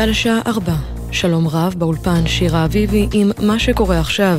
צה"ל 0.00 0.10
השעה 0.10 0.40
4. 0.46 0.72
שלום 1.12 1.48
רב, 1.48 1.74
באולפן 1.78 2.26
שירה 2.26 2.64
אביבי 2.64 3.08
עם 3.12 3.30
מה 3.42 3.58
שקורה 3.58 4.00
עכשיו. 4.00 4.38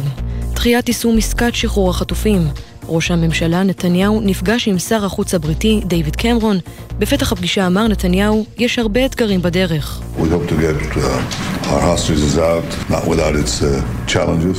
דחיית 0.54 0.88
יישום 0.88 1.18
עסקת 1.18 1.56
שחרור 1.56 1.90
החטופים. 1.90 2.48
ראש 2.88 3.12
הממשלה 3.12 3.64
נתניהו 3.64 4.22
נפגש 4.22 4.68
עם 4.68 4.80
שר 4.80 5.06
החוץ 5.06 5.34
הבריטי 5.34 5.82
דיוויד 5.86 6.16
קמרון. 6.16 6.58
בפתח 7.00 7.32
הפגישה 7.32 7.68
אמר 7.68 7.88
נתניהו, 7.88 8.46
יש 8.58 8.80
הרבה 8.80 9.06
אתגרים 9.06 9.42
בדרך. 9.42 10.02
We 10.18 10.22
hope 10.22 10.50
to 10.50 10.56
get 10.56 10.98
uh, 10.98 11.72
our 11.72 11.82
hostages 11.82 12.38
out, 12.38 12.92
not 12.92 13.08
without 13.08 13.36
its 13.36 13.62
uh, 13.62 13.82
challenges. 14.08 14.58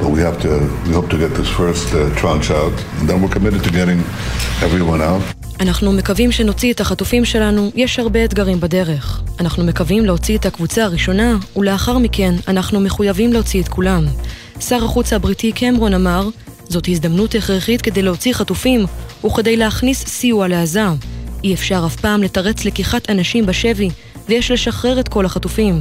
But 0.00 0.10
we 0.10 0.20
have 0.20 0.38
to, 0.44 0.52
we 0.86 0.92
hope 0.98 1.08
to 1.14 1.18
get 1.24 1.30
this 1.40 1.48
first 1.60 1.88
uh, 1.94 1.98
tranche 2.20 2.50
out, 2.50 2.76
and 2.98 3.08
then 3.08 3.16
we're 3.22 3.34
committed 3.38 3.62
to 3.64 3.70
getting 3.80 4.00
everyone 4.66 5.00
out. 5.10 5.35
אנחנו 5.60 5.92
מקווים 5.92 6.32
שנוציא 6.32 6.72
את 6.72 6.80
החטופים 6.80 7.24
שלנו, 7.24 7.70
יש 7.74 7.98
הרבה 7.98 8.24
אתגרים 8.24 8.60
בדרך. 8.60 9.22
אנחנו 9.40 9.64
מקווים 9.64 10.04
להוציא 10.04 10.38
את 10.38 10.46
הקבוצה 10.46 10.84
הראשונה, 10.84 11.36
ולאחר 11.56 11.98
מכן 11.98 12.34
אנחנו 12.48 12.80
מחויבים 12.80 13.32
להוציא 13.32 13.62
את 13.62 13.68
כולם. 13.68 14.04
שר 14.60 14.84
החוץ 14.84 15.12
הבריטי 15.12 15.52
קמרון 15.52 15.94
אמר, 15.94 16.28
זאת 16.68 16.88
הזדמנות 16.88 17.34
הכרחית 17.34 17.82
כדי 17.82 18.02
להוציא 18.02 18.34
חטופים, 18.34 18.84
וכדי 19.26 19.56
להכניס 19.56 20.06
סיוע 20.06 20.48
לעזה. 20.48 20.84
אי 21.44 21.54
אפשר 21.54 21.82
אף 21.86 21.96
פעם 21.96 22.22
לתרץ 22.22 22.64
לקיחת 22.64 23.10
אנשים 23.10 23.46
בשבי, 23.46 23.90
ויש 24.28 24.50
לשחרר 24.50 25.00
את 25.00 25.08
כל 25.08 25.26
החטופים. 25.26 25.80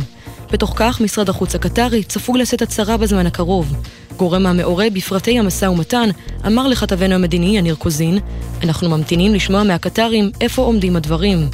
בתוך 0.52 0.74
כך, 0.76 1.02
משרד 1.02 1.30
החוץ 1.30 1.56
הקטרי 1.56 2.04
צפוי 2.04 2.40
לשאת 2.40 2.62
הצהרה 2.62 2.98
בזמן 2.98 3.26
הקרוב. 3.26 3.76
גורם 4.18 4.46
המעורה 4.46 4.90
בפרטי 4.90 5.40
המשא 5.40 5.66
ומתן 5.66 6.10
אמר 6.48 6.68
לכתבנו 6.68 7.16
המדיני 7.16 7.58
יניר 7.58 7.76
קוזין, 7.76 8.20
אנחנו 8.64 8.90
ממתינים 8.90 9.34
לשמוע 9.34 9.64
מהקטרים 9.64 10.32
איפה 10.42 10.62
עומדים 10.62 10.96
הדברים. 10.96 11.50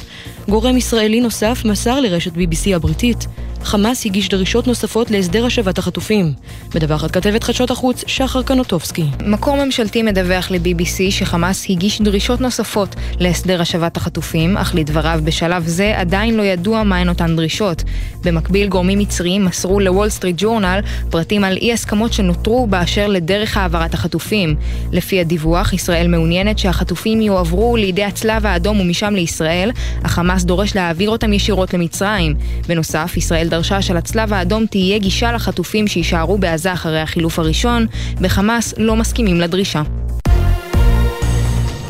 גורם 0.48 0.76
ישראלי 0.76 1.20
נוסף 1.20 1.62
מסר 1.64 2.00
לרשת 2.00 2.32
BBC 2.32 2.76
הבריטית 2.76 3.26
חמאס 3.64 4.06
הגיש 4.06 4.28
דרישות 4.28 4.66
נוספות 4.66 5.10
להסדר 5.10 5.46
השבת 5.46 5.78
החטופים. 5.78 6.32
מדווחת 6.74 7.10
כתבת 7.10 7.44
חדשות 7.44 7.70
החוץ, 7.70 8.04
שחר 8.06 8.42
קנוטובסקי. 8.42 9.04
מקור 9.26 9.64
ממשלתי 9.64 10.02
מדווח 10.02 10.50
ל-BBC 10.50 11.10
שחמאס 11.10 11.66
הגיש 11.70 12.00
דרישות 12.00 12.40
נוספות 12.40 12.96
להסדר 13.20 13.60
השבת 13.60 13.96
החטופים, 13.96 14.56
אך 14.56 14.74
לדבריו 14.74 15.20
בשלב 15.24 15.66
זה 15.66 15.92
עדיין 15.96 16.36
לא 16.36 16.42
ידוע 16.42 16.82
מהן 16.82 17.08
אותן 17.08 17.36
דרישות. 17.36 17.82
במקביל, 18.24 18.68
גורמים 18.68 18.98
מצריים 18.98 19.44
מסרו 19.44 19.80
לוול 19.80 20.08
סטריט 20.08 20.36
ג'ורנל 20.38 20.80
פרטים 21.10 21.44
על 21.44 21.56
אי 21.56 21.72
הסכמות 21.72 22.12
שנותרו 22.12 22.66
באשר 22.66 23.06
לדרך 23.08 23.56
העברת 23.56 23.94
החטופים. 23.94 24.56
לפי 24.92 25.20
הדיווח, 25.20 25.72
ישראל 25.72 26.08
מעוניינת 26.08 26.58
שהחטופים 26.58 27.20
יועברו 27.20 27.76
לידי 27.76 28.04
הצלב 28.04 28.46
האדום 28.46 28.80
ומשם 28.80 29.14
לישראל, 29.14 29.70
אך 30.02 30.12
חמאס 30.12 30.44
דורש 30.44 30.76
להעביר 30.76 31.10
אותם 31.10 31.32
ישירות 31.32 31.74
למצרים. 31.74 32.34
בנוסף, 32.68 33.12
ישראל 33.16 33.48
דרשה 33.52 33.82
שלצלב 33.82 34.32
האדום 34.32 34.66
תהיה 34.66 34.98
גישה 34.98 35.32
לחטופים 35.32 35.88
שיישארו 35.88 36.38
בעזה 36.38 36.72
אחרי 36.72 37.00
החילוף 37.00 37.38
הראשון, 37.38 37.86
בחמאס 38.20 38.74
לא 38.78 38.96
מסכימים 38.96 39.40
לדרישה. 39.40 39.82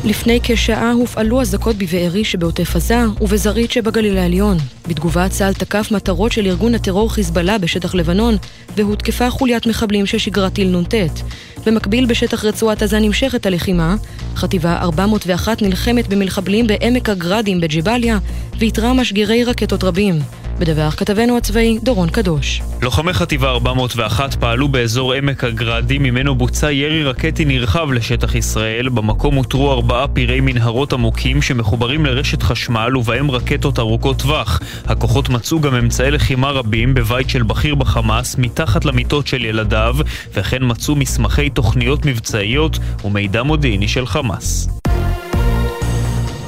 לפני 0.03 0.39
כשעה 0.43 0.91
הופעלו 0.91 1.41
אזעקות 1.41 1.75
בבארי 1.75 2.23
שבעוטף 2.23 2.75
עזה 2.75 3.03
ובזרעית 3.21 3.71
שבגליל 3.71 4.17
העליון. 4.17 4.57
בתגובה 4.87 5.29
צה"ל 5.29 5.53
תקף 5.53 5.91
מטרות 5.91 6.31
של 6.31 6.45
ארגון 6.45 6.75
הטרור 6.75 7.13
חיזבאללה 7.13 7.57
בשטח 7.57 7.95
לבנון 7.95 8.35
והותקפה 8.75 9.29
חוליית 9.29 9.67
מחבלים 9.67 10.05
ששיגרה 10.05 10.49
טיל 10.49 10.77
נ"ט. 10.77 10.95
במקביל 11.65 12.05
בשטח 12.05 12.45
רצועת 12.45 12.81
עזה 12.81 12.99
נמשכת 12.99 13.45
הלחימה, 13.45 13.95
חטיבה 14.35 14.77
401 14.77 15.61
נלחמת 15.61 16.07
במחבלים 16.07 16.67
בעמק 16.67 17.09
הגרדים 17.09 17.61
בג'באליה 17.61 18.17
ואיתרה 18.59 18.93
משגרי 18.93 19.43
רקטות 19.43 19.83
רבים. 19.83 20.19
מדווח 20.59 20.95
כתבנו 20.95 21.37
הצבאי 21.37 21.79
דורון 21.83 22.09
קדוש. 22.09 22.61
לוחמי 22.81 23.13
חטיבה 23.13 23.49
401 23.49 24.35
פעלו 24.35 24.67
באזור 24.67 25.13
עמק 25.13 25.43
הגרדים 25.43 26.03
ממנו 26.03 26.35
בוצע 26.35 26.71
ירי 26.71 27.03
רקטי 27.03 27.45
נרחב 27.45 27.91
לשטח 27.91 28.35
ישראל. 28.35 28.89
במקום 28.89 29.37
אותרו 29.37 29.71
ארבעה 29.71 30.07
פירי 30.07 30.41
מנהרות 30.41 30.93
עמוקים 30.93 31.41
שמחוברים 31.41 32.05
לרשת 32.05 32.43
חשמל 32.43 32.97
ובהם 32.97 33.31
רקטות 33.31 33.79
ארוכות 33.79 34.19
טווח. 34.19 34.59
הכוחות 34.85 35.29
מצאו 35.29 35.59
גם 35.59 35.75
אמצעי 35.75 36.11
לחימה 36.11 36.51
רבים 36.51 36.93
בבית 36.93 37.29
של 37.29 37.43
בכיר 37.43 37.75
בחמאס 37.75 38.35
מתחת 38.37 38.85
למיטות 38.85 39.27
של 39.27 39.45
ילדיו 39.45 39.95
וכן 40.33 40.59
מצאו 40.61 40.95
מסמכי 40.95 41.49
תוכניות 41.49 42.05
מבצעיות 42.05 42.79
ומידע 43.03 43.43
מודיעיני 43.43 43.87
של 43.87 44.05
חמאס. 44.05 44.82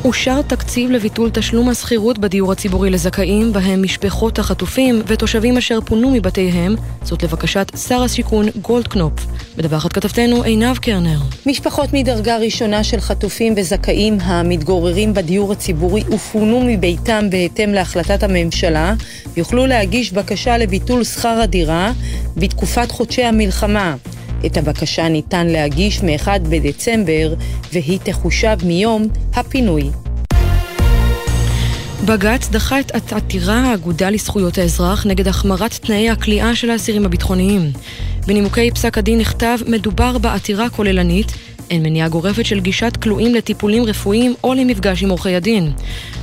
אושר 0.05 0.41
תקציב 0.41 0.91
לביטול 0.91 1.29
תשלום 1.33 1.69
השכירות 1.69 2.19
בדיור 2.19 2.51
הציבורי 2.51 2.89
לזכאים, 2.89 3.53
בהם 3.53 3.83
משפחות 3.83 4.39
החטופים 4.39 5.01
ותושבים 5.07 5.57
אשר 5.57 5.81
פונו 5.81 6.11
מבתיהם, 6.11 6.75
זאת 7.03 7.23
לבקשת 7.23 7.71
שר 7.87 8.01
השיכון 8.01 8.45
גולדקנופ. 8.61 9.13
מדווחת 9.57 9.93
כתבתנו 9.93 10.43
עינב 10.43 10.77
קרנר. 10.77 11.17
משפחות 11.45 11.93
מדרגה 11.93 12.37
ראשונה 12.37 12.83
של 12.83 12.99
חטופים 12.99 13.53
וזכאים 13.57 14.17
המתגוררים 14.21 15.13
בדיור 15.13 15.51
הציבורי 15.51 16.03
ופונו 16.09 16.63
מביתם 16.65 17.29
בהתאם 17.29 17.73
להחלטת 17.73 18.23
הממשלה, 18.23 18.93
יוכלו 19.37 19.65
להגיש 19.65 20.13
בקשה 20.13 20.57
לביטול 20.57 21.03
שכר 21.03 21.39
הדירה 21.41 21.91
בתקופת 22.37 22.91
חודשי 22.91 23.23
המלחמה. 23.23 23.95
את 24.45 24.57
הבקשה 24.57 25.09
ניתן 25.09 25.47
להגיש 25.47 26.03
מ-1 26.03 26.27
בדצמבר, 26.49 27.33
והיא 27.73 27.99
תחושב 28.03 28.57
מיום 28.63 29.07
הפינוי. 29.33 29.89
בג"ץ 32.05 32.49
דחה 32.49 32.79
את 32.79 33.13
עתירה 33.13 33.59
האגודה 33.59 34.09
לזכויות 34.09 34.57
האזרח 34.57 35.05
נגד 35.05 35.27
החמרת 35.27 35.73
תנאי 35.73 36.09
הכליאה 36.09 36.55
של 36.55 36.69
האסירים 36.69 37.05
הביטחוניים. 37.05 37.71
בנימוקי 38.27 38.71
פסק 38.71 38.97
הדין 38.97 39.17
נכתב, 39.17 39.57
מדובר 39.67 40.17
בעתירה 40.17 40.69
כוללנית, 40.69 41.31
אין 41.69 41.83
מניעה 41.83 42.09
גורפת 42.09 42.45
של 42.45 42.59
גישת 42.59 42.97
כלואים 42.97 43.35
לטיפולים 43.35 43.83
רפואיים 43.83 44.33
או 44.43 44.53
למפגש 44.53 45.03
עם 45.03 45.09
עורכי 45.09 45.35
הדין. 45.35 45.71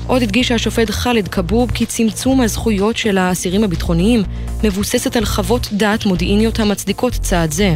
עוד 0.06 0.22
הדגיש 0.22 0.52
השופט 0.52 0.90
חאלד 0.90 1.28
כבוב 1.28 1.70
כי 1.70 1.86
צמצום 1.86 2.40
הזכויות 2.40 2.96
של 2.96 3.18
האסירים 3.18 3.64
הביטחוניים 3.64 4.22
מבוססת 4.64 5.16
על 5.16 5.24
חוות 5.24 5.68
דעת 5.72 6.06
מודיעיניות 6.06 6.60
המצדיקות 6.60 7.12
צעד 7.12 7.50
זה. 7.52 7.74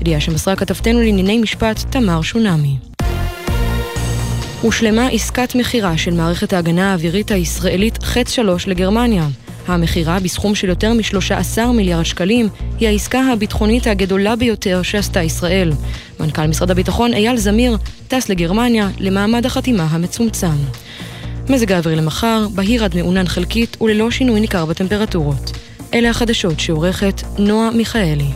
ידיעה 0.00 0.20
שמסרה 0.20 0.56
כתבתנו 0.56 1.00
לענייני 1.00 1.38
משפט 1.38 1.78
תמר 1.90 2.22
שונמי. 2.22 2.76
הושלמה 4.62 5.08
עסקת 5.08 5.54
מכירה 5.54 5.98
של 5.98 6.14
מערכת 6.14 6.52
ההגנה 6.52 6.90
האווירית 6.90 7.30
הישראלית 7.30 8.02
חץ 8.02 8.30
3 8.30 8.66
לגרמניה. 8.68 9.28
המכירה 9.66 10.20
בסכום 10.20 10.54
של 10.54 10.68
יותר 10.68 10.92
מ-13 10.92 11.66
מיליארד 11.74 12.04
שקלים 12.04 12.48
היא 12.80 12.88
העסקה 12.88 13.20
הביטחונית 13.32 13.86
הגדולה 13.86 14.36
ביותר 14.36 14.82
שעשתה 14.82 15.22
ישראל. 15.22 15.72
מנכ"ל 16.20 16.46
משרד 16.46 16.70
הביטחון 16.70 17.14
אייל 17.14 17.36
זמיר 17.36 17.76
טס 18.08 18.28
לגרמניה 18.28 18.88
למעמד 18.98 19.46
החתימה 19.46 19.84
המצומצם. 19.90 20.56
מזג 21.50 21.72
האוויר 21.72 21.94
למחר, 21.94 22.46
בהיר 22.54 22.84
עד 22.84 22.96
מעונן 22.96 23.26
חלקית 23.26 23.82
וללא 23.82 24.10
שינוי 24.10 24.40
ניכר 24.40 24.64
בטמפרטורות. 24.66 25.52
אלה 25.94 26.10
החדשות 26.10 26.60
שעורכת 26.60 27.22
נועה 27.38 27.70
מיכאלי. 27.70 28.30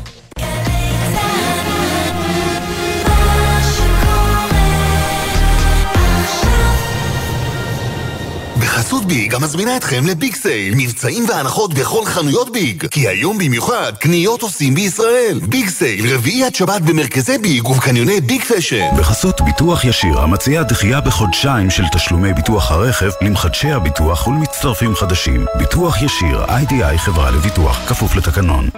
חסות 8.92 9.04
ביג 9.04 9.34
המזמינה 9.34 9.76
אתכם 9.76 10.06
לביג 10.06 10.34
sale, 10.34 10.74
מבצעים 10.76 11.24
והנחות 11.28 11.74
בכל 11.74 12.04
חנויות 12.04 12.52
ביג. 12.52 12.86
כי 12.86 13.08
היום 13.08 13.38
במיוחד, 13.38 13.92
קניות 14.00 14.42
עושים 14.42 14.74
בישראל. 14.74 15.40
ביג 15.48 15.68
sale, 15.68 16.14
רביעי 16.14 16.44
עד 16.44 16.54
שבת 16.54 16.82
במרכזי 16.82 17.38
ביג 17.38 17.68
ובקניוני 17.68 18.20
ביג 18.20 18.42
פשן. 18.42 18.86
בחסות 18.98 19.40
ביטוח 19.40 19.84
ישיר, 19.84 20.20
המציע 20.20 20.62
דחייה 20.62 21.00
בחודשיים 21.00 21.70
של 21.70 21.82
תשלומי 21.92 22.32
ביטוח 22.32 22.70
הרכב 22.70 23.10
למחדשי 23.20 23.70
הביטוח 23.70 24.26
ולמצטרפים 24.26 24.94
חדשים. 24.94 25.46
ביטוח 25.58 26.02
ישיר, 26.02 26.44
איי-די-איי 26.48 26.98
חברה 26.98 27.30
לביטוח, 27.30 27.80
כפוף 27.88 28.16
לתקנון. 28.16 28.68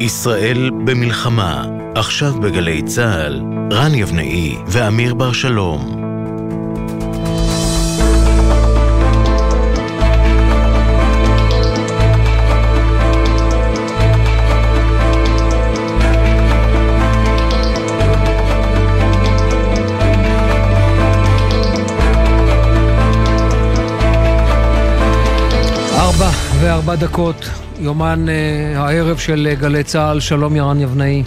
ישראל 0.00 0.70
במלחמה, 0.84 1.64
עכשיו 1.94 2.32
בגלי 2.32 2.82
צה"ל, 2.82 3.42
רן 3.72 3.94
יבנאי 3.94 4.56
ואמיר 4.66 5.14
בר 5.14 5.32
שלום. 5.32 6.01
וארבע 26.62 26.94
דקות, 26.94 27.50
יומן 27.78 28.26
uh, 28.28 28.78
הערב 28.78 29.18
של 29.18 29.48
uh, 29.52 29.60
גלי 29.60 29.84
צה"ל, 29.84 30.20
שלום 30.20 30.56
ירן 30.56 30.80
יבנאי. 30.80 31.22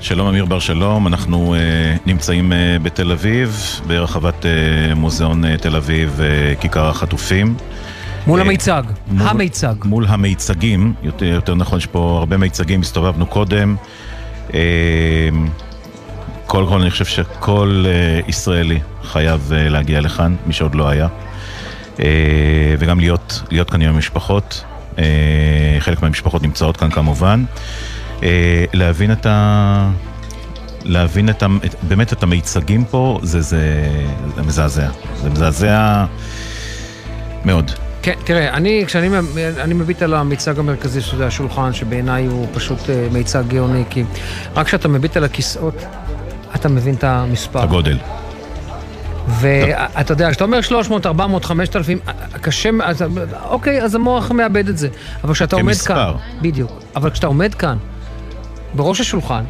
שלום 0.00 0.28
אמיר 0.28 0.44
בר 0.44 0.58
שלום, 0.58 1.06
אנחנו 1.06 1.54
uh, 1.54 2.00
נמצאים 2.06 2.52
uh, 2.52 2.82
בתל 2.82 3.12
אביב, 3.12 3.80
ברחבת 3.86 4.42
uh, 4.44 4.94
מוזיאון 4.94 5.44
uh, 5.44 5.46
תל 5.62 5.76
אביב, 5.76 6.20
uh, 6.20 6.60
כיכר 6.60 6.88
החטופים. 6.88 7.54
מול 8.26 8.40
המיצג, 8.40 8.82
המיצג. 9.18 9.74
מול 9.84 10.06
המיצגים, 10.08 10.94
יותר, 11.02 11.26
יותר 11.26 11.54
נכון, 11.54 11.78
יש 11.78 11.86
פה 11.86 12.16
הרבה 12.18 12.36
מיצגים, 12.36 12.80
הסתובבנו 12.80 13.26
קודם. 13.26 13.76
קודם 16.46 16.66
כל, 16.66 16.80
אני 16.80 16.90
חושב 16.90 17.04
שכל 17.04 17.84
ישראלי 18.28 18.80
חייב 19.02 19.52
להגיע 19.54 20.00
לכאן, 20.00 20.36
מי 20.46 20.52
שעוד 20.52 20.74
לא 20.74 20.88
היה. 20.88 21.08
וגם 22.78 23.00
להיות, 23.00 23.42
להיות 23.50 23.70
כאן 23.70 23.82
עם 23.82 23.94
המשפחות. 23.94 24.64
חלק 25.78 26.02
מהמשפחות 26.02 26.42
נמצאות 26.42 26.76
כאן 26.76 26.90
כמובן. 26.90 27.44
להבין 28.72 29.12
את 29.12 29.26
ה... 29.26 29.90
להבין 30.84 31.28
את, 31.28 31.42
את, 31.42 31.74
באמת 31.82 32.12
את 32.12 32.22
המיצגים 32.22 32.84
פה, 32.84 33.18
זה, 33.22 33.40
זה, 33.40 33.88
זה 34.36 34.42
מזעזע. 34.42 34.88
זה 35.22 35.30
מזעזע 35.30 36.04
מאוד. 37.44 37.70
כן, 38.02 38.14
תראה, 38.24 38.54
אני, 38.54 38.82
כשאני 38.86 39.08
אני 39.60 39.74
מביט 39.74 40.02
על 40.02 40.14
המיצג 40.14 40.58
המרכזי 40.58 41.00
שזה 41.00 41.26
השולחן, 41.26 41.72
שבעיניי 41.72 42.26
הוא 42.26 42.46
פשוט 42.52 42.90
אה, 42.90 43.08
מיצג 43.12 43.42
גאוני, 43.48 43.84
כי 43.90 44.04
רק 44.56 44.66
כשאתה 44.66 44.88
מביט 44.88 45.16
על 45.16 45.24
הכיסאות, 45.24 45.74
אתה 46.54 46.68
מבין 46.68 46.94
את 46.94 47.04
המספר. 47.04 47.62
הגודל. 47.62 47.98
ואתה 49.30 50.12
יודע, 50.12 50.30
כשאתה 50.30 50.44
אומר 50.44 50.60
300, 50.60 51.06
400, 51.06 51.44
5,000, 51.44 51.98
קשה, 52.40 52.70
אז, 52.82 53.04
אוקיי, 53.44 53.82
אז 53.82 53.94
המוח 53.94 54.30
מאבד 54.30 54.68
את 54.68 54.78
זה. 54.78 54.88
אבל 55.24 55.34
כשאתה 55.34 55.56
עומד 55.56 55.74
כאן... 55.74 56.12
בדיוק. 56.42 56.70
אבל 56.96 57.10
כשאתה 57.10 57.26
עומד 57.26 57.54
כאן, 57.54 57.76
בראש 58.74 59.00
השולחן, 59.00 59.44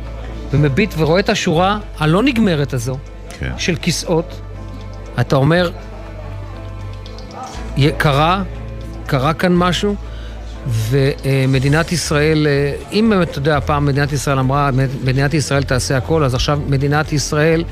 ומביט 0.52 0.94
ורואה 0.98 1.20
את 1.20 1.28
השורה 1.28 1.78
הלא 1.98 2.22
נגמרת 2.22 2.72
הזו 2.72 2.98
כן. 3.38 3.52
של 3.58 3.76
כיסאות, 3.76 4.40
אתה 5.20 5.36
אומר, 5.36 5.70
קרה, 7.96 8.42
קרה 9.06 9.32
כאן 9.34 9.54
משהו, 9.54 9.94
ומדינת 10.66 11.92
ישראל, 11.92 12.46
אם 12.92 13.10
באמת, 13.10 13.30
אתה 13.30 13.38
יודע, 13.38 13.60
פעם 13.60 13.86
מדינת 13.86 14.12
ישראל 14.12 14.38
אמרה, 14.38 14.70
מדינת 15.04 15.34
ישראל 15.34 15.62
תעשה 15.62 15.96
הכל, 15.96 16.24
אז 16.24 16.34
עכשיו 16.34 16.60
מדינת 16.68 17.12
ישראל 17.12 17.64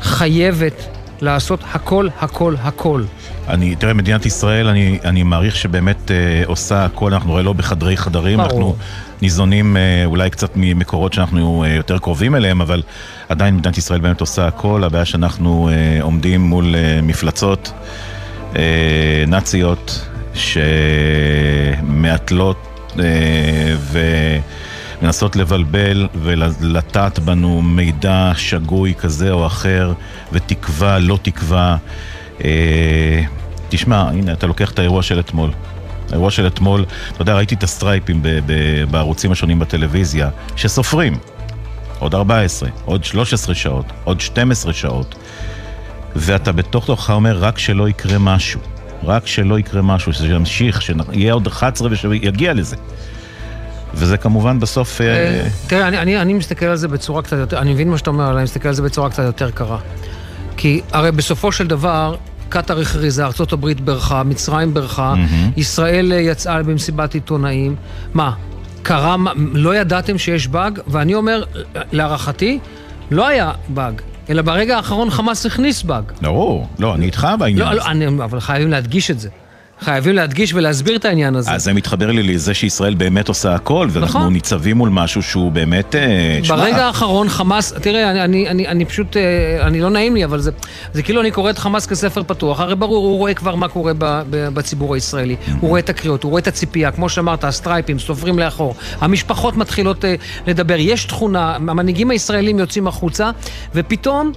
חייבת 0.00 0.95
לעשות 1.20 1.60
הכל, 1.72 2.08
הכל, 2.20 2.54
הכל. 2.62 3.02
אני, 3.48 3.76
תראה, 3.76 3.92
מדינת 3.94 4.26
ישראל, 4.26 4.68
אני, 4.68 4.98
אני 5.04 5.22
מעריך 5.22 5.56
שבאמת 5.56 6.10
אה, 6.10 6.42
עושה 6.46 6.84
הכל, 6.84 7.14
אנחנו 7.14 7.30
רואים 7.30 7.46
לא 7.46 7.52
בחדרי 7.52 7.96
חדרים, 7.96 8.38
ברור. 8.38 8.50
אנחנו 8.50 8.76
ניזונים 9.22 9.76
אה, 9.76 10.02
אולי 10.04 10.30
קצת 10.30 10.50
ממקורות 10.56 11.12
שאנחנו 11.12 11.64
אה, 11.64 11.74
יותר 11.74 11.98
קרובים 11.98 12.34
אליהם, 12.34 12.60
אבל 12.60 12.82
עדיין 13.28 13.56
מדינת 13.56 13.78
ישראל 13.78 14.00
באמת 14.00 14.20
עושה 14.20 14.46
הכל, 14.46 14.84
הבעיה 14.84 15.04
שאנחנו 15.04 15.68
אה, 15.68 15.98
עומדים 16.02 16.40
מול 16.40 16.74
אה, 16.74 17.00
מפלצות 17.02 17.72
אה, 18.56 19.24
נאציות 19.26 20.08
שמעטלות 21.94 22.56
אה, 22.98 23.04
ו... 23.78 23.98
מנסות 25.02 25.36
לבלבל 25.36 26.08
ולטעת 26.14 27.18
בנו 27.18 27.62
מידע 27.62 28.32
שגוי 28.36 28.94
כזה 28.94 29.30
או 29.30 29.46
אחר, 29.46 29.92
ותקווה, 30.32 30.98
לא 30.98 31.18
תקווה. 31.22 31.76
אה, 32.44 33.22
תשמע, 33.68 34.00
הנה, 34.00 34.32
אתה 34.32 34.46
לוקח 34.46 34.70
את 34.70 34.78
האירוע 34.78 35.02
של 35.02 35.20
אתמול. 35.20 35.50
האירוע 36.10 36.30
של 36.30 36.46
אתמול, 36.46 36.84
אתה 37.12 37.22
יודע, 37.22 37.34
ראיתי 37.34 37.54
את 37.54 37.62
הסטרייפים 37.62 38.22
ב- 38.22 38.38
ב- 38.46 38.84
בערוצים 38.90 39.32
השונים 39.32 39.58
בטלוויזיה, 39.58 40.30
שסופרים. 40.56 41.18
עוד 41.98 42.14
14, 42.14 42.68
עוד 42.84 43.04
13 43.04 43.54
שעות, 43.54 43.86
עוד 44.04 44.20
12 44.20 44.72
שעות. 44.72 45.14
ואתה 46.16 46.52
בתוך 46.52 46.86
תוכך 46.86 47.10
אומר, 47.10 47.38
רק 47.38 47.58
שלא 47.58 47.88
יקרה 47.88 48.18
משהו. 48.18 48.60
רק 49.04 49.26
שלא 49.26 49.58
יקרה 49.58 49.82
משהו, 49.82 50.12
שזה 50.12 50.28
ימשיך, 50.28 50.82
שיהיה 50.82 51.32
עוד 51.32 51.46
11 51.46 51.88
ושיגיע 51.90 52.54
לזה. 52.54 52.76
וזה 53.96 54.16
כמובן 54.16 54.60
בסוף... 54.60 55.00
אה, 55.00 55.06
אה, 55.06 55.48
תראה, 55.66 55.88
אני, 55.88 55.98
אני, 55.98 56.20
אני 56.20 56.32
מסתכל 56.32 56.66
על 56.66 56.76
זה 56.76 56.88
בצורה 56.88 57.22
קצת 57.22 57.36
יותר, 57.36 57.58
אני 57.58 57.72
מבין 57.72 57.90
מה 57.90 57.98
שאתה 57.98 58.10
אומר, 58.10 58.24
אבל 58.24 58.34
אני 58.34 58.44
מסתכל 58.44 58.68
על 58.68 58.74
זה 58.74 58.82
בצורה 58.82 59.10
קצת 59.10 59.22
יותר 59.22 59.50
קרה. 59.50 59.78
כי 60.56 60.80
הרי 60.92 61.12
בסופו 61.12 61.52
של 61.52 61.66
דבר, 61.66 62.16
קטאר 62.48 62.80
הכריזה, 62.80 63.24
ארה"ב 63.24 63.72
ברחה, 63.84 64.22
מצרים 64.22 64.74
mm-hmm. 64.76 65.16
ישראל 65.56 66.12
אה, 66.12 66.18
יצאה 66.18 66.62
במסיבת 66.62 67.14
עיתונאים. 67.14 67.76
מה, 68.14 68.32
קרה, 68.82 69.16
לא 69.52 69.76
ידעתם 69.76 70.18
שיש 70.18 70.48
באג? 70.48 70.78
ואני 70.86 71.14
אומר, 71.14 71.44
להערכתי, 71.92 72.58
לא 73.10 73.26
היה 73.26 73.52
באג. 73.68 74.00
אלא 74.30 74.42
ברגע 74.42 74.76
האחרון 74.76 75.10
חמאס 75.10 75.46
הכניס 75.46 75.82
באג. 75.82 76.04
ברור, 76.22 76.68
לא, 76.78 76.94
אני 76.94 77.06
איתך 77.06 77.28
בעניין 77.38 77.58
לא, 77.58 77.72
לא, 77.72 77.86
אני, 77.86 78.06
אבל 78.06 78.40
חייבים 78.40 78.70
להדגיש 78.70 79.10
את 79.10 79.20
זה. 79.20 79.28
חייבים 79.80 80.14
להדגיש 80.14 80.54
ולהסביר 80.54 80.96
את 80.96 81.04
העניין 81.04 81.36
הזה. 81.36 81.50
אז 81.50 81.64
זה 81.64 81.72
מתחבר 81.72 82.10
לי 82.10 82.22
לזה 82.22 82.54
שישראל 82.54 82.94
באמת 82.94 83.28
עושה 83.28 83.54
הכל, 83.54 83.88
ואנחנו 83.90 84.20
נכון. 84.20 84.32
ניצבים 84.32 84.76
מול 84.76 84.88
משהו 84.88 85.22
שהוא 85.22 85.52
באמת... 85.52 85.94
אה, 85.94 86.38
ברגע 86.48 86.86
האחרון 86.86 87.28
חמאס, 87.28 87.72
תראה, 87.72 88.10
אני, 88.10 88.24
אני, 88.24 88.48
אני, 88.48 88.68
אני 88.68 88.84
פשוט, 88.84 89.16
אה, 89.16 89.66
אני 89.66 89.80
לא 89.80 89.90
נעים 89.90 90.14
לי, 90.14 90.24
אבל 90.24 90.40
זה, 90.40 90.50
זה 90.92 91.02
כאילו 91.02 91.20
אני 91.20 91.30
קורא 91.30 91.50
את 91.50 91.58
חמאס 91.58 91.86
כספר 91.86 92.22
פתוח, 92.22 92.60
הרי 92.60 92.74
ברור, 92.74 93.06
הוא 93.06 93.18
רואה 93.18 93.34
כבר 93.34 93.54
מה 93.54 93.68
קורה 93.68 93.92
ב, 93.98 94.22
ב, 94.30 94.48
בציבור 94.48 94.94
הישראלי, 94.94 95.36
הוא 95.60 95.68
רואה 95.68 95.80
את 95.80 95.88
הקריאות, 95.88 96.22
הוא 96.22 96.30
רואה 96.30 96.40
את 96.40 96.46
הציפייה, 96.46 96.90
כמו 96.90 97.08
שאמרת, 97.08 97.44
הסטרייפים, 97.44 97.98
סופרים 97.98 98.38
לאחור, 98.38 98.74
המשפחות 99.00 99.56
מתחילות 99.56 100.04
uh, 100.04 100.06
לדבר, 100.46 100.76
יש 100.78 101.04
תכונה, 101.04 101.56
המנהיגים 101.56 102.10
הישראלים 102.10 102.58
יוצאים 102.58 102.86
החוצה, 102.86 103.30
ופתאום 103.74 104.32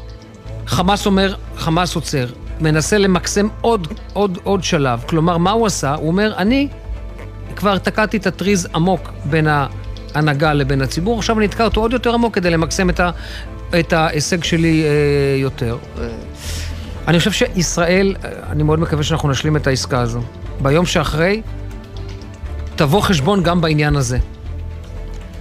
חמאס 0.68 1.06
אומר, 1.06 1.36
חמאס 1.58 1.96
עוצר. 1.96 2.26
מנסה 2.62 2.98
למקסם 2.98 3.48
עוד, 3.62 3.88
עוד, 4.14 4.38
עוד 4.44 4.64
שלב. 4.64 5.04
כלומר, 5.08 5.38
מה 5.38 5.52
הוא 5.52 5.66
עשה? 5.66 5.96
הוא 5.96 6.08
אומר, 6.08 6.34
אני 6.38 6.68
כבר 7.56 7.78
תקעתי 7.78 8.18
את 8.18 8.28
הטריז 8.28 8.68
עמוק 8.76 9.12
בין 9.26 9.48
ההנהגה 9.48 10.54
לבין 10.54 10.82
הציבור, 10.82 11.18
עכשיו 11.18 11.38
אני 11.38 11.46
אתקע 11.46 11.64
אותו 11.64 11.82
עוד 11.82 11.94
יותר 11.94 12.14
עמוק 12.14 12.36
כדי 12.36 12.50
למקסם 12.50 12.90
את, 12.90 13.00
ה, 13.00 13.12
את 13.80 13.94
ההישג 13.94 14.44
שלי 14.44 14.84
אה, 14.84 14.90
יותר. 15.42 15.78
אני 17.08 17.20
חושב 17.20 17.32
שישראל, 17.32 18.16
אני 18.50 18.64
מאוד 18.64 18.80
מקווה 18.80 19.04
שאנחנו 19.04 19.30
נשלים 19.30 19.56
את 19.56 19.68
העסקה 19.68 20.00
הזו. 20.00 20.22
ביום 20.62 20.86
שאחרי, 20.86 21.42
תבוא 22.76 23.02
חשבון 23.02 23.44
גם 23.44 23.62
בעניין 23.62 23.96
הזה. 23.96 24.18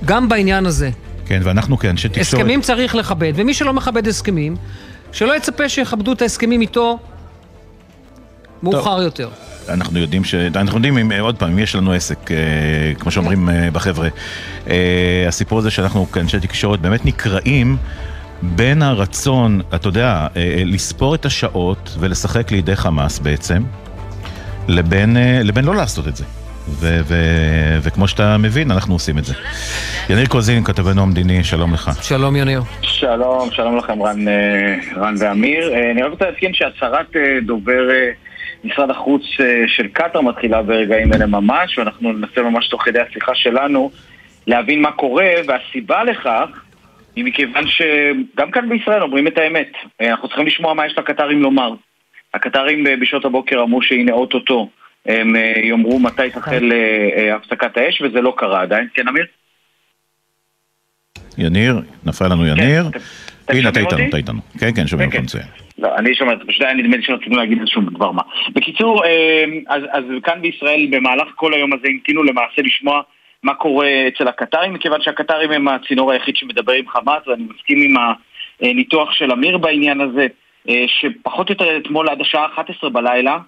גם 0.05 0.29
בעניין 0.29 0.67
הזה. 0.67 0.91
כן, 1.27 1.41
ואנחנו 1.45 1.79
כן, 1.79 1.97
שתקשורת... 1.97 2.27
הסכמים 2.27 2.61
צריך 2.61 2.95
לכבד, 2.95 3.33
ומי 3.37 3.55
שלא 3.55 3.73
מכבד 3.73 4.09
הסכמים, 4.09 4.57
שלא 5.13 5.37
יצפה 5.37 5.69
שיכבדו 5.69 6.13
את 6.13 6.23
ההסכמים 6.23 6.61
איתו 6.61 6.99
מאוחר 8.63 8.95
טוב. 8.95 9.01
יותר. 9.03 9.29
אנחנו 9.69 9.99
יודעים 9.99 10.25
ש... 10.25 10.35
אנחנו 10.35 10.77
יודעים, 10.77 10.99
אם, 10.99 11.13
עוד 11.21 11.37
פעם, 11.37 11.51
אם 11.51 11.59
יש 11.59 11.75
לנו 11.75 11.93
עסק, 11.93 12.31
אה, 12.31 12.37
כמו 12.99 13.11
שאומרים 13.11 13.49
אה, 13.49 13.71
בחבר'ה, 13.73 14.09
אה, 14.71 15.25
הסיפור 15.29 15.59
הזה 15.59 15.71
שאנחנו 15.71 16.11
כאנשי 16.13 16.41
תקשורת 16.41 16.81
באמת 16.81 17.07
נקראים 17.07 17.77
בין 18.43 18.83
הרצון, 18.83 19.61
אתה 19.75 19.89
יודע, 19.89 20.27
אה, 20.37 20.43
אה, 20.43 20.63
לספור 20.65 21.15
את 21.15 21.27
השעות 21.27 21.97
ולשחק 22.01 22.51
לידי 22.53 22.77
חמאס 22.77 23.19
בעצם, 23.19 23.63
לבין, 24.69 25.17
אה, 25.17 25.41
לבין 25.45 25.65
לא 25.65 25.75
לעשות 25.75 26.09
את 26.09 26.17
זה. 26.17 26.25
ו- 26.71 27.01
ו- 27.05 27.79
וכמו 27.83 28.09
שאתה 28.09 28.37
מבין, 28.39 28.71
אנחנו 28.71 28.95
עושים 28.95 29.19
את 29.19 29.25
זה. 29.25 29.35
יניר 30.11 30.27
קוזין, 30.27 30.65
כתבנו 30.65 31.03
המדיני, 31.03 31.45
שלום 31.45 31.75
לך. 31.75 31.91
שלום 32.03 32.37
יניר. 32.37 32.63
שלום, 32.83 33.51
שלום 33.53 33.77
לכם 33.77 34.03
רן, 34.03 34.29
אה, 34.29 34.75
רן 34.97 35.15
ואמיר. 35.19 35.73
אה, 35.75 35.91
אני 35.91 36.03
רק 36.03 36.11
רוצה 36.11 36.25
להזכיר 36.25 36.51
שהצהרת 36.53 37.17
אה, 37.17 37.21
דובר 37.47 37.89
משרד 38.65 38.91
החוץ 38.91 39.23
של 39.67 39.89
קטאר 39.89 40.21
מתחילה 40.21 40.63
ברגעים 40.63 41.13
אלה 41.13 41.27
ממש, 41.27 41.79
ואנחנו 41.79 42.13
ננסה 42.13 42.43
ממש 42.43 42.69
תוך 42.69 42.83
כדי 42.83 43.01
השיחה 43.01 43.35
שלנו 43.35 43.91
להבין 44.47 44.83
מה 44.83 44.93
קורה, 44.93 45.31
והסיבה 45.47 46.05
לכך 46.05 46.49
היא 47.17 47.25
מכיוון 47.25 47.65
שגם 47.67 48.51
כאן 48.51 48.69
בישראל 48.69 49.03
אומרים 49.03 49.27
את 49.27 49.39
האמת. 49.39 49.73
אנחנו 50.01 50.29
צריכים 50.29 50.47
לשמוע 50.47 50.75
מה 50.75 50.87
יש 50.87 50.99
לקטרים 50.99 51.43
לומר. 51.43 51.75
הקטרים 52.35 52.85
בשעות 53.01 53.25
הבוקר 53.25 53.63
אמרו 53.63 53.83
שהנה 53.83 54.13
אוטוטו 54.13 54.69
הם 55.07 55.37
יאמרו 55.65 55.99
מתי 55.99 56.31
תחל 56.31 56.73
הפסקת 57.35 57.77
האש, 57.77 58.03
וזה 58.03 58.21
לא 58.21 58.35
קרה 58.37 58.63
עדיין. 58.63 58.89
כן, 58.95 59.09
אמיר? 59.09 59.25
יניר, 61.39 61.81
נפל 62.05 62.25
לנו 62.25 62.47
יניר. 62.47 62.91
הנה, 63.49 63.69
אתה 63.69 63.81
איתנו, 63.81 64.09
אתה 64.09 64.17
איתנו. 64.17 64.41
כן, 64.61 64.71
כן, 64.77 64.87
שומעים 64.87 65.11
אותך 65.11 65.21
מצוין. 65.21 65.68
לא, 65.79 65.89
אני 65.97 66.15
שומע, 66.15 66.33
פשוט 66.47 66.63
היה 66.63 66.75
נדמה 66.75 66.97
לי 66.97 67.03
שרצינו 67.03 67.37
להגיד 67.37 67.59
איזשהו 67.61 67.83
דבר 67.83 68.13
מה. 68.13 68.23
בקיצור, 68.53 69.05
אמ, 69.07 69.61
אז, 69.69 69.83
אז 69.93 70.05
כאן 70.23 70.43
בישראל 70.43 70.87
במהלך 70.91 71.29
כל 71.35 71.55
היום 71.55 71.73
הזה 71.73 71.89
המתינו 71.89 72.23
למעשה 72.23 72.63
לשמוע 72.63 73.01
מה 73.43 73.55
קורה 73.55 74.09
אצל 74.09 74.29
הקטרים, 74.29 74.75
מכיוון 74.75 75.03
שהקטרים 75.03 75.51
הם 75.51 75.69
הצינור 75.69 76.13
היחיד 76.13 76.37
שמדבר 76.37 76.73
עם 76.73 76.89
חמאס, 76.89 77.27
ואני 77.27 77.43
מסכים 77.43 77.79
עם 77.83 77.95
הניתוח 78.61 79.13
של 79.13 79.33
אמיר 79.33 79.59
בעניין 79.59 80.01
הזה, 80.01 80.27
אה, 80.69 80.85
שפחות 80.87 81.49
או 81.49 81.53
יותר 81.53 81.77
אתמול 81.77 82.09
עד 82.09 82.21
השעה 82.21 82.47
11 82.47 82.91
בלילה, 82.91 83.39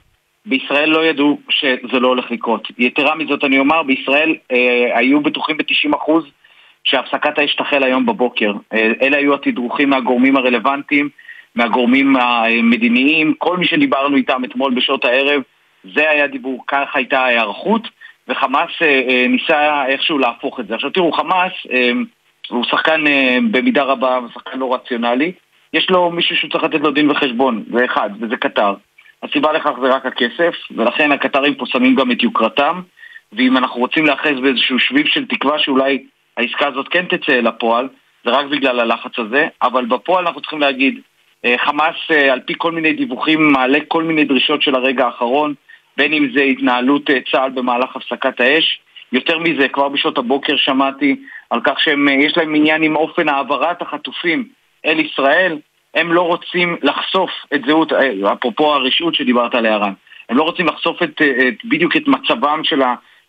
בישראל 0.47 0.91
לא 0.91 1.05
ידעו 1.05 1.39
שזה 1.51 2.01
לא 2.01 2.09
הולך 2.09 2.31
לקרות. 2.31 2.69
יתרה 2.79 3.15
מזאת 3.15 3.45
אני 3.45 3.59
אומר, 3.59 3.83
בישראל 3.83 4.35
אה, 4.53 4.99
היו 4.99 5.21
בטוחים 5.21 5.57
ב-90% 5.57 6.11
שהפסקת 6.85 7.39
האש 7.39 7.55
תחל 7.55 7.85
היום 7.85 8.07
בבוקר. 8.07 8.53
אה, 8.73 8.93
אלה 9.03 9.17
היו 9.17 9.35
התדרוכים 9.35 9.91
מהגורמים 9.91 10.37
הרלוונטיים, 10.37 11.09
מהגורמים 11.55 12.17
המדיניים, 12.17 13.35
כל 13.39 13.57
מי 13.57 13.67
שדיברנו 13.67 14.17
איתם 14.17 14.45
אתמול 14.45 14.75
בשעות 14.75 15.05
הערב 15.05 15.43
זה 15.95 16.11
היה 16.11 16.27
דיבור, 16.27 16.65
כך 16.69 16.87
הייתה 16.95 17.21
ההיערכות, 17.21 17.89
וחמאס 18.29 18.71
אה, 18.83 19.01
אה, 19.09 19.25
ניסה 19.29 19.87
איכשהו 19.87 20.19
להפוך 20.19 20.61
את 20.61 20.67
זה. 20.67 20.75
עכשיו 20.75 20.91
תראו, 20.91 21.13
חמאס 21.13 21.53
אה, 21.73 21.91
הוא 22.49 22.65
שחקן 22.65 23.05
במידה 23.51 23.83
רבה, 23.83 24.19
שחקן 24.35 24.59
לא 24.59 24.75
רציונלי. 24.75 25.33
יש 25.73 25.91
לו 25.91 26.11
מישהו 26.11 26.37
שהוא 26.37 26.51
צריך 26.51 26.65
לתת 26.65 26.81
לו 26.81 26.91
דין 26.91 27.11
וחשבון, 27.11 27.65
זה 27.73 27.85
אחד, 27.85 28.11
וזה 28.21 28.37
קטר. 28.37 28.75
הסיבה 29.23 29.53
לכך 29.53 29.71
זה 29.83 29.89
רק 29.89 30.07
הכסף, 30.07 30.55
ולכן 30.71 31.13
הקטרים 31.13 31.55
פה 31.55 31.67
שמים 31.67 31.95
גם 31.95 32.11
את 32.11 32.23
יוקרתם, 32.23 32.81
ואם 33.33 33.57
אנחנו 33.57 33.81
רוצים 33.81 34.07
להאחז 34.07 34.41
באיזשהו 34.43 34.79
שביב 34.79 35.07
של 35.07 35.27
תקווה 35.27 35.59
שאולי 35.59 36.05
העסקה 36.37 36.67
הזאת 36.67 36.89
כן 36.89 37.05
תצא 37.07 37.33
אל 37.33 37.47
הפועל, 37.47 37.89
זה 38.25 38.31
רק 38.31 38.47
בגלל 38.47 38.81
הלחץ 38.81 39.19
הזה, 39.19 39.49
אבל 39.63 39.85
בפועל 39.85 40.27
אנחנו 40.27 40.41
צריכים 40.41 40.61
להגיד, 40.61 41.01
חמאס 41.57 41.95
אה, 42.11 42.33
על 42.33 42.41
פי 42.41 42.55
כל 42.59 42.73
מיני 42.73 42.93
דיווחים 42.93 43.53
מעלה 43.53 43.79
כל 43.89 44.03
מיני 44.03 44.25
דרישות 44.25 44.63
של 44.63 44.75
הרגע 44.75 45.07
האחרון, 45.07 45.55
בין 45.97 46.13
אם 46.13 46.29
זה 46.35 46.43
התנהלות 46.43 47.11
אה, 47.11 47.19
צה"ל 47.33 47.51
במהלך 47.51 47.97
הפסקת 47.97 48.41
האש, 48.41 48.81
יותר 49.13 49.39
מזה, 49.39 49.69
כבר 49.69 49.89
בשעות 49.89 50.19
הבוקר 50.19 50.57
שמעתי 50.57 51.17
על 51.51 51.61
כך 51.65 51.81
שיש 51.81 52.37
להם 52.37 52.55
עניין 52.55 52.83
עם 52.83 52.97
אופן 52.97 53.29
העברת 53.29 53.83
החטופים 53.83 54.49
אל 54.87 55.01
ישראל, 55.01 55.59
הם 55.95 56.13
לא 56.13 56.23
רוצים 56.23 56.77
לחשוף 56.83 57.31
את 57.55 57.61
זהות, 57.67 57.93
אפרופו 58.33 58.75
הרשעות 58.75 59.15
שדיברת 59.15 59.55
עליה 59.55 59.77
רן, 59.77 59.93
הם 60.29 60.37
לא 60.37 60.43
רוצים 60.43 60.67
לחשוף 60.67 61.03
את, 61.03 61.23
את, 61.23 61.55
בדיוק 61.65 61.97
את 61.97 62.09
מצבם 62.09 62.61
של 62.65 62.83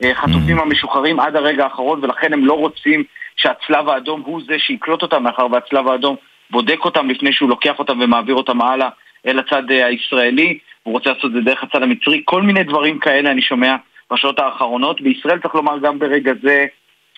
החטופים 0.03 0.59
mm. 0.59 0.61
המשוחררים 0.61 1.19
עד 1.19 1.35
הרגע 1.35 1.63
האחרון 1.63 1.99
ולכן 2.03 2.33
הם 2.33 2.45
לא 2.45 2.53
רוצים 2.53 3.03
שהצלב 3.35 3.89
האדום 3.89 4.21
הוא 4.25 4.41
זה 4.47 4.59
שיקלוט 4.59 5.01
אותם 5.01 5.23
מאחר 5.23 5.47
והצלב 5.51 5.87
האדום 5.87 6.15
בודק 6.51 6.85
אותם 6.85 7.09
לפני 7.09 7.33
שהוא 7.33 7.49
לוקח 7.49 7.79
אותם 7.79 7.99
ומעביר 8.01 8.35
אותם 8.35 8.61
הלאה 8.61 8.89
אל 9.27 9.39
הצד 9.39 9.71
אה, 9.71 9.85
הישראלי, 9.85 10.57
הוא 10.83 10.93
רוצה 10.93 11.09
לעשות 11.09 11.25
את 11.25 11.31
זה 11.31 11.41
דרך 11.41 11.63
הצד 11.63 11.83
המצרי, 11.83 12.21
כל 12.25 12.41
מיני 12.41 12.63
דברים 12.63 12.99
כאלה 12.99 13.31
אני 13.31 13.41
שומע 13.41 13.75
בשעות 14.13 14.39
האחרונות. 14.39 15.01
בישראל 15.01 15.39
צריך 15.39 15.55
לומר 15.55 15.77
גם 15.79 15.99
ברגע 15.99 16.31
זה, 16.43 16.65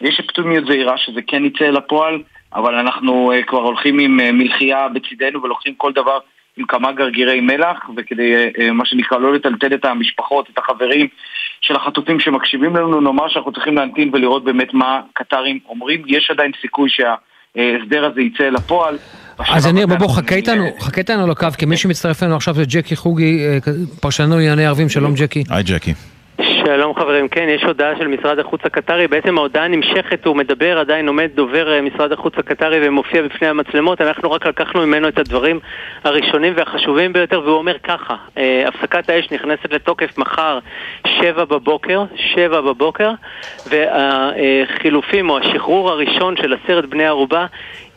יש 0.01 0.19
אופטימיות 0.19 0.65
זהירה 0.65 0.97
שזה 0.97 1.21
כן 1.27 1.45
יצא 1.45 1.65
אל 1.65 1.77
הפועל, 1.77 2.21
אבל 2.55 2.75
אנחנו 2.75 3.33
uh, 3.33 3.45
כבר 3.45 3.61
הולכים 3.61 3.99
עם 3.99 4.19
uh, 4.19 4.31
מלחייה 4.31 4.87
בצידנו 4.87 5.43
ולוקחים 5.43 5.75
כל 5.75 5.91
דבר 5.93 6.19
עם 6.57 6.65
כמה 6.65 6.91
גרגירי 6.91 7.41
מלח, 7.41 7.89
וכדי, 7.97 8.33
מה 8.73 8.85
שנקרא, 8.85 9.17
לא 9.17 9.33
לטלטל 9.33 9.73
את 9.73 9.85
המשפחות, 9.85 10.49
את 10.49 10.57
החברים 10.57 11.07
של 11.61 11.75
החטופים 11.75 12.19
שמקשיבים 12.19 12.75
לנו, 12.75 13.01
נאמר 13.01 13.27
שאנחנו 13.27 13.51
צריכים 13.51 13.75
להמתין 13.75 14.09
ולראות 14.13 14.43
באמת 14.43 14.73
מה 14.73 15.01
קטרים 15.13 15.59
אומרים. 15.69 16.01
יש 16.07 16.31
עדיין 16.31 16.51
סיכוי 16.61 16.89
שההסדר 17.57 18.05
הזה 18.05 18.21
יצא 18.21 18.43
אל 18.43 18.55
הפועל. 18.55 18.97
אז 19.37 19.65
יניר, 19.65 19.87
בוא, 19.87 19.95
בוא, 19.95 20.07
חכה 20.07 20.35
איתנו, 20.35 20.65
חכה 20.79 21.01
איתנו 21.01 21.23
על 21.23 21.31
הקו, 21.31 21.47
כי 21.57 21.65
מי 21.65 21.77
שמצטרף 21.77 22.23
אלינו 22.23 22.35
עכשיו 22.35 22.55
זה 22.55 22.63
ג'קי 22.67 22.95
חוגי, 22.95 23.39
פרשנו 23.99 24.35
לענייני 24.35 24.65
ערבים, 24.65 24.89
שלום 24.89 25.13
ג'קי. 25.15 25.43
היי 25.49 25.63
ג'קי. 25.63 25.93
שלום 26.41 26.95
חברים, 26.95 27.27
כן, 27.27 27.47
יש 27.49 27.63
הודעה 27.63 27.97
של 27.97 28.07
משרד 28.07 28.39
החוץ 28.39 28.61
הקטרי, 28.63 29.07
בעצם 29.07 29.37
ההודעה 29.37 29.67
נמשכת, 29.67 30.25
הוא 30.25 30.35
מדבר, 30.35 30.79
עדיין 30.79 31.07
עומד 31.07 31.29
דובר 31.35 31.81
משרד 31.81 32.11
החוץ 32.11 32.33
הקטרי 32.37 32.87
ומופיע 32.87 33.21
בפני 33.21 33.47
המצלמות, 33.47 34.01
אנחנו 34.01 34.31
רק 34.31 34.47
לקחנו 34.47 34.81
ממנו 34.87 35.07
את 35.07 35.19
הדברים 35.19 35.59
הראשונים 36.03 36.53
והחשובים 36.55 37.13
ביותר, 37.13 37.41
והוא 37.45 37.57
אומר 37.57 37.77
ככה, 37.83 38.15
אה, 38.37 38.63
הפסקת 38.67 39.09
האש 39.09 39.31
נכנסת 39.31 39.71
לתוקף 39.71 40.17
מחר, 40.17 40.59
שבע 41.07 41.45
בבוקר, 41.45 42.03
שבע 42.15 42.61
בבוקר, 42.61 43.11
והחילופים 43.67 45.29
או 45.29 45.37
השחרור 45.37 45.89
הראשון 45.89 46.37
של 46.37 46.53
עשרת 46.53 46.85
בני 46.85 47.05
ערובה 47.05 47.45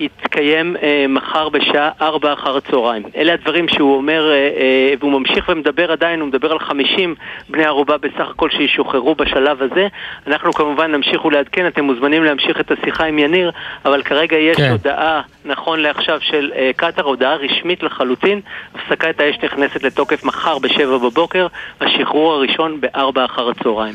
יתקיים 0.01 0.77
אה, 0.83 1.05
מחר 1.09 1.49
בשעה 1.49 1.91
ארבע 2.01 2.33
אחר 2.33 2.57
הצהריים. 2.57 3.03
אלה 3.17 3.33
הדברים 3.33 3.69
שהוא 3.69 3.97
אומר, 3.97 4.31
אה, 4.31 4.35
אה, 4.35 4.95
והוא 5.01 5.13
ממשיך 5.13 5.49
ומדבר 5.49 5.93
עדיין, 5.93 6.21
הוא 6.21 6.29
מדבר 6.29 6.53
על 6.53 6.59
חמישים 6.59 7.15
בני 7.49 7.65
ערובה 7.65 7.97
בסך 7.99 8.26
הכל 8.31 8.51
שישוחררו 8.51 9.15
בשלב 9.15 9.63
הזה. 9.63 9.87
אנחנו 10.27 10.53
כמובן 10.53 10.93
נמשיך 10.93 11.25
ולעדכן, 11.25 11.67
אתם 11.67 11.85
מוזמנים 11.85 12.25
להמשיך 12.25 12.61
את 12.61 12.71
השיחה 12.71 13.05
עם 13.05 13.19
יניר, 13.19 13.51
אבל 13.85 14.03
כרגע 14.03 14.37
יש 14.37 14.57
כן. 14.57 14.71
הודעה, 14.71 15.21
נכון 15.45 15.81
לעכשיו, 15.81 16.19
של 16.21 16.53
אה, 16.57 16.71
קטאר, 16.77 17.05
הודעה 17.05 17.35
רשמית 17.35 17.83
לחלוטין. 17.83 18.41
הפסקת 18.75 19.21
האש 19.21 19.37
נכנסת 19.45 19.83
לתוקף 19.83 20.25
מחר 20.25 20.59
בשבע 20.59 20.99
בבוקר, 20.99 21.47
השחרור 21.81 22.33
הראשון 22.33 22.81
בארבע 22.81 23.25
אחר 23.25 23.49
הצהריים. 23.49 23.95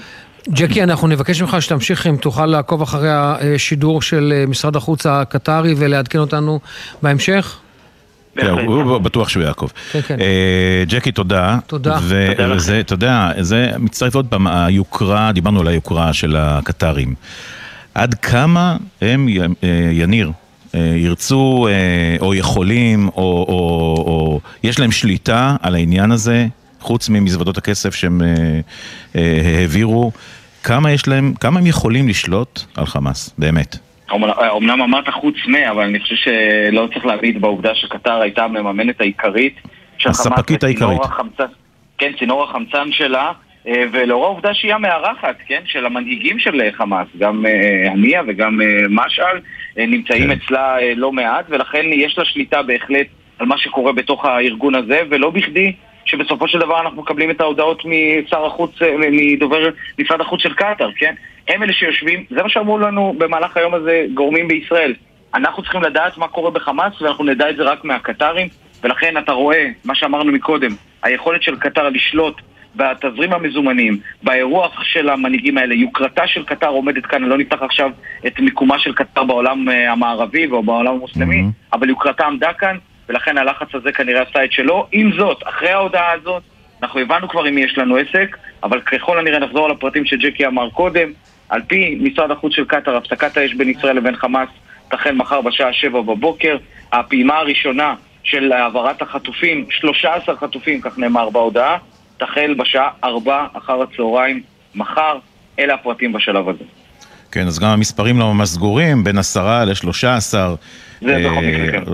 ג'קי, 0.49 0.83
אנחנו 0.83 1.07
נבקש 1.07 1.41
ממך 1.41 1.57
שתמשיך, 1.59 2.07
אם 2.07 2.15
תוכל 2.17 2.45
לעקוב 2.45 2.81
אחרי 2.81 3.09
השידור 3.11 4.01
של 4.01 4.33
אה, 4.35 4.45
משרד 4.47 4.75
החוץ 4.75 5.05
הקטרי 5.05 5.73
ולעדכן 5.77 6.19
אותנו 6.19 6.59
בהמשך. 7.01 7.60
כן, 8.35 8.47
הוא 8.49 8.97
בטוח 8.97 9.29
שהוא 9.29 9.43
יעקב. 9.43 9.67
כן, 9.91 10.01
כן. 10.01 10.19
אה, 10.19 10.83
ג'קי, 10.87 11.11
תודה. 11.11 11.57
תודה. 11.67 11.99
וזה, 12.01 12.79
אתה 12.79 12.93
יודע, 12.93 13.31
זה 13.39 13.71
מצטרף 13.79 14.15
עוד 14.15 14.27
פעם, 14.27 14.47
היוקרה, 14.47 15.31
דיברנו 15.31 15.59
על 15.59 15.67
היוקרה 15.67 16.13
של 16.13 16.35
הקטרים. 16.35 17.15
עד 17.95 18.13
כמה 18.13 18.77
הם, 19.01 19.27
אה, 19.63 19.67
יניר, 19.91 20.31
ירצו 20.73 21.67
או 22.21 22.33
יכולים, 22.33 23.09
או 23.15 24.39
יש 24.63 24.79
להם 24.79 24.91
שליטה 24.91 25.55
על 25.61 25.75
העניין 25.75 26.11
הזה, 26.11 26.47
חוץ 26.79 27.09
ממזוודות 27.09 27.57
הכסף 27.57 27.95
שהם 27.95 28.21
העבירו, 29.43 30.11
כמה 30.63 30.91
יש 30.91 31.07
להם, 31.07 31.33
כמה 31.39 31.59
הם 31.59 31.67
יכולים 31.67 32.07
לשלוט 32.07 32.61
על 32.75 32.85
חמאס, 32.85 33.29
באמת? 33.37 33.77
אמנם 34.57 34.81
אמרת 34.81 35.09
חוץ 35.09 35.35
מ, 35.47 35.55
אבל 35.55 35.83
אני 35.83 35.99
חושב 35.99 36.15
שלא 36.15 36.87
צריך 36.93 37.05
להביט 37.05 37.37
בעובדה 37.37 37.75
שקטר 37.75 38.21
הייתה 38.21 38.43
המממנת 38.43 39.01
העיקרית. 39.01 39.55
הספקית 40.05 40.63
העיקרית. 40.63 41.01
החמצן, 41.03 41.45
כן, 41.97 42.11
צינור 42.19 42.43
החמצן 42.43 42.91
שלה, 42.91 43.31
אה, 43.67 43.83
ולאור 43.91 44.25
העובדה 44.25 44.53
שהיא 44.53 44.73
המארחת, 44.73 45.35
כן, 45.47 45.61
של 45.65 45.85
המנהיגים 45.85 46.39
של 46.39 46.61
חמאס, 46.71 47.07
גם 47.17 47.45
אה, 47.45 47.91
הנייה 47.91 48.21
וגם 48.27 48.61
אה, 48.61 48.67
משעל, 48.89 49.39
נמצאים 49.77 50.27
כן. 50.27 50.31
אצלה 50.31 50.77
לא 50.95 51.11
מעט, 51.11 51.45
ולכן 51.49 51.85
יש 51.93 52.17
לה 52.17 52.25
שליטה 52.25 52.63
בהחלט 52.63 53.07
על 53.39 53.47
מה 53.47 53.57
שקורה 53.57 53.93
בתוך 53.93 54.25
הארגון 54.25 54.75
הזה, 54.75 55.01
ולא 55.09 55.29
בכדי 55.29 55.73
שבסופו 56.05 56.47
של 56.47 56.59
דבר 56.59 56.81
אנחנו 56.81 57.01
מקבלים 57.01 57.31
את 57.31 57.41
ההודעות 57.41 57.83
משר 57.85 58.45
החוץ, 58.45 58.71
מדובר 59.11 59.69
משרד 59.99 60.21
החוץ 60.21 60.41
של 60.41 60.53
קטאר, 60.53 60.91
כן? 60.95 61.13
הם 61.47 61.63
אלה 61.63 61.73
שיושבים, 61.73 62.23
זה 62.29 62.43
מה 62.43 62.49
שאמרו 62.49 62.77
לנו 62.77 63.15
במהלך 63.17 63.57
היום 63.57 63.73
הזה 63.73 64.05
גורמים 64.13 64.47
בישראל. 64.47 64.93
אנחנו 65.33 65.63
צריכים 65.63 65.81
לדעת 65.81 66.17
מה 66.17 66.27
קורה 66.27 66.51
בחמאס 66.51 67.01
ואנחנו 67.01 67.23
נדע 67.23 67.49
את 67.49 67.55
זה 67.55 67.63
רק 67.63 67.83
מהקטרים 67.83 68.47
ולכן 68.83 69.17
אתה 69.17 69.31
רואה, 69.31 69.67
מה 69.85 69.95
שאמרנו 69.95 70.31
מקודם, 70.31 70.71
היכולת 71.03 71.43
של 71.43 71.55
קטר 71.55 71.89
לשלוט 71.89 72.41
בתזרים 72.75 73.33
המזומנים, 73.33 73.97
באירוח 74.23 74.83
של 74.83 75.09
המנהיגים 75.09 75.57
האלה, 75.57 75.73
יוקרתה 75.73 76.27
של 76.27 76.43
קטר 76.43 76.67
עומדת 76.67 77.05
כאן, 77.05 77.23
לא 77.23 77.37
נפתח 77.37 77.61
עכשיו 77.61 77.91
את 78.27 78.39
מיקומה 78.39 78.79
של 78.79 78.93
קטר 78.93 79.23
בעולם 79.23 79.69
אה, 79.69 79.91
המערבי 79.91 80.47
או 80.51 80.63
בעולם 80.63 80.93
המוסלמי, 80.93 81.41
mm-hmm. 81.41 81.75
אבל 81.77 81.89
יוקרתה 81.89 82.25
עמדה 82.25 82.53
כאן, 82.53 82.77
ולכן 83.11 83.37
הלחץ 83.37 83.67
הזה 83.73 83.91
כנראה 83.91 84.21
עשה 84.21 84.43
את 84.43 84.51
שלו. 84.51 84.87
עם 84.91 85.11
זאת, 85.17 85.43
אחרי 85.45 85.69
ההודעה 85.69 86.11
הזאת, 86.11 86.43
אנחנו 86.83 86.99
הבנו 86.99 87.29
כבר 87.29 87.49
אם 87.49 87.57
יש 87.57 87.77
לנו 87.77 87.97
עסק, 87.97 88.37
אבל 88.63 88.81
ככל 88.81 89.19
הנראה 89.19 89.39
נחזור 89.39 89.65
על 89.65 89.71
הפרטים 89.71 90.05
שג'קי 90.05 90.45
אמר 90.45 90.69
קודם. 90.69 91.11
על 91.49 91.61
פי 91.67 91.97
משרד 92.01 92.31
החוץ 92.31 92.53
של 92.55 92.65
קטאר, 92.65 92.95
הפסקת 92.95 93.37
האש 93.37 93.53
בין 93.53 93.69
ישראל 93.69 93.95
לבין 93.95 94.15
חמאס 94.15 94.49
תחל 94.91 95.11
מחר 95.11 95.41
בשעה 95.41 95.73
שבע 95.73 96.01
בבוקר. 96.01 96.57
הפעימה 96.91 97.37
הראשונה 97.37 97.95
של 98.23 98.51
העברת 98.51 99.01
החטופים, 99.01 99.65
13 99.69 100.35
חטופים, 100.37 100.81
כך 100.81 100.97
נאמר 100.97 101.29
בהודעה, 101.29 101.77
תחל 102.17 102.55
בשעה 102.57 102.89
ארבע 103.03 103.45
אחר 103.53 103.81
הצהריים 103.81 104.41
מחר. 104.75 105.17
אלה 105.59 105.73
הפרטים 105.73 106.13
בשלב 106.13 106.49
הזה. 106.49 106.63
כן, 107.31 107.47
אז 107.47 107.59
גם 107.59 107.69
המספרים 107.69 108.19
לא 108.19 108.33
ממש 108.33 108.49
סגורים, 108.49 109.03
בין 109.03 109.17
עשרה 109.17 109.65
לשלושה 109.65 110.15
עשר. 110.15 110.55
זה 111.01 111.17
בכל 111.19 111.41
מקרה, 111.41 111.71
כן. 111.71 111.91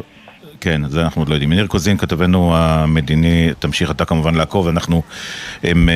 כן, 0.61 0.89
זה 0.89 1.01
אנחנו 1.01 1.21
עוד 1.21 1.29
לא 1.29 1.35
יודעים. 1.35 1.53
ניר 1.53 1.67
קוזין, 1.67 1.97
כתבנו 1.97 2.55
המדיני, 2.55 3.49
תמשיך 3.59 3.91
אתה 3.91 4.05
כמובן 4.05 4.35
לעקוב, 4.35 4.67
אנחנו, 4.67 5.01
הם, 5.63 5.89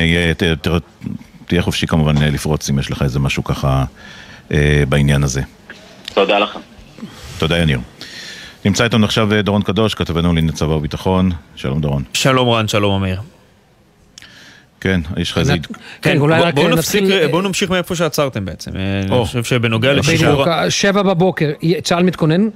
תהיה 1.51 1.61
חופשי 1.61 1.87
כמובן 1.87 2.17
לפרוץ 2.17 2.69
אם 2.69 2.79
יש 2.79 2.91
לך 2.91 3.01
איזה 3.01 3.19
משהו 3.19 3.43
ככה 3.43 3.85
אה, 4.51 4.83
בעניין 4.89 5.23
הזה. 5.23 5.41
תודה 6.13 6.39
לך. 6.39 6.57
תודה 7.37 7.57
יניר. 7.57 7.79
נמצא 8.65 8.83
איתנו 8.83 9.05
עכשיו 9.05 9.33
אה, 9.33 9.41
דורון 9.41 9.61
קדוש, 9.61 9.95
כתבנו 9.95 10.27
לענייני 10.27 10.51
צבא 10.51 10.73
וביטחון. 10.73 11.31
שלום 11.55 11.81
דורון. 11.81 12.03
שלום 12.13 12.49
רן, 12.49 12.67
שלום 12.67 13.03
אמיר. 13.03 13.21
כן, 14.81 15.01
יש 15.17 15.31
לך 15.31 15.37
איזה... 15.37 15.53
כן, 16.01 16.17
אולי 16.17 16.41
רק 16.41 16.57
נתחיל... 16.57 17.27
בואו 17.27 17.41
נמשיך 17.41 17.69
מאיפה 17.69 17.95
שעצרתם 17.95 18.45
בעצם. 18.45 18.71
אני 18.75 19.25
חושב 19.25 19.43
שבנוגע 19.43 19.93
לשחרור... 19.93 20.69
שבע 20.69 21.01
בבוקר, 21.01 21.51
צה"ל 21.83 22.03
מתכונן? 22.03 22.49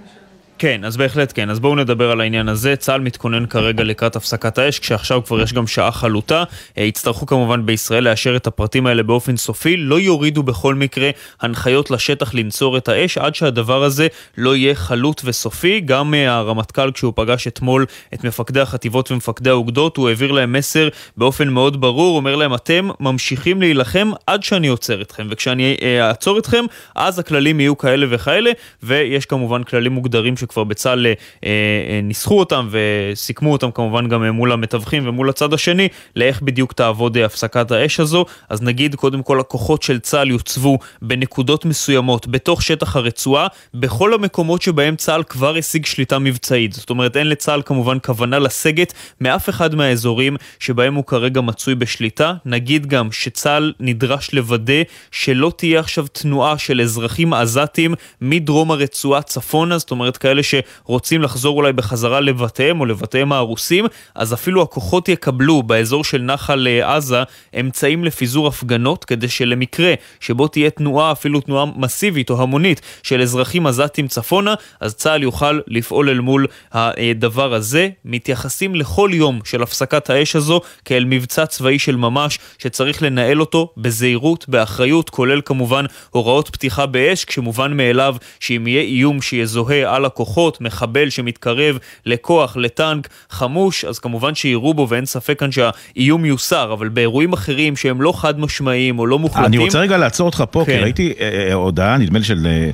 כן, 0.66 0.86
אז 0.86 0.98
בהחלט 0.98 1.32
כן. 1.36 1.50
אז 1.50 1.60
בואו 1.60 1.76
נדבר 1.76 2.12
על 2.12 2.22
העניין 2.22 2.50
הזה. 2.50 2.76
צה"ל 2.76 3.02
מתכונן 3.02 3.46
כרגע 3.46 3.84
לקראת 3.84 4.16
הפסקת 4.16 4.58
האש, 4.58 4.80
כשעכשיו 4.80 5.24
כבר 5.24 5.42
יש 5.42 5.54
גם 5.54 5.68
שעה 5.68 5.92
חלוטה. 5.92 6.44
אה, 6.78 6.84
יצטרכו 6.84 7.26
כמובן 7.26 7.66
בישראל 7.66 8.04
לאשר 8.04 8.36
את 8.36 8.48
הפרטים 8.48 8.88
האלה 8.88 9.04
באופן 9.04 9.38
סופי. 9.38 9.78
לא 9.78 10.00
יורידו 10.00 10.44
בכל 10.44 10.76
מקרה 10.76 11.10
הנחיות 11.42 11.92
לשטח 11.92 12.34
לנצור 12.34 12.78
את 12.78 12.88
האש 12.88 13.18
עד 13.18 13.36
שהדבר 13.36 13.84
הזה 13.84 14.08
לא 14.38 14.56
יהיה 14.56 14.76
חלוט 14.76 15.22
וסופי. 15.26 15.80
גם 15.80 16.14
אה, 16.14 16.36
הרמטכ"ל, 16.36 16.92
כשהוא 16.92 17.14
פגש 17.16 17.48
אתמול 17.48 17.86
את 18.14 18.24
מפקדי 18.24 18.60
החטיבות 18.60 19.12
ומפקדי 19.12 19.50
האוגדות, 19.50 19.98
הוא 19.98 20.10
העביר 20.10 20.32
להם 20.32 20.54
מסר 20.54 20.90
באופן 21.18 21.48
מאוד 21.48 21.82
ברור, 21.82 22.18
אומר 22.18 22.36
להם, 22.36 22.54
אתם 22.54 22.90
ממשיכים 23.00 23.62
להילחם 23.62 24.12
עד 24.28 24.44
שאני 24.44 24.68
עוצר 24.68 25.02
אתכם, 25.02 25.28
וכשאני 25.30 25.78
אה, 25.82 26.08
אעצור 26.08 26.40
אתכם, 26.40 26.66
אז 26.96 27.20
הכללים 27.20 27.60
יהיו 27.60 27.78
כאלה 27.78 28.06
וכאלה, 28.10 28.52
ויש 28.84 29.26
כמובן 29.26 29.64
כללים 29.64 29.92
מוגדרים 29.92 30.38
שכבר 30.38 30.55
בצה"ל 30.64 31.06
אה, 31.06 31.14
אה, 31.46 32.00
ניסחו 32.04 32.40
אותם 32.40 32.70
וסיכמו 32.72 33.52
אותם 33.52 33.72
כמובן 33.72 34.10
גם 34.10 34.26
מול 34.26 34.52
המתווכים 34.52 35.08
ומול 35.08 35.30
הצד 35.30 35.54
השני, 35.54 35.88
לאיך 36.16 36.42
בדיוק 36.42 36.74
תעבוד 36.74 37.18
הפסקת 37.18 37.72
האש 37.72 38.00
הזו. 38.00 38.26
אז 38.50 38.62
נגיד, 38.62 38.96
קודם 38.96 39.24
כל, 39.24 39.40
הכוחות 39.40 39.84
של 39.84 40.00
צה"ל 40.00 40.32
יוצבו 40.32 40.78
בנקודות 41.02 41.66
מסוימות 41.66 42.28
בתוך 42.28 42.62
שטח 42.62 42.96
הרצועה, 42.96 43.48
בכל 43.74 44.14
המקומות 44.14 44.62
שבהם 44.62 44.96
צה"ל 44.96 45.24
כבר 45.24 45.58
השיג 45.58 45.86
שליטה 45.86 46.20
מבצעית. 46.20 46.74
זאת 46.74 46.90
אומרת, 46.90 47.18
אין 47.18 47.30
לצה"ל 47.30 47.62
כמובן 47.66 47.98
כוונה 48.04 48.40
לסגת 48.40 48.94
מאף 49.22 49.50
אחד 49.50 49.76
מהאזורים 49.76 50.36
שבהם 50.60 50.94
הוא 50.94 51.04
כרגע 51.04 51.42
מצוי 51.42 51.76
בשליטה. 51.76 52.34
נגיד 52.46 52.86
גם 52.86 53.12
שצה"ל 53.12 53.74
נדרש 53.80 54.34
לוודא 54.34 54.82
שלא 55.12 55.52
תהיה 55.56 55.80
עכשיו 55.80 56.08
תנועה 56.08 56.58
של 56.58 56.82
אזרחים 56.82 57.34
עזתים 57.34 57.94
מדרום 58.22 58.72
הרצועה 58.72 59.22
צפונה, 59.22 59.78
זאת 59.78 59.92
אומרת 59.92 60.18
כאלה 60.18 60.35
שרוצים 60.44 61.22
לחזור 61.22 61.58
אולי 61.58 61.74
בחזרה 61.74 62.20
לבתיהם 62.20 62.80
או 62.80 62.86
לבתיהם 62.86 63.32
ההרוסים, 63.32 63.86
אז 64.16 64.34
אפילו 64.34 64.62
הכוחות 64.62 65.10
יקבלו 65.10 65.64
באזור 65.64 66.04
של 66.04 66.22
נחל 66.22 66.68
אה, 66.68 66.96
עזה 66.96 67.24
אמצעים 67.60 68.04
לפיזור 68.04 68.48
הפגנות, 68.48 69.06
כדי 69.06 69.28
שלמקרה 69.28 69.94
שבו 70.20 70.48
תהיה 70.48 70.70
תנועה, 70.70 71.12
אפילו 71.12 71.42
תנועה 71.42 71.66
מסיבית 71.76 72.30
או 72.30 72.42
המונית 72.42 72.82
של 73.04 73.22
אזרחים 73.22 73.68
עזתים 73.68 74.08
צפונה, 74.08 74.54
אז 74.80 74.96
צה"ל 74.96 75.24
יוכל 75.24 75.60
לפעול 75.68 76.10
אל 76.10 76.20
מול 76.20 76.48
הדבר 76.72 77.54
הזה. 77.54 77.90
מתייחסים 78.06 78.76
לכל 78.76 79.10
יום 79.14 79.40
של 79.44 79.64
הפסקת 79.64 80.10
האש 80.10 80.36
הזו 80.36 80.62
כאל 80.86 81.06
מבצע 81.06 81.46
צבאי 81.46 81.80
של 81.80 81.96
ממש, 81.96 82.40
שצריך 82.58 83.04
לנהל 83.04 83.40
אותו 83.40 83.74
בזהירות, 83.78 84.50
באחריות, 84.50 85.10
כולל 85.10 85.42
כמובן 85.46 85.86
הוראות 86.10 86.50
פתיחה 86.50 86.86
באש, 86.86 87.26
כשמובן 87.26 87.78
מאליו 87.78 88.16
שאם 88.40 88.68
יהיה 88.68 88.82
איום 88.82 89.22
שיזוהה 89.22 89.96
על 89.96 90.06
הכוחות, 90.06 90.25
מחבל 90.62 91.10
שמתקרב 91.10 91.78
לכוח, 92.06 92.58
לטנק 92.58 93.08
חמוש, 93.30 93.86
אז 93.86 94.00
כמובן 94.00 94.36
שיירו 94.36 94.74
בו 94.74 94.90
ואין 94.90 95.06
ספק 95.06 95.40
כאן 95.40 95.50
שהאיום 95.52 96.26
יוסר, 96.26 96.74
אבל 96.74 96.90
באירועים 96.90 97.34
אחרים 97.34 97.76
שהם 97.76 98.02
לא 98.02 98.14
חד 98.18 98.40
משמעיים 98.40 99.00
או 99.00 99.06
לא 99.06 99.20
מוחלטים... 99.20 99.46
אני 99.46 99.58
רוצה 99.58 99.80
רגע 99.80 99.98
לעצור 99.98 100.26
אותך 100.26 100.44
פה, 100.52 100.64
כן. 100.66 100.72
כי 100.72 100.84
ראיתי 100.84 101.14
אה, 101.20 101.48
אה, 101.48 101.54
הודעה, 101.54 101.98
נדמה 101.98 102.20
לי 102.20 102.26
של... 102.26 102.48
אה, 102.48 102.72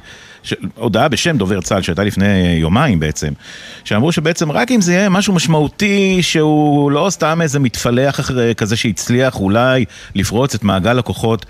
הודעה 0.75 1.08
בשם 1.08 1.38
דובר 1.38 1.62
צה"ל 1.62 1.81
שהייתה 1.81 2.03
לפני 2.03 2.58
יומיים 2.60 3.00
בעצם, 3.00 3.31
שאמרו 3.84 4.12
שבעצם 4.12 4.51
רק 4.51 4.72
אם 4.72 4.81
זה 4.81 4.93
יהיה 4.93 5.10
משהו 5.10 5.34
משמעותי 5.34 6.17
שהוא 6.22 6.91
לא 6.91 7.08
סתם 7.10 7.41
איזה 7.41 7.60
מתפלח 7.60 8.31
כזה 8.58 8.75
שהצליח 8.75 9.39
אולי 9.39 9.86
לפרוץ 10.15 10.55
את 10.55 10.63
מעגל 10.63 11.00
הכוחות 11.00 11.46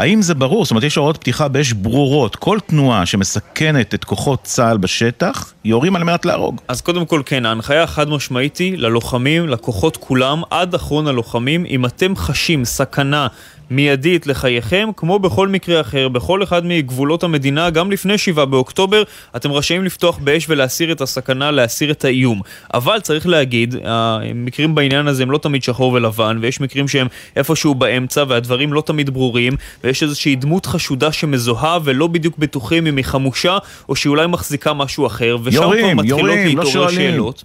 האם 0.00 0.22
זה 0.22 0.34
ברור? 0.34 0.64
זאת 0.64 0.70
אומרת, 0.70 0.84
יש 0.84 0.96
הוראות 0.96 1.16
פתיחה 1.16 1.48
באש 1.48 1.72
ברורות. 1.72 2.36
כל 2.36 2.58
תנועה 2.66 3.06
שמסכנת 3.06 3.94
את 3.94 4.04
כוחות 4.04 4.42
צה"ל 4.42 4.76
בשטח, 4.76 5.52
יורים 5.64 5.96
על 5.96 6.04
מנת 6.04 6.24
להרוג. 6.24 6.60
אז 6.68 6.80
קודם 6.80 7.06
כל, 7.06 7.22
כן, 7.26 7.46
ההנחיה 7.46 7.82
החד 7.82 8.08
משמעית 8.08 8.56
היא 8.56 8.78
ללוחמים, 8.78 9.48
לכוחות 9.48 9.96
כולם, 9.96 10.42
עד 10.50 10.74
אחרון 10.74 11.06
הלוחמים, 11.06 11.66
אם 11.68 11.86
אתם 11.86 12.16
חשים 12.16 12.64
סכנה 12.64 13.26
מיידית 13.70 14.26
לחייכם, 14.26 14.88
כמו 14.96 15.18
בכל 15.18 15.48
מקרה 15.48 15.80
אחר, 15.80 16.08
בכל 16.08 16.42
אחד 16.42 16.66
מגבולות 16.66 17.22
המדינה, 17.22 17.70
גם 17.70 17.90
לפני 17.90 18.18
7 18.18 18.44
באוקטובר, 18.44 19.02
אתם 19.36 19.52
רשאים 19.52 19.84
לפתוח 19.84 20.18
באש 20.18 20.46
ולהסיר 20.48 20.92
את 20.92 21.00
הסכנה, 21.00 21.50
להסיר 21.50 21.90
את 21.90 22.04
האיום. 22.04 22.40
אבל 22.74 23.00
צריך 23.00 23.26
להגיד, 23.26 23.74
המקרים 23.84 24.74
בעניין 24.74 25.06
הזה 25.06 25.22
הם 25.22 25.30
לא 25.30 25.38
תמיד 25.38 25.62
שחור 25.62 25.92
ולבן, 25.92 26.38
ויש 26.40 26.60
מקרים 26.60 26.88
שהם 26.88 27.06
איפשהו 27.36 27.74
באמצע, 27.74 28.24
והדברים 28.28 28.72
לא 28.72 28.80
תמיד 28.80 29.10
ברורים, 29.10 29.52
ויש 29.84 30.02
איזושהי 30.02 30.36
דמות 30.36 30.66
חשודה 30.66 31.12
שמזוהה 31.12 31.78
ולא 31.84 32.06
בדיוק 32.06 32.38
בטוחים 32.38 32.86
אם 32.86 32.96
היא 32.96 33.04
חמושה, 33.04 33.58
או 33.88 33.96
שהיא 33.96 34.10
אולי 34.10 34.26
מחזיקה 34.26 34.72
משהו 34.72 35.06
אחר, 35.06 35.36
ושם 35.42 35.56
יורים, 35.56 35.92
כבר 35.92 36.02
מתחילות 36.02 36.20
יורים, 36.20 36.58
לא 36.58 36.64
להתעורר 36.64 36.86
לא 36.86 36.92
שאלות. 36.92 37.44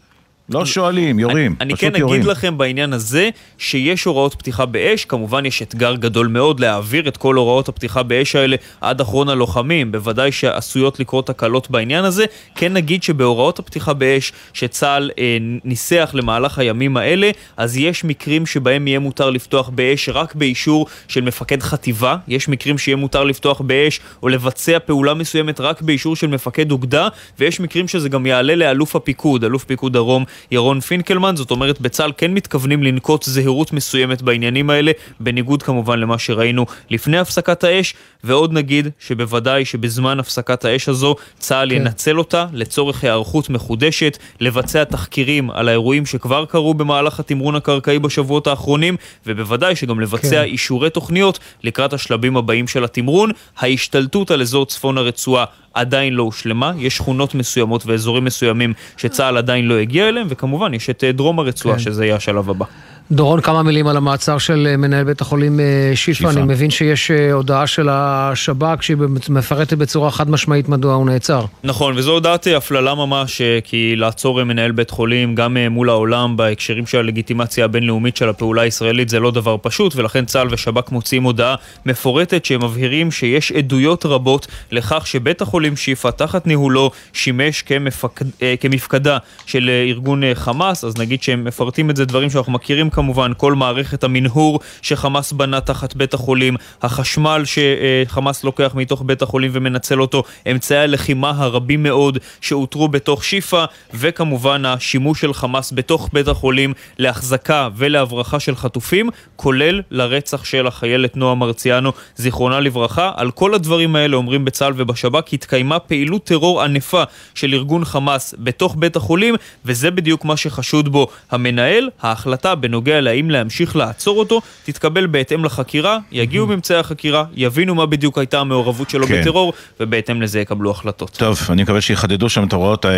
לא 0.50 0.66
שואלים, 0.66 1.20
יורים, 1.20 1.56
אני, 1.62 1.76
פשוט 1.76 1.84
אני 1.84 1.94
כן 1.94 2.00
יורים. 2.00 2.16
אגיד 2.16 2.32
לכם 2.32 2.58
בעניין 2.58 2.94
הזה 2.94 3.30
שיש 3.58 4.04
הוראות 4.04 4.36
פתיחה 4.36 4.66
באש, 4.66 5.06
כמובן 5.06 5.46
יש 5.46 5.62
אתגר 5.62 5.96
גדול 5.96 6.28
מאוד 6.28 6.60
להעביר 6.60 7.08
את 7.08 7.18
כל 7.18 7.36
הוראות 7.36 7.70
הפתיחה 7.70 8.04
באש 8.04 8.36
האלה 8.36 8.56
עד 8.82 9.02
אחרון 9.02 9.30
הלוחמים, 9.30 9.92
בוודאי 9.92 10.32
שעשויות 10.32 11.00
לקרות 11.00 11.28
תקלות 11.28 11.72
בעניין 11.72 12.06
הזה. 12.06 12.26
כן 12.56 12.74
נגיד 12.74 13.04
שבהוראות 13.04 13.60
הפתיחה 13.60 13.94
באש 13.94 14.34
שצה"ל 14.54 15.12
אה, 15.20 15.38
ניסח 15.64 16.12
למהלך 16.14 16.60
הימים 16.60 16.98
האלה, 16.98 17.32
אז 17.58 17.78
יש 17.78 18.04
מקרים 18.04 18.46
שבהם 18.46 18.88
יהיה 18.88 19.00
מותר 19.00 19.30
לפתוח 19.30 19.70
באש 19.70 20.10
רק 20.10 20.36
באישור 20.36 20.88
של 21.08 21.22
מפקד 21.22 21.62
חטיבה, 21.62 22.18
יש 22.28 22.50
מקרים 22.50 22.78
שיהיה 22.78 22.96
מותר 22.96 23.24
לפתוח 23.24 23.62
באש 23.62 24.00
או 24.24 24.28
לבצע 24.28 24.80
פעולה 24.80 25.14
מסוימת 25.14 25.60
רק 25.60 25.82
באישור 25.82 26.16
של 26.16 26.28
מפקד 26.28 26.72
אוגדה, 26.72 27.08
ויש 27.40 27.60
מקרים 27.60 27.88
שזה 27.88 28.10
גם 28.10 28.26
יעלה 28.26 28.56
לאלוף 28.56 28.96
הפיקוד, 28.96 29.44
אלוף 29.44 29.64
פיקוד 29.64 29.94
דרום 29.94 30.26
ירון 30.52 30.80
פינקלמן, 30.80 31.36
זאת 31.36 31.52
אומרת 31.52 31.82
בצה"ל 31.82 32.12
כן 32.18 32.34
מתכוונים 32.34 32.84
לנקוט 32.84 33.24
זהירות 33.24 33.74
מסוימת 33.74 34.22
בעניינים 34.22 34.70
האלה, 34.70 34.92
בניגוד 35.20 35.64
כמובן 35.64 36.00
למה 36.00 36.20
שראינו 36.20 36.66
לפני 36.90 37.18
הפסקת 37.18 37.64
האש, 37.64 37.94
ועוד 38.24 38.54
נגיד 38.54 38.88
שבוודאי 39.00 39.66
שבזמן 39.66 40.20
הפסקת 40.20 40.66
האש 40.66 40.90
הזו 40.90 41.16
צה"ל 41.40 41.70
כן. 41.70 41.76
ינצל 41.76 42.20
אותה 42.20 42.46
לצורך 42.54 43.04
היערכות 43.04 43.50
מחודשת, 43.50 44.18
לבצע 44.40 44.84
תחקירים 44.84 45.52
על 45.52 45.70
האירועים 45.70 46.06
שכבר 46.06 46.46
קרו 46.46 46.74
במהלך 46.74 47.20
התמרון 47.20 47.56
הקרקעי 47.56 48.00
בשבועות 48.00 48.48
האחרונים, 48.48 48.96
ובוודאי 49.26 49.76
שגם 49.76 50.00
לבצע 50.00 50.30
כן. 50.30 50.44
אישורי 50.44 50.90
תוכניות 50.90 51.40
לקראת 51.64 51.94
השלבים 51.94 52.38
הבאים 52.38 52.68
של 52.68 52.84
התמרון. 52.84 53.32
ההשתלטות 53.58 54.32
על 54.32 54.42
אזור 54.42 54.66
צפון 54.66 54.98
הרצועה 54.98 55.46
עדיין 55.76 56.14
לא 56.14 56.24
הושלמה, 56.24 56.72
יש 56.78 56.98
שכונות 56.98 57.36
מסוימות 57.36 57.86
ואזורים 57.86 58.26
מסוימים 58.26 58.74
שצה"ל 58.98 59.38
עדיין 59.38 59.68
לא 59.68 59.78
הגיע 59.78 60.10
אליהם, 60.10 60.28
וכמובן 60.30 60.74
יש 60.74 60.90
את 60.90 61.04
אה, 61.04 61.12
דרום 61.12 61.40
הרצועה, 61.40 61.76
כן. 61.76 61.82
שזה 61.82 62.06
יהיה 62.06 62.16
השלב 62.16 62.50
הבא. 62.50 62.66
דורון, 63.12 63.42
כמה 63.42 63.64
מילים 63.64 63.88
על 63.88 63.98
המעצר 63.98 64.38
של 64.38 64.68
אה, 64.72 64.78
מנהל 64.78 65.04
בית 65.04 65.22
החולים 65.22 65.60
אה, 65.60 65.66
שיפה. 65.96 66.18
שיפה. 66.18 66.30
אני 66.30 66.42
מבין 66.42 66.72
שיש 66.72 67.12
אה, 67.12 67.34
הודעה 67.34 67.68
של 67.68 67.90
השב"כ 67.92 68.84
שהיא 68.84 68.98
מפרטת 69.30 69.78
בצורה 69.78 70.12
חד 70.12 70.30
משמעית 70.30 70.70
מדוע 70.70 70.94
הוא 70.94 71.06
נעצר. 71.06 71.46
נכון, 71.64 71.98
וזו 71.98 72.12
הודעת 72.12 72.48
הפללה 72.58 72.96
ממש, 72.96 73.42
כי 73.64 73.96
לעצור 73.96 74.44
מנהל 74.44 74.72
בית 74.72 74.90
חולים 74.90 75.36
גם 75.36 75.58
מול 75.70 75.90
העולם 75.90 76.38
בהקשרים 76.38 76.86
של 76.86 76.98
הלגיטימציה 76.98 77.66
הבינלאומית 77.66 78.18
של 78.18 78.30
הפעולה 78.30 78.62
הישראלית 78.62 79.10
זה 79.10 79.20
לא 79.20 79.32
דבר 79.32 79.58
פשוט, 79.62 79.96
ולכן 79.96 80.26
צה"ל 80.26 80.48
ושב"כ 80.52 80.92
מוציאים 80.92 81.24
הודעה 81.24 81.56
מפורטת 81.86 82.46
שהם 82.46 82.64
מבהירים 82.64 83.12
שיש 83.12 83.52
עדויות 83.52 84.06
רבות 84.06 84.48
לכך 84.72 85.08
שבית 85.08 85.42
החולים 85.42 85.76
שיפה 85.76 86.12
תחת 86.12 86.48
ניהולו 86.48 86.92
שימש 87.14 87.62
כמפק... 87.62 88.22
כמפקדה 88.60 89.18
של 89.46 89.70
ארגון 89.90 90.24
חמאס, 90.34 90.84
אז 90.84 90.98
נגיד 90.98 91.24
שהם 91.24 91.44
מפרטים 91.44 91.90
את 91.90 91.96
זה 91.96 92.06
דברים 92.06 92.30
שאנחנו 92.30 92.52
מכירים 92.52 92.90
כמובן, 92.96 93.32
כל 93.38 93.54
מערכת 93.54 94.04
המנהור 94.04 94.60
שחמאס 94.82 95.32
בנה 95.32 95.62
תחת 95.62 95.96
בית 95.96 96.14
החולים, 96.14 96.56
החשמל 96.82 97.44
שחמאס 97.46 98.44
לוקח 98.44 98.72
מתוך 98.76 99.04
בית 99.06 99.22
החולים 99.22 99.52
ומנצל 99.54 100.02
אותו, 100.02 100.24
אמצעי 100.52 100.78
הלחימה 100.78 101.34
הרבים 101.36 101.84
מאוד 101.84 102.18
שאותרו 102.42 102.88
בתוך 102.88 103.24
שיפא, 103.24 103.66
וכמובן 103.94 104.66
השימוש 104.66 105.22
של 105.22 105.34
חמאס 105.34 105.74
בתוך 105.76 106.10
בית 106.14 106.28
החולים 106.28 106.74
להחזקה 106.98 107.70
ולהברחה 107.76 108.40
של 108.40 108.56
חטופים, 108.56 109.10
כולל 109.36 109.82
לרצח 109.92 110.46
של 110.46 110.68
החיילת 110.68 111.18
נועה 111.18 111.36
מרציאנו, 111.36 111.92
זיכרונה 112.16 112.60
לברכה. 112.60 113.12
על 113.16 113.32
כל 113.32 113.54
הדברים 113.54 113.96
האלה 113.96 114.16
אומרים 114.16 114.46
בצה"ל 114.46 114.74
ובשב"כ, 114.76 115.34
התקיימה 115.34 115.80
פעילות 115.80 116.24
טרור 116.24 116.62
ענפה 116.62 117.04
של 117.36 117.54
ארגון 117.54 117.86
חמאס 117.86 118.36
בתוך 118.40 118.76
בית 118.80 118.96
החולים, 118.96 119.36
וזה 119.66 119.92
בדיוק 119.92 120.26
מה 120.26 120.38
שחשוד 120.38 120.90
בו 120.90 121.08
המנהל. 121.32 121.90
ההחלטה 122.02 122.56
בנוגע 122.56 122.85
בנוגע 122.86 123.02
להאם 123.02 123.30
להמשיך 123.30 123.76
לעצור 123.76 124.20
אותו, 124.20 124.42
תתקבל 124.64 125.08
בהתאם 125.08 125.46
לחקירה, 125.46 125.98
יגיעו 126.12 126.48
ממצאי 126.48 126.76
החקירה, 126.76 127.24
יבינו 127.36 127.76
מה 127.76 127.86
בדיוק 127.86 128.18
הייתה 128.18 128.40
המעורבות 128.40 128.90
שלו 128.90 129.08
כן. 129.08 129.22
בטרור, 129.22 129.54
ובהתאם 129.80 130.22
לזה 130.22 130.40
יקבלו 130.40 130.72
החלטות. 130.72 131.16
טוב, 131.18 131.40
אני 131.50 131.64
מקווה 131.64 131.82
שיחדדו 131.82 132.30
שם 132.30 132.44
את 132.44 132.54
הוראות 132.54 132.86
אה, 132.86 132.92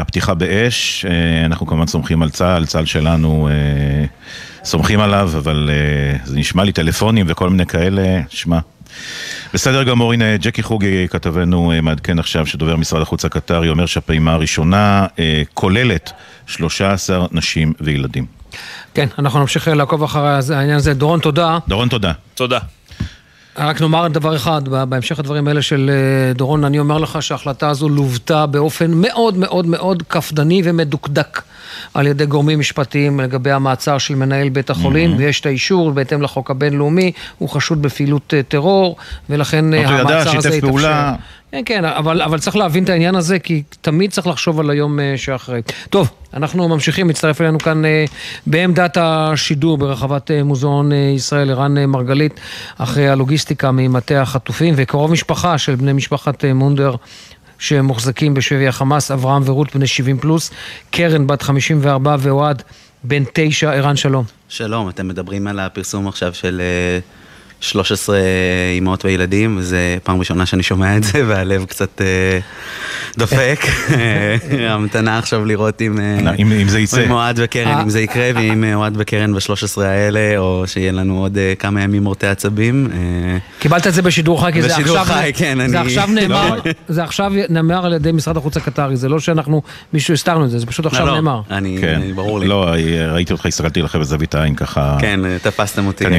הפתיחה 0.00 0.34
באש. 0.34 1.04
אה, 1.04 1.46
אנחנו 1.46 1.66
כמובן 1.66 1.86
סומכים 1.86 2.22
על 2.22 2.30
צה"ל, 2.30 2.66
צה"ל 2.66 2.86
שלנו 2.86 3.48
אה, 3.50 4.04
סומכים 4.64 5.00
עליו, 5.00 5.30
אבל 5.36 5.70
אה, 5.72 6.16
זה 6.24 6.38
נשמע 6.38 6.64
לי 6.64 6.72
טלפונים 6.72 7.26
וכל 7.28 7.50
מיני 7.50 7.66
כאלה, 7.66 8.20
שמע. 8.28 8.58
בסדר 9.54 9.82
גמור, 9.82 10.12
הנה 10.12 10.36
ג'קי 10.36 10.62
חוגי, 10.62 11.08
כתבנו, 11.08 11.72
אה, 11.72 11.80
מעדכן 11.80 12.18
עכשיו 12.18 12.46
שדובר 12.46 12.76
משרד 12.76 13.02
החוץ 13.02 13.24
הקטרי 13.24 13.68
אומר 13.68 13.86
שהפעימה 13.86 14.32
הראשונה 14.32 15.06
אה, 15.18 15.42
כוללת 15.54 16.12
13 16.46 17.26
נשים 17.32 17.72
וילדים. 17.80 18.43
כן, 18.94 19.06
אנחנו 19.18 19.40
נמשיך 19.40 19.68
לעקוב 19.68 20.02
אחרי 20.02 20.54
העניין 20.54 20.76
הזה. 20.76 20.94
דורון, 20.94 21.20
תודה. 21.20 21.58
דורון, 21.68 21.88
תודה. 21.88 22.12
תודה. 22.34 22.58
רק 23.58 23.80
נאמר 23.80 24.08
דבר 24.08 24.36
אחד, 24.36 24.68
בהמשך 24.68 25.18
הדברים 25.18 25.48
האלה 25.48 25.62
של 25.62 25.90
אה, 25.90 26.32
דורון, 26.32 26.64
אני 26.64 26.78
אומר 26.78 26.98
לך 26.98 27.22
שההחלטה 27.22 27.68
הזו 27.68 27.88
לוותה 27.88 28.46
באופן 28.46 28.90
מאוד 28.94 29.36
מאוד 29.36 29.66
מאוד 29.66 30.02
קפדני 30.08 30.62
ומדוקדק 30.64 31.42
על 31.94 32.06
ידי 32.06 32.26
גורמים 32.26 32.58
משפטיים 32.58 33.20
לגבי 33.20 33.50
המעצר 33.50 33.98
של 33.98 34.14
מנהל 34.14 34.48
בית 34.48 34.70
החולים, 34.70 35.14
mm-hmm. 35.14 35.18
ויש 35.18 35.40
את 35.40 35.46
האישור 35.46 35.92
בהתאם 35.92 36.22
לחוק 36.22 36.50
הבינלאומי, 36.50 37.12
הוא 37.38 37.48
חשוד 37.48 37.82
בפעילות 37.82 38.34
אה, 38.34 38.42
טרור, 38.42 38.96
ולכן 39.30 39.74
אה, 39.74 39.88
המעצר 39.88 40.36
הזה 40.38 40.56
יתאפשר. 40.56 41.12
כן, 41.54 41.62
כן, 41.66 41.84
אבל, 41.84 42.22
אבל 42.22 42.38
צריך 42.38 42.56
להבין 42.56 42.84
את 42.84 42.88
העניין 42.88 43.14
הזה, 43.14 43.38
כי 43.38 43.62
תמיד 43.80 44.10
צריך 44.10 44.26
לחשוב 44.26 44.60
על 44.60 44.70
היום 44.70 44.98
שאחרי. 45.16 45.62
טוב, 45.90 46.10
אנחנו 46.34 46.68
ממשיכים, 46.68 47.08
מצטרף 47.08 47.40
אלינו 47.40 47.58
כאן 47.58 47.84
אה, 47.84 48.04
בעמדת 48.46 48.96
השידור 49.00 49.78
ברחבת 49.78 50.30
אה, 50.30 50.42
מוזיאון 50.42 50.92
אה, 50.92 50.96
ישראל, 50.96 51.50
ערן 51.50 51.84
מרגלית, 51.84 52.40
אחרי 52.78 53.08
הלוגיסטיקה 53.08 53.70
ממטה 53.72 54.22
החטופים, 54.22 54.74
וקרוב 54.76 55.10
משפחה 55.10 55.58
של 55.58 55.74
בני 55.74 55.92
משפחת 55.92 56.44
מונדר. 56.44 56.94
שמוחזקים 57.58 58.34
בשבי 58.34 58.68
החמאס, 58.68 59.10
אברהם 59.10 59.42
ורות 59.44 59.76
בני 59.76 59.86
70 59.86 60.18
פלוס, 60.18 60.50
קרן 60.90 61.26
בת 61.26 61.42
54 61.42 62.16
ואוהד 62.18 62.62
בן 63.04 63.22
9, 63.32 63.72
ערן 63.72 63.96
שלום. 63.96 64.24
שלום, 64.48 64.88
אתם 64.88 65.08
מדברים 65.08 65.46
על 65.46 65.58
הפרסום 65.58 66.08
עכשיו 66.08 66.34
של 66.34 66.62
13 67.64 68.18
אימהות 68.74 69.04
וילדים, 69.04 69.56
וזו 69.58 69.76
פעם 70.02 70.18
ראשונה 70.18 70.46
שאני 70.46 70.62
שומע 70.62 70.96
את 70.96 71.04
זה, 71.04 71.22
והלב 71.26 71.64
קצת 71.64 72.00
אה, 72.00 72.38
דופק. 73.18 73.60
המתנה 74.70 75.18
עכשיו 75.18 75.44
לראות 75.44 75.82
אם, 75.82 76.00
אה, 76.00 76.34
אם, 76.38 76.52
אם 76.52 76.68
זה 76.68 76.80
יצא. 76.80 77.00
עם 77.00 77.10
אוהד 77.10 77.38
וקרן, 77.42 77.80
אם 77.80 77.90
זה 77.90 78.00
יקרה, 78.00 78.30
ואם 78.34 78.64
אוהד 78.74 78.94
וקרן 78.98 79.34
ב-13 79.34 79.82
האלה, 79.82 80.38
או 80.38 80.64
שיהיה 80.66 80.92
לנו 80.92 81.18
עוד 81.18 81.38
אה, 81.38 81.52
כמה 81.58 81.82
ימים 81.82 82.02
מורטי 82.02 82.26
עצבים. 82.26 82.88
קיבלת 83.58 83.86
את 83.86 83.94
זה 83.94 84.02
בשידור 84.02 84.44
חי, 84.44 84.50
כי 84.52 84.62
זה 84.62 84.68
בשידור 84.68 84.98
עכשיו, 84.98 85.14
חי, 85.14 85.32
כן, 85.34 85.58
זה 85.68 85.80
אני... 85.80 85.86
עכשיו 85.86 86.08
נאמר, 86.20 86.58
זה 86.88 87.04
עכשיו 87.04 87.32
נאמר 87.48 87.86
על 87.86 87.92
ידי 87.92 88.12
משרד 88.12 88.36
החוץ 88.36 88.56
הקטרי, 88.56 88.96
זה 88.96 89.08
לא 89.08 89.20
שאנחנו, 89.20 89.62
מישהו 89.92 90.14
הסתרנו 90.14 90.44
את 90.44 90.50
זה, 90.50 90.58
זה 90.58 90.66
פשוט 90.66 90.86
עכשיו 90.86 91.06
לא, 91.06 91.12
לא, 91.12 91.14
נאמר. 91.16 91.40
אני, 91.50 91.78
כן. 91.80 91.94
אני, 91.94 92.12
ברור 92.12 92.40
לי. 92.40 92.48
לא, 92.48 92.66
ראיתי 93.12 93.32
אותך, 93.32 93.46
הסתכלתי 93.46 93.82
לך 93.82 93.96
בזווית 93.96 94.34
העין 94.34 94.54
ככה. 94.54 94.96
כן, 95.00 95.20
תפסתם 95.38 95.86
אותי. 95.86 96.04
לא. 96.04 96.10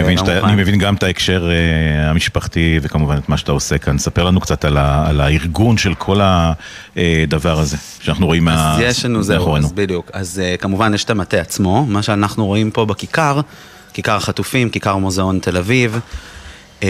אני 0.43 0.55
מבין 0.55 0.79
גם 0.79 0.95
את 0.95 1.03
ההקשר 1.03 1.34
uh, 1.41 2.09
המשפחתי 2.09 2.79
וכמובן 2.81 3.17
את 3.17 3.29
מה 3.29 3.37
שאתה 3.37 3.51
עושה 3.51 3.77
כאן. 3.77 3.97
ספר 3.97 4.23
לנו 4.23 4.39
קצת 4.39 4.65
על, 4.65 4.77
ה, 4.77 5.09
על 5.09 5.21
הארגון 5.21 5.77
של 5.77 5.93
כל 5.93 6.19
הדבר 6.21 7.59
הזה, 7.59 7.77
שאנחנו 7.99 8.25
רואים 8.25 8.45
מה... 8.45 8.73
אז 8.73 8.79
יש 8.79 9.05
לנו 9.05 9.23
זהו, 9.23 9.37
מאחורינו. 9.37 9.65
אז 9.67 9.73
בדיוק. 9.73 10.11
אז 10.13 10.41
uh, 10.41 10.61
כמובן 10.61 10.93
יש 10.93 11.03
את 11.03 11.09
המטה 11.09 11.37
עצמו, 11.37 11.85
מה 11.85 12.01
שאנחנו 12.01 12.45
רואים 12.45 12.71
פה 12.71 12.85
בכיכר, 12.85 13.41
כיכר 13.93 14.15
החטופים, 14.15 14.69
כיכר 14.69 14.97
מוזיאון 14.97 15.39
תל 15.39 15.57
אביב. 15.57 15.99
Um, 16.81 16.85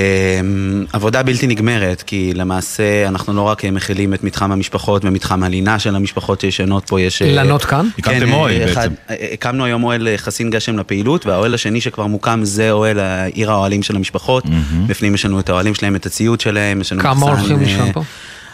עבודה 0.93 1.23
בלתי 1.23 1.47
נגמרת, 1.47 2.01
כי 2.01 2.33
למעשה 2.35 3.07
אנחנו 3.07 3.33
לא 3.33 3.41
רק 3.41 3.65
מכילים 3.65 4.13
את 4.13 4.23
מתחם 4.23 4.51
המשפחות 4.51 5.05
ומתחם 5.05 5.43
הלינה 5.43 5.79
של 5.79 5.95
המשפחות 5.95 6.41
שישנות 6.41 6.85
פה, 6.87 7.01
יש... 7.01 7.21
אה, 7.21 7.31
לנות 7.31 7.65
כאן? 7.65 7.87
הקמתם 7.99 8.19
כן, 8.19 8.31
אוהל 8.31 8.61
אה, 8.61 8.71
אחד- 8.71 8.81
בעצם. 9.07 9.23
אה, 9.23 9.27
הקמנו 9.33 9.65
היום 9.65 9.83
אוהל 9.83 10.07
חסין 10.17 10.49
גשם 10.49 10.79
לפעילות, 10.79 11.25
והאוהל 11.25 11.53
השני 11.53 11.81
שכבר 11.81 12.05
מוקם 12.07 12.39
זה 12.43 12.71
אוהל 12.71 12.99
עיר 13.33 13.51
האוהלים 13.51 13.83
של 13.83 13.95
המשפחות. 13.95 14.43
בפנים 14.87 15.13
יש 15.13 15.25
לנו 15.25 15.39
את 15.39 15.49
האוהלים 15.49 15.75
שלהם, 15.75 15.95
את 15.95 16.05
הציוד 16.05 16.41
שלהם, 16.41 16.81
יש 16.81 16.91
לנו 16.91 17.01
כמה 17.01 17.25
הולכים 17.25 17.61
לשם 17.61 17.91
פה? 17.91 18.03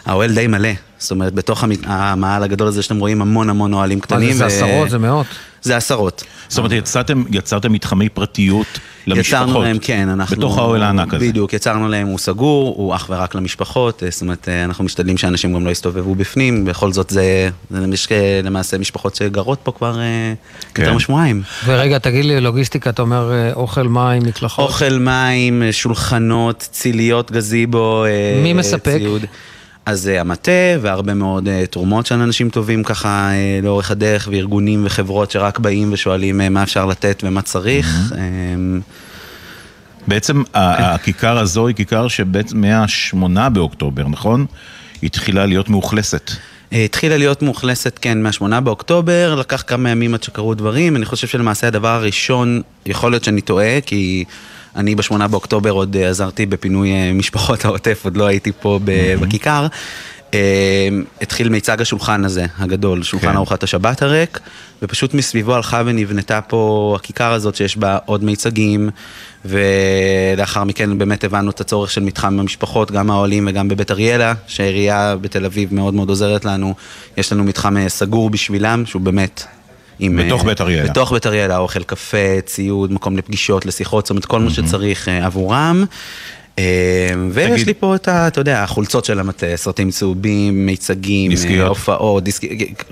האוהל 0.06 0.34
די 0.34 0.46
מלא, 0.46 0.68
זאת 0.98 1.10
אומרת, 1.10 1.34
בתוך 1.34 1.64
המ- 1.64 1.72
המאהל 1.84 2.42
הגדול 2.42 2.68
הזה 2.68 2.82
שאתם 2.82 2.98
רואים 2.98 3.22
המון 3.22 3.50
המון 3.50 3.72
אוהלים 3.72 4.00
קטנים. 4.00 4.32
זה, 4.32 4.46
עשרות, 4.46 4.90
זה 4.90 4.98
מאות. 4.98 5.26
זה 5.62 5.76
עשרות. 5.76 6.24
זאת 6.48 6.58
אומרת, 6.58 6.72
יצרתם, 6.72 7.22
יצרתם 7.30 7.72
מתחמי 7.72 8.08
פרטיות 8.08 8.66
למשפחות. 9.06 9.26
יצרנו 9.48 9.62
להם, 9.62 9.78
כן, 9.80 10.08
אנחנו... 10.08 10.36
בתוך 10.36 10.58
האוהל 10.58 10.82
הענק 10.82 11.14
הזה. 11.14 11.28
בדיוק, 11.28 11.52
יצרנו 11.52 11.88
להם, 11.88 12.06
הוא 12.06 12.18
סגור, 12.18 12.74
הוא 12.76 12.94
אך 12.94 13.06
ורק 13.10 13.34
למשפחות, 13.34 14.02
אה, 14.02 14.08
זאת 14.10 14.22
אומרת, 14.22 14.48
אה, 14.48 14.64
אנחנו 14.64 14.84
משתדלים 14.84 15.18
שאנשים 15.18 15.54
גם 15.54 15.64
לא 15.66 15.70
יסתובבו 15.70 16.14
בפנים, 16.14 16.64
בכל 16.64 16.92
זאת 16.92 17.10
זה, 17.10 17.48
זה 17.70 17.86
יש 17.92 18.08
למעשה 18.44 18.78
משפחות 18.78 19.14
שגרות 19.14 19.58
פה 19.62 19.72
כבר 19.72 19.98
אה, 20.00 20.32
כן. 20.74 20.82
יותר 20.82 20.94
משבועיים. 20.94 21.42
ורגע, 21.64 21.98
תגיד 21.98 22.24
לי, 22.24 22.40
לוגיסטיקה, 22.40 22.90
אתה 22.90 23.02
אומר 23.02 23.52
אוכל, 23.54 23.88
מים, 23.88 24.22
מקלחות? 24.22 24.68
אוכל, 24.68 24.98
מים, 24.98 25.62
שולחנות, 25.70 26.68
ציליות, 26.72 27.30
גזיבו, 27.32 28.04
מי 28.42 28.52
מספק? 28.52 28.96
ציוד. 28.98 29.24
אז 29.86 30.08
אה, 30.08 30.20
המטה 30.20 30.50
והרבה 30.80 31.14
מאוד 31.14 31.48
אה, 31.48 31.66
תרומות 31.66 32.06
של 32.06 32.14
אנשים 32.14 32.50
טובים 32.50 32.82
ככה 32.84 33.30
אה, 33.32 33.60
לאורך 33.62 33.90
הדרך 33.90 34.28
וארגונים 34.32 34.82
וחברות 34.86 35.30
שרק 35.30 35.58
באים 35.58 35.92
ושואלים 35.92 36.40
מה 36.50 36.62
אפשר 36.62 36.86
לתת 36.86 37.22
ומה 37.26 37.42
צריך. 37.42 38.12
אה, 38.18 38.20
בעצם 40.08 40.42
ה- 40.54 40.94
הכיכר 40.94 41.38
הזו 41.38 41.66
היא 41.66 41.76
כיכר 41.76 42.08
שבעצם 42.08 42.60
מה-8 42.60 43.16
באוקטובר, 43.48 44.08
נכון? 44.08 44.46
היא 45.02 45.08
התחילה 45.08 45.46
להיות 45.46 45.68
מאוכלסת. 45.68 46.30
התחילה 46.72 47.16
להיות 47.16 47.42
מאוכלסת, 47.42 47.98
כן, 48.02 48.22
מה-8 48.22 48.60
באוקטובר, 48.60 49.34
לקח 49.34 49.64
כמה 49.66 49.90
ימים 49.90 50.14
עד 50.14 50.22
שקרו 50.22 50.54
דברים. 50.54 50.96
אני 50.96 51.04
חושב 51.04 51.26
שלמעשה 51.26 51.66
הדבר 51.66 51.88
הראשון, 51.88 52.62
יכול 52.86 53.10
להיות 53.12 53.24
שאני 53.24 53.40
טועה, 53.40 53.80
כי 53.86 54.24
אני 54.76 54.94
ב-8 54.94 55.26
באוקטובר 55.26 55.70
עוד 55.70 55.96
אה, 55.96 56.08
עזרתי 56.08 56.46
בפינוי 56.46 56.92
אה, 56.92 57.12
משפחות 57.12 57.64
העוטף, 57.64 58.00
עוד 58.04 58.16
לא 58.16 58.26
הייתי 58.26 58.52
פה 58.60 58.80
בכיכר. 59.20 59.66
אה, 60.34 60.88
התחיל 61.20 61.48
מיצג 61.48 61.80
השולחן 61.80 62.24
הזה, 62.24 62.46
הגדול, 62.58 63.02
שולחן 63.02 63.26
כן. 63.26 63.36
ארוחת 63.36 63.62
השבת 63.62 64.02
הריק, 64.02 64.40
ופשוט 64.82 65.14
מסביבו 65.14 65.54
הלכה 65.54 65.82
ונבנתה 65.86 66.40
פה 66.40 66.92
הכיכר 67.00 67.32
הזאת 67.32 67.54
שיש 67.54 67.76
בה 67.76 67.98
עוד 68.06 68.24
מיצגים, 68.24 68.90
ולאחר 69.44 70.64
מכן 70.64 70.98
באמת 70.98 71.24
הבנו 71.24 71.50
את 71.50 71.60
הצורך 71.60 71.90
של 71.90 72.00
מתחם 72.00 72.40
המשפחות, 72.40 72.90
גם 72.90 73.10
האוהלים 73.10 73.48
וגם 73.50 73.68
בבית 73.68 73.90
אריאלה, 73.90 74.34
שהעירייה 74.46 75.16
בתל 75.20 75.44
אביב 75.44 75.74
מאוד 75.74 75.94
מאוד 75.94 76.08
עוזרת 76.08 76.44
לנו. 76.44 76.74
יש 77.16 77.32
לנו 77.32 77.44
מתחם 77.44 77.88
סגור 77.88 78.30
בשבילם, 78.30 78.86
שהוא 78.86 79.02
באמת... 79.02 79.44
עם, 80.04 80.16
בתוך 80.16 80.40
אה, 80.40 80.46
בית 80.46 80.60
אריאלה. 80.60 80.90
בתוך 80.90 81.12
בית 81.12 81.26
אריאלה, 81.26 81.58
אוכל, 81.58 81.82
קפה, 81.82 82.40
ציוד, 82.44 82.92
מקום 82.92 83.16
לפגישות, 83.16 83.66
לשיחות, 83.66 84.06
זאת 84.06 84.10
אומרת 84.10 84.24
כל 84.24 84.40
מה 84.40 84.50
שצריך 84.50 85.08
אה, 85.08 85.26
עבורם. 85.26 85.84
אה, 86.58 87.14
ויש 87.30 87.66
לי 87.66 87.74
פה 87.74 87.94
את 87.94 88.08
ה... 88.08 88.26
אתה 88.28 88.40
יודע, 88.40 88.62
החולצות 88.62 89.04
של 89.04 89.20
המטה, 89.20 89.46
סרטים 89.56 89.90
צהובים, 89.90 90.66
מיצגים, 90.66 91.30
דיסקיות. 91.30 91.62
אה, 91.62 91.68
הופעות, 91.68 92.24
דיסק... 92.24 92.42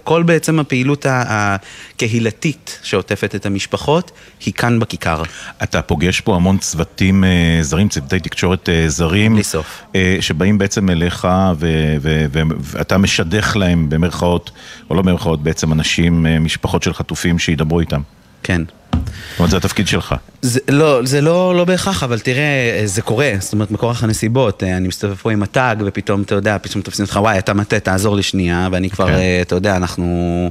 כל 0.05 0.23
בעצם 0.23 0.59
הפעילות 0.59 1.07
הקהילתית 1.09 2.79
שעוטפת 2.83 3.35
את 3.35 3.47
המשפחות, 3.47 4.11
היא 4.47 4.55
כאן 4.55 4.79
בכיכר. 4.79 5.23
אתה 5.63 5.83
פוגש 5.83 6.21
פה 6.21 6.37
המון 6.37 6.59
צוותים 6.59 7.25
אה, 7.25 7.59
זרים, 7.63 7.89
צוותי 7.89 8.21
תקשורת 8.21 8.69
אה, 8.69 8.89
זרים. 8.89 9.35
בלי 9.35 9.45
סוף. 9.45 9.83
אה, 9.95 10.17
שבאים 10.21 10.59
בעצם 10.59 10.91
אליך 10.91 11.29
ו- 11.59 11.97
ו- 12.01 12.25
ו- 12.33 12.43
ואתה 12.61 12.99
משדך 12.99 13.57
להם 13.57 13.89
במרכאות, 13.89 14.51
או 14.91 14.95
לא 14.95 15.03
במרכאות, 15.03 15.43
בעצם 15.43 15.73
אנשים, 15.73 16.27
אה, 16.27 16.39
משפחות 16.39 16.83
של 16.83 16.95
חטופים 16.95 17.39
שידברו 17.39 17.81
איתם. 17.81 18.01
כן. 18.43 18.63
זאת 18.93 19.39
אומרת, 19.39 19.51
זה 19.51 19.57
התפקיד 19.57 19.87
שלך. 19.87 20.15
זה 20.43 20.61
לא, 20.69 21.01
זה 21.05 21.21
לא, 21.21 21.55
לא 21.57 21.65
בהכרח, 21.65 22.03
אבל 22.03 22.19
תראה, 22.19 22.83
זה 22.85 23.03
קורה, 23.03 23.33
זאת 23.39 23.53
אומרת, 23.53 23.71
מכורח 23.71 24.05
הנסיבות. 24.05 24.63
אה, 24.63 24.77
אני 24.77 24.89
מסתובב 24.89 25.15
פה 25.15 25.33
עם 25.33 25.43
הטאג, 25.43 25.83
ופתאום, 25.87 26.23
אתה 26.23 26.35
יודע, 26.35 26.57
פתאום 26.63 26.83
תופסים 26.83 27.05
אותך, 27.05 27.17
וואי, 27.17 27.39
אתה 27.39 27.55
מטה, 27.55 27.81
תעזור 27.81 28.17
לי 28.17 28.23
שנייה, 28.23 28.69
ואני 28.73 28.91
כבר, 28.91 29.07
כן. 29.07 29.13
אה, 29.13 29.39
אתה 29.43 29.55
יודע, 29.55 29.77
אנחנו... 29.77 30.51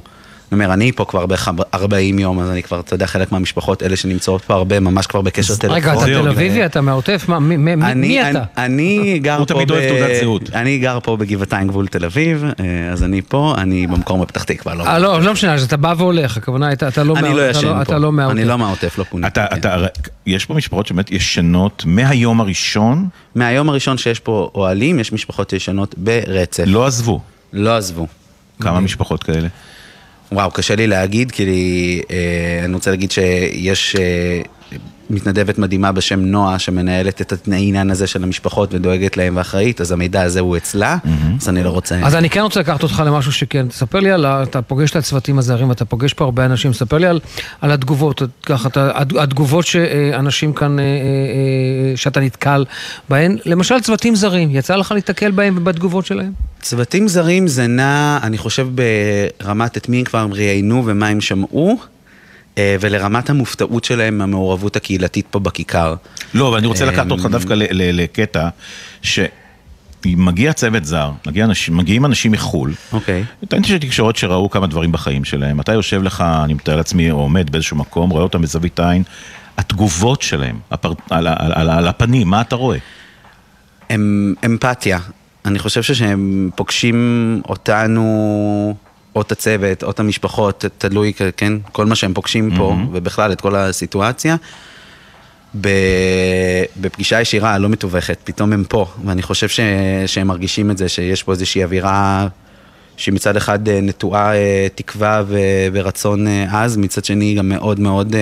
אני 0.51 0.63
אומר, 0.63 0.73
אני 0.73 0.91
פה 0.91 1.05
כבר 1.05 1.25
בערך 1.25 1.49
40 1.73 2.19
יום, 2.19 2.39
אז 2.39 2.49
אני 2.49 2.63
כבר, 2.63 2.79
אתה 2.79 2.93
יודע, 2.93 3.05
חלק 3.07 3.31
מהמשפחות, 3.31 3.83
אלה 3.83 3.95
שנמצאות 3.95 4.41
פה 4.41 4.53
הרבה, 4.53 4.79
ממש 4.79 5.07
כבר 5.07 5.21
בקשר 5.21 5.55
טלפוני. 5.55 5.79
רגע, 5.79 5.93
אתה 5.93 6.05
תל 6.05 6.27
אביבי, 6.27 6.65
אתה 6.65 6.81
מהעוטף? 6.81 7.25
מה, 7.27 7.39
מי- 7.39 7.73
אני, 7.73 8.21
אני, 8.21 8.31
אתה? 8.31 8.43
אני 8.65 9.19
גר 9.19 9.35
הוא 9.37 9.45
פה 9.47 9.53
תמיד 9.53 9.71
אוהב 9.71 9.87
תעודת 9.89 10.09
זהות. 10.21 10.49
אני 10.53 10.77
גר 10.77 10.99
פה 11.03 11.17
בגבעתיים 11.17 11.67
גבול 11.67 11.87
תל 11.87 12.05
אביב, 12.05 12.43
אה, 12.59 12.89
אז 12.91 13.03
אני 13.03 13.21
פה, 13.21 13.55
אני 13.57 13.87
במקום 13.87 14.21
בפתח 14.21 14.43
תקווה, 14.43 14.75
לא... 14.75 14.83
אה, 14.87 14.99
לא, 14.99 15.21
לא 15.21 15.33
משנה, 15.33 15.53
אז 15.53 15.63
אתה 15.63 15.77
בא 15.77 15.93
והולך, 15.97 16.37
הכוונה, 16.37 16.73
אתה 16.73 16.87
אתה 16.87 17.03
לא 17.03 17.15
אני 17.17 17.29
מה- 17.29 17.35
לא 17.35 17.49
ישן 17.49 17.73
פה. 17.75 17.81
אתה 17.81 17.97
לא 17.97 18.11
מהעוטף. 18.11 18.37
אני 18.37 18.45
לא 18.45 18.57
מהעוטף, 18.57 18.97
לא 18.97 19.03
פוניתי. 19.03 19.39
יש 20.25 20.45
פה 20.45 20.53
משפחות 20.53 20.87
שבאמת 20.87 21.11
ישנות 21.11 21.83
מהיום 21.85 22.41
הראשון, 22.41 23.07
מהיום 23.35 23.69
הראשון 23.69 23.97
שיש 23.97 24.19
פה 24.19 24.51
אוהלים, 24.55 24.99
יש 24.99 25.13
משפחות 25.13 25.49
שישנות 25.49 25.95
ברצף. 25.97 26.63
לא 26.67 26.85
עזבו. 26.87 27.19
לא 27.53 27.77
עזבו. 27.77 28.07
כמה 28.61 28.79
משפחות 28.79 29.23
כאלה? 29.23 29.47
וואו, 30.31 30.51
קשה 30.51 30.75
לי 30.75 30.87
להגיד, 30.87 31.31
כי 31.31 32.01
אה, 32.11 32.61
אני 32.65 32.73
רוצה 32.73 32.91
להגיד 32.91 33.11
שיש 33.11 33.95
אה, 33.95 34.41
מתנדבת 35.09 35.57
מדהימה 35.57 35.91
בשם 35.91 36.19
נועה, 36.19 36.59
שמנהלת 36.59 37.21
את 37.21 37.33
העניין 37.51 37.91
הזה 37.91 38.07
של 38.07 38.23
המשפחות 38.23 38.73
ודואגת 38.73 39.17
להם 39.17 39.37
ואחראית, 39.37 39.81
אז 39.81 39.91
המידע 39.91 40.21
הזה 40.21 40.39
הוא 40.39 40.57
אצלה, 40.57 40.97
אז 41.41 41.49
אני 41.49 41.63
לא 41.63 41.69
רוצה... 41.69 41.99
אז 42.03 42.15
אני 42.15 42.29
כן 42.29 42.39
רוצה 42.41 42.59
לקחת 42.59 42.83
אותך 42.83 43.03
למשהו 43.05 43.31
שכן, 43.31 43.67
תספר 43.67 43.99
לי 43.99 44.11
על, 44.11 44.25
ה- 44.25 44.43
אתה 44.43 44.61
פוגש 44.61 44.91
את 44.91 44.95
הצוותים 44.95 45.39
הזרים, 45.39 45.71
אתה 45.71 45.85
פוגש 45.85 46.13
פה 46.13 46.23
הרבה 46.25 46.45
אנשים, 46.45 46.73
ספר 46.73 46.97
לי 46.97 47.07
על, 47.07 47.19
על 47.61 47.71
התגובות, 47.71 48.21
ככה, 48.45 48.69
התגובות 49.19 49.65
שאנשים 49.65 50.53
כאן, 50.53 50.79
אה, 50.79 50.83
אה, 50.83 50.89
אה, 50.89 51.97
שאתה 51.97 52.19
נתקל 52.19 52.65
בהן, 53.09 53.37
למשל 53.45 53.79
צוותים 53.79 54.15
זרים, 54.15 54.55
יצא 54.55 54.75
לך 54.75 54.91
להתקל 54.91 55.31
בהם 55.31 55.57
ובתגובות 55.57 56.05
שלהם? 56.05 56.31
צוותים 56.61 57.07
זרים 57.07 57.47
זה 57.47 57.67
נע, 57.67 58.19
אני 58.23 58.37
חושב, 58.37 58.67
ברמת 58.75 59.77
את 59.77 59.89
מי 59.89 60.03
כבר 60.03 60.19
הם 60.19 60.33
ראיינו 60.33 60.83
ומה 60.85 61.07
הם 61.07 61.21
שמעו, 61.21 61.77
ולרמת 62.79 63.29
המופתעות 63.29 63.83
שלהם 63.83 64.17
מהמעורבות 64.17 64.75
הקהילתית 64.75 65.25
פה 65.31 65.39
בכיכר. 65.39 65.95
לא, 66.33 66.47
אבל 66.47 66.57
אני 66.57 66.67
רוצה 66.67 66.85
לקחת 66.85 67.05
אמ, 67.05 67.11
אותך 67.11 67.25
דווקא 67.25 67.53
ל- 67.53 67.63
ל- 67.71 68.01
לקטע, 68.01 68.49
שמגיע 69.01 70.53
צוות 70.53 70.85
זר, 70.85 71.11
מגיע 71.27 71.45
אנשים, 71.45 71.77
מגיעים 71.77 72.05
אנשים 72.05 72.31
מחו"ל, 72.31 72.73
אוקיי. 72.93 73.23
אתה 73.43 73.57
אנשי 73.57 73.79
תקשורת 73.79 74.15
שראו 74.15 74.49
כמה 74.49 74.67
דברים 74.67 74.91
בחיים 74.91 75.25
שלהם, 75.25 75.59
אתה 75.59 75.73
יושב 75.73 76.03
לך, 76.03 76.23
אני 76.43 76.53
מתאר 76.53 76.75
לעצמי, 76.75 77.11
או 77.11 77.17
עומד 77.17 77.49
באיזשהו 77.49 77.77
מקום, 77.77 78.09
רואה 78.09 78.23
אותם 78.23 78.41
בזווית 78.41 78.79
עין, 78.79 79.03
התגובות 79.57 80.21
שלהם, 80.21 80.59
הפר... 80.71 80.93
על, 81.09 81.27
על, 81.27 81.51
על, 81.55 81.69
על 81.69 81.87
הפנים, 81.87 82.27
מה 82.27 82.41
אתה 82.41 82.55
רואה? 82.55 82.77
הם 83.89 84.33
אמפתיה. 84.45 84.99
אני 85.45 85.59
חושב 85.59 85.83
שכשהם 85.83 86.49
פוגשים 86.55 87.41
אותנו, 87.49 88.75
או 89.19 89.23
את 89.23 89.31
הצוות, 89.31 89.83
או 89.83 89.91
את 89.91 89.99
המשפחות, 89.99 90.65
תלוי, 90.77 91.13
כן, 91.37 91.53
כל 91.71 91.85
מה 91.85 91.95
שהם 91.95 92.13
פוגשים 92.13 92.51
פה, 92.57 92.63
ובכלל 92.93 93.31
את 93.31 93.41
כל 93.41 93.55
הסיטואציה, 93.55 94.35
בפגישה 96.77 97.21
ישירה, 97.21 97.57
לא 97.57 97.69
מתווכת, 97.69 98.17
פתאום 98.23 98.53
הם 98.53 98.63
פה, 98.69 98.85
ואני 99.05 99.21
חושב 99.21 99.47
ש- 99.49 99.59
שהם 100.05 100.27
מרגישים 100.27 100.71
את 100.71 100.77
זה, 100.77 100.89
שיש 100.89 101.23
פה 101.23 101.31
איזושהי 101.31 101.63
אווירה 101.63 102.27
שהיא 102.97 103.13
מצד 103.13 103.35
אחד 103.37 103.69
אה, 103.69 103.79
נטועה 103.81 104.35
אה, 104.35 104.67
תקווה 104.75 105.23
ו- 105.27 105.37
ורצון 105.73 106.27
אה, 106.27 106.63
עז, 106.63 106.77
מצד 106.77 107.05
שני 107.05 107.33
גם 107.35 107.49
מאוד 107.49 107.79
מאוד... 107.79 108.15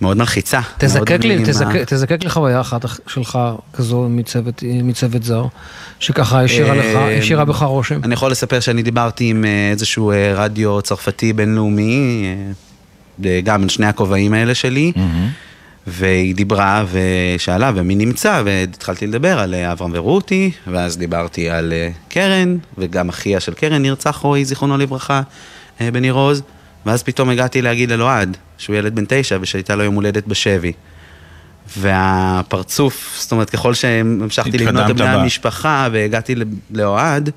מאוד 0.00 0.16
מלחיצה. 0.16 0.60
תזקק 0.78 1.24
לי, 1.24 1.38
מה- 1.38 1.44
תזקק, 1.86 2.24
לי 2.24 2.30
חוויה 2.30 2.60
אחת 2.60 2.84
שלך 3.06 3.38
כזו 3.72 4.06
מצוות, 4.10 4.62
מצוות 4.82 5.22
זר, 5.22 5.44
שככה 5.98 6.44
השאירה 6.44 6.74
לך, 6.74 6.84
אה, 6.96 7.18
השאירה 7.18 7.44
בך 7.44 7.62
רושם. 7.62 8.00
אני 8.04 8.14
יכול 8.14 8.30
לספר 8.30 8.60
שאני 8.60 8.82
דיברתי 8.82 9.24
עם 9.24 9.44
אה, 9.44 9.70
איזשהו 9.70 10.10
אה, 10.10 10.32
רדיו 10.36 10.82
צרפתי 10.82 11.32
בינלאומי, 11.32 12.24
גם 13.44 13.62
על 13.62 13.68
שני 13.68 13.86
הכובעים 13.86 14.32
האלה 14.32 14.54
שלי, 14.54 14.92
והיא 15.86 16.34
דיברה 16.34 16.84
ושאלה 16.92 17.72
ומי 17.74 17.94
נמצא, 17.94 18.42
והתחלתי 18.44 19.06
לדבר 19.06 19.38
על 19.38 19.54
אברהם 19.54 19.90
ורותי, 19.94 20.50
ואז 20.66 20.96
דיברתי 20.98 21.50
על 21.50 21.72
קרן, 22.08 22.56
וגם 22.78 23.08
אחיה 23.08 23.40
של 23.40 23.54
קרן 23.54 23.82
נרצח 23.82 24.16
רועי, 24.16 24.44
זיכרונו 24.44 24.76
לברכה, 24.78 25.22
בניר 25.80 26.14
עוז, 26.14 26.42
ואז 26.86 27.02
פתאום 27.02 27.30
הגעתי 27.30 27.62
להגיד 27.62 27.92
על 27.92 28.02
אוהד, 28.02 28.36
שהוא 28.58 28.76
ילד 28.76 28.94
בן 28.94 29.04
תשע 29.08 29.38
ושהייתה 29.40 29.76
לו 29.76 29.84
יום 29.84 29.94
הולדת 29.94 30.26
בשבי. 30.26 30.72
והפרצוף, 31.76 33.16
זאת 33.20 33.32
אומרת, 33.32 33.50
ככל 33.50 33.74
שהמשכתי 33.74 34.58
לבנות 34.58 34.90
את 34.90 34.96
בני. 34.96 35.08
המשפחה 35.08 35.88
והגעתי 35.92 36.34
לאוהד, 36.70 37.30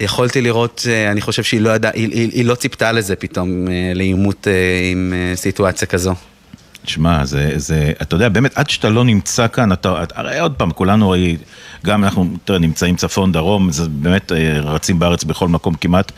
יכולתי 0.00 0.40
לראות, 0.40 0.84
אה, 0.88 1.10
אני 1.10 1.20
חושב 1.20 1.42
שהיא 1.42 1.60
לא 1.60 1.70
ידעה, 1.70 1.90
היא, 1.94 2.08
היא, 2.12 2.30
היא 2.32 2.44
לא 2.44 2.54
ציפתה 2.54 2.92
לזה 2.92 3.16
פתאום, 3.16 3.68
אה, 3.68 3.92
לעימות 3.94 4.48
אה, 4.48 4.52
עם 4.92 5.12
סיטואציה 5.34 5.88
כזו. 5.88 6.14
תשמע, 6.84 7.24
זה, 7.24 7.52
זה, 7.56 7.92
אתה 8.02 8.16
יודע, 8.16 8.28
באמת, 8.28 8.58
עד 8.58 8.70
שאתה 8.70 8.88
לא 8.88 9.04
נמצא 9.04 9.48
כאן, 9.48 9.72
אתה, 9.72 10.04
הרי 10.14 10.38
עוד 10.38 10.54
פעם, 10.54 10.70
כולנו 10.70 11.08
הרי, 11.08 11.36
גם 11.84 12.04
אנחנו, 12.04 12.30
תראה, 12.44 12.58
נמצאים 12.58 12.96
צפון, 12.96 13.32
דרום, 13.32 13.72
זה 13.72 13.88
באמת 13.88 14.32
רצים 14.62 14.98
בארץ 14.98 15.24
בכל 15.24 15.48
מקום 15.48 15.74
כמעט, 15.74 16.12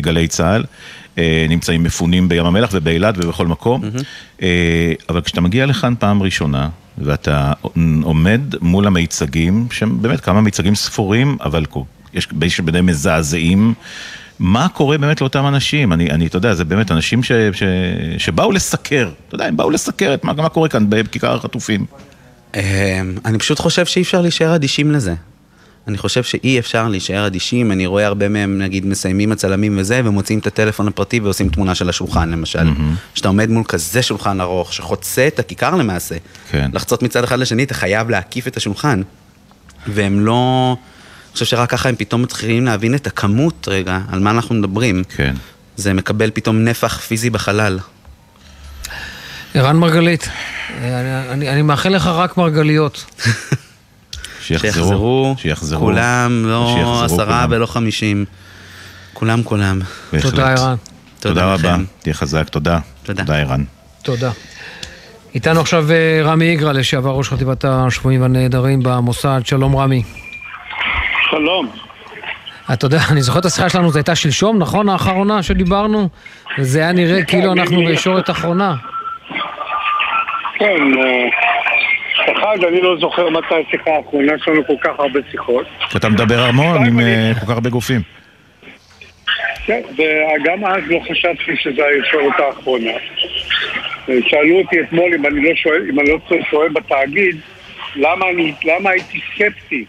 גלי 0.00 0.28
צה"ל. 0.28 0.64
אה, 1.18 1.46
נמצאים 1.48 1.82
מפונים 1.82 2.28
בים 2.28 2.46
המלח 2.46 2.70
ובאילת 2.72 3.14
ובכל 3.18 3.46
מקום. 3.46 3.82
אה, 4.42 4.92
אבל 5.08 5.20
כשאתה 5.20 5.40
מגיע 5.40 5.66
לכאן 5.66 5.94
פעם 5.98 6.22
ראשונה, 6.22 6.68
ואתה 6.98 7.52
עומד 8.02 8.40
מול 8.60 8.86
המיצגים, 8.86 9.66
שהם 9.70 10.02
באמת 10.02 10.20
כמה 10.20 10.40
מיצגים 10.40 10.74
ספורים, 10.74 11.36
אבל 11.40 11.64
יש 12.14 12.60
ביניהם 12.60 12.86
מזעזעים. 12.86 13.74
מה 14.38 14.68
קורה 14.68 14.98
באמת 14.98 15.20
לאותם 15.20 15.46
אנשים? 15.46 15.92
אני, 15.92 16.10
אני, 16.10 16.26
אתה 16.26 16.36
יודע, 16.36 16.54
זה 16.54 16.64
באמת 16.64 16.90
אנשים 16.90 17.22
ש, 17.22 17.32
ש, 17.52 17.62
שבאו 18.18 18.52
לסקר, 18.52 19.10
אתה 19.28 19.34
יודע, 19.34 19.46
הם 19.46 19.56
באו 19.56 19.70
לסקר 19.70 20.14
את 20.14 20.24
מה, 20.24 20.32
מה 20.32 20.48
קורה 20.48 20.68
כאן 20.68 20.84
בכיכר 20.88 21.34
החטופים. 21.34 21.86
אה, 22.54 23.00
אני 23.24 23.38
פשוט 23.38 23.58
חושב 23.58 23.86
שאי 23.86 24.02
אפשר 24.02 24.20
להישאר 24.20 24.54
אדישים 24.54 24.92
לזה. 24.92 25.14
אני 25.88 25.98
חושב 25.98 26.22
שאי 26.22 26.58
אפשר 26.58 26.88
להישאר 26.88 27.26
אדישים, 27.26 27.72
אני 27.72 27.86
רואה 27.86 28.06
הרבה 28.06 28.28
מהם, 28.28 28.58
נגיד, 28.58 28.86
מסיימים 28.86 29.32
הצלמים 29.32 29.78
וזה, 29.78 30.00
ומוציאים 30.04 30.40
את 30.40 30.46
הטלפון 30.46 30.88
הפרטי 30.88 31.20
ועושים 31.20 31.48
תמונה 31.48 31.74
של 31.74 31.88
השולחן, 31.88 32.30
למשל. 32.30 32.68
כשאתה 33.14 33.28
עומד 33.28 33.50
מול 33.50 33.64
כזה 33.68 34.02
שולחן 34.02 34.40
ארוך, 34.40 34.72
שחוצה 34.72 35.26
את 35.26 35.38
הכיכר 35.38 35.74
למעשה, 35.74 36.14
כן. 36.50 36.70
לחצות 36.72 37.02
מצד 37.02 37.24
אחד 37.24 37.38
לשני, 37.38 37.62
אתה 37.62 37.74
חייב 37.74 38.10
להקיף 38.10 38.46
את 38.46 38.56
השולחן. 38.56 39.02
והם 39.86 40.20
לא... 40.20 40.76
אני 40.78 41.32
חושב 41.32 41.44
שרק 41.46 41.70
ככה 41.70 41.88
הם 41.88 41.94
פתאום 41.96 42.22
מתחילים 42.22 42.64
להבין 42.64 42.94
את 42.94 43.06
הכמות, 43.06 43.68
רגע, 43.70 43.98
על 44.08 44.20
מה 44.20 44.30
אנחנו 44.30 44.54
מדברים. 44.54 45.02
כן. 45.16 45.34
זה 45.76 45.92
מקבל 45.92 46.30
פתאום 46.34 46.64
נפח 46.64 47.00
פיזי 47.00 47.30
בחלל. 47.30 47.78
ערן 49.54 49.76
מרגלית, 49.76 50.28
אני, 50.78 51.30
אני, 51.30 51.48
אני 51.48 51.62
מאחל 51.62 51.88
לך 51.88 52.06
רק 52.06 52.36
מרגליות. 52.36 53.04
שיחזרו, 54.42 55.34
שיחזרו. 55.38 55.80
כולם, 55.80 56.42
לא 56.46 57.02
עשרה. 57.04 57.46
ולא 57.50 57.66
חמישים. 57.66 58.24
כולם 59.12 59.42
כולם. 59.42 59.78
בהחלט. 60.12 60.30
תודה, 60.30 60.52
ערן. 60.52 60.74
תודה 61.20 61.54
רבה. 61.54 61.76
תהיה 61.98 62.14
חזק, 62.14 62.48
תודה. 62.48 62.78
תודה. 63.02 63.24
תודה, 63.24 63.38
ערן. 63.38 63.64
תודה. 64.02 64.30
איתנו 65.34 65.60
עכשיו 65.60 65.90
אה, 65.90 66.20
רמי 66.24 66.44
איגרא, 66.44 66.72
לשעבר 66.72 67.10
ראש 67.10 67.28
חטיבת 67.28 67.64
השבויים 67.64 68.22
והנעדרים 68.22 68.80
במוסד. 68.82 69.40
שלום 69.44 69.76
רמי. 69.76 70.02
שלום. 71.30 71.70
אתה 72.72 72.86
יודע, 72.86 73.00
אני 73.10 73.22
זוכר 73.22 73.38
את 73.38 73.44
השיחה 73.44 73.68
שלנו, 73.68 73.90
זו 73.90 73.98
הייתה 73.98 74.14
שלשום, 74.14 74.58
נכון? 74.58 74.88
האחרונה 74.88 75.42
שדיברנו? 75.42 76.08
זה 76.58 76.78
היה 76.78 76.92
נראה 76.92 77.24
כאילו 77.24 77.52
אנחנו 77.52 77.76
בישורת 77.76 78.30
אחרונה. 78.30 78.74
כן, 80.58 80.98
אה, 80.98 81.51
אחד, 82.42 82.64
אני 82.64 82.80
לא 82.80 82.96
זוכר 83.00 83.28
מתי 83.28 83.54
השיחה 83.68 83.90
האחרונה 83.90 84.32
שלנו 84.44 84.66
כל 84.66 84.76
כך 84.80 84.90
הרבה 84.98 85.20
שיחות. 85.30 85.66
כי 85.90 85.98
אתה 85.98 86.08
מדבר 86.08 86.40
המון 86.40 86.86
עם 86.86 87.00
אה, 87.00 87.32
כל 87.40 87.46
כך 87.46 87.50
הרבה 87.50 87.70
גופים. 87.70 88.00
כן, 89.66 89.80
וגם 89.92 90.64
אז 90.64 90.82
לא 90.86 91.00
חשבתי 91.10 91.56
שזו 91.56 91.82
הישורת 91.84 92.40
האחרונה. 92.40 92.90
אה, 94.08 94.14
שאלו 94.26 94.58
אותי 94.58 94.80
אתמול 94.80 95.14
אם 95.14 95.26
אני 95.26 95.42
לא 95.42 95.54
שואל, 95.54 95.86
אם 95.90 96.00
אני 96.00 96.10
לא 96.10 96.18
שואל 96.50 96.68
בתאגיד, 96.68 97.36
למה, 97.96 98.30
אני, 98.30 98.54
למה 98.64 98.90
הייתי 98.90 99.20
סקפטי? 99.34 99.84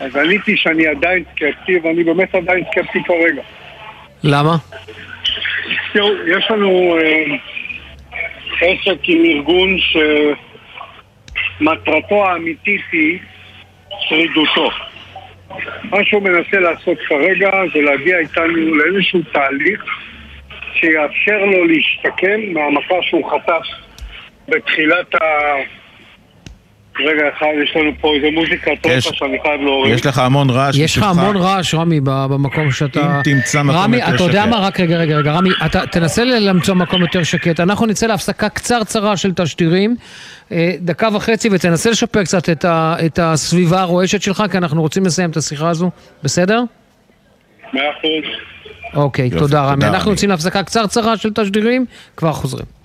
אז 0.00 0.16
עניתי 0.16 0.56
שאני 0.56 0.86
עדיין 0.86 1.24
סקפטי, 1.32 1.78
ואני 1.78 2.04
באמת 2.04 2.34
עדיין 2.34 2.64
סקפטי 2.70 2.98
כרגע. 3.04 3.42
למה? 4.24 4.56
תראו, 5.92 6.10
יש 6.26 6.50
לנו 6.50 6.98
אה, 6.98 7.36
עסק 8.60 8.98
עם 9.04 9.24
ארגון 9.24 9.78
שמטרתו 11.58 12.26
האמיתית 12.26 12.80
היא 12.92 13.18
שרידותו. 14.08 14.70
מה 15.84 16.04
שהוא 16.04 16.22
מנסה 16.22 16.60
לעשות 16.60 16.98
כרגע 17.08 17.50
זה 17.74 17.80
להגיע 17.80 18.18
איתנו 18.18 18.74
לאיזשהו 18.74 19.20
תהליך 19.32 19.84
שיאפשר 20.74 21.44
לו 21.44 21.64
להשתקם 21.64 22.40
מהמכה 22.52 22.94
שהוא 23.02 23.30
חטף 23.30 23.66
בתחילת 24.48 25.14
ה... 25.14 25.18
רגע 27.00 27.22
אחד, 27.36 27.46
יש 27.64 27.76
לנו 27.76 27.90
פה 28.00 28.14
איזה 28.14 28.26
מוזיקה 28.34 28.70
יש- 28.70 28.78
טובה 29.04 29.16
שאני 29.16 29.38
חייב 29.42 29.60
להוריד. 29.60 29.94
יש 29.94 30.06
לך 30.06 30.18
המון 30.18 30.50
רעש. 30.50 30.76
יש 30.78 30.98
לך. 30.98 31.02
המון 31.04 31.36
רעש, 31.36 31.74
רמי, 31.74 32.00
ב- 32.00 32.26
במקום 32.30 32.70
שאתה... 32.70 33.00
אם 33.16 33.22
תמצא 33.22 33.62
מקום 33.62 33.76
רמי, 33.80 33.96
יותר 33.96 34.14
אתה 34.14 34.22
יודע 34.24 34.42
שקט. 34.42 34.50
מה? 34.50 34.56
רק 34.58 34.80
רגע, 34.80 34.96
רגע, 34.96 35.16
רגע, 35.16 35.32
רמי, 35.32 35.50
אתה 35.66 35.86
תנסה 35.86 36.24
ל- 36.24 36.48
למצוא 36.48 36.74
מקום 36.74 37.00
יותר 37.00 37.22
שקט. 37.22 37.60
אנחנו 37.60 37.86
נצא 37.86 38.06
להפסקה 38.06 38.48
קצרצרה 38.48 39.16
של 39.16 39.32
תשדירים, 39.34 39.96
אה, 40.52 40.72
דקה 40.80 41.08
וחצי, 41.14 41.48
ותנסה 41.52 41.90
לשפר 41.90 42.24
קצת 42.24 42.48
את 42.48 42.64
ה- 42.64 42.96
את 43.06 43.18
הסביבה 43.22 43.80
הרועשת 43.80 44.22
שלך, 44.22 44.42
כי 44.50 44.58
אנחנו 44.58 44.82
רוצים 44.82 45.06
לסיים 45.06 45.30
את 45.30 45.36
השיחה 45.36 45.68
הזו, 45.68 45.90
בסדר? 46.22 46.62
מאה 47.72 47.82
אחוז. 47.90 48.34
אוקיי, 48.94 49.30
תודה 49.30 49.64
רמי. 49.64 49.74
תודה, 49.74 49.88
אנחנו 49.88 50.06
רמי. 50.06 50.12
יוצאים 50.12 50.30
להפסקה 50.30 50.62
קצרצרה 50.62 51.16
של 51.16 51.30
תשדירים, 51.34 51.84
כבר 52.16 52.32
חוזרים. 52.32 52.77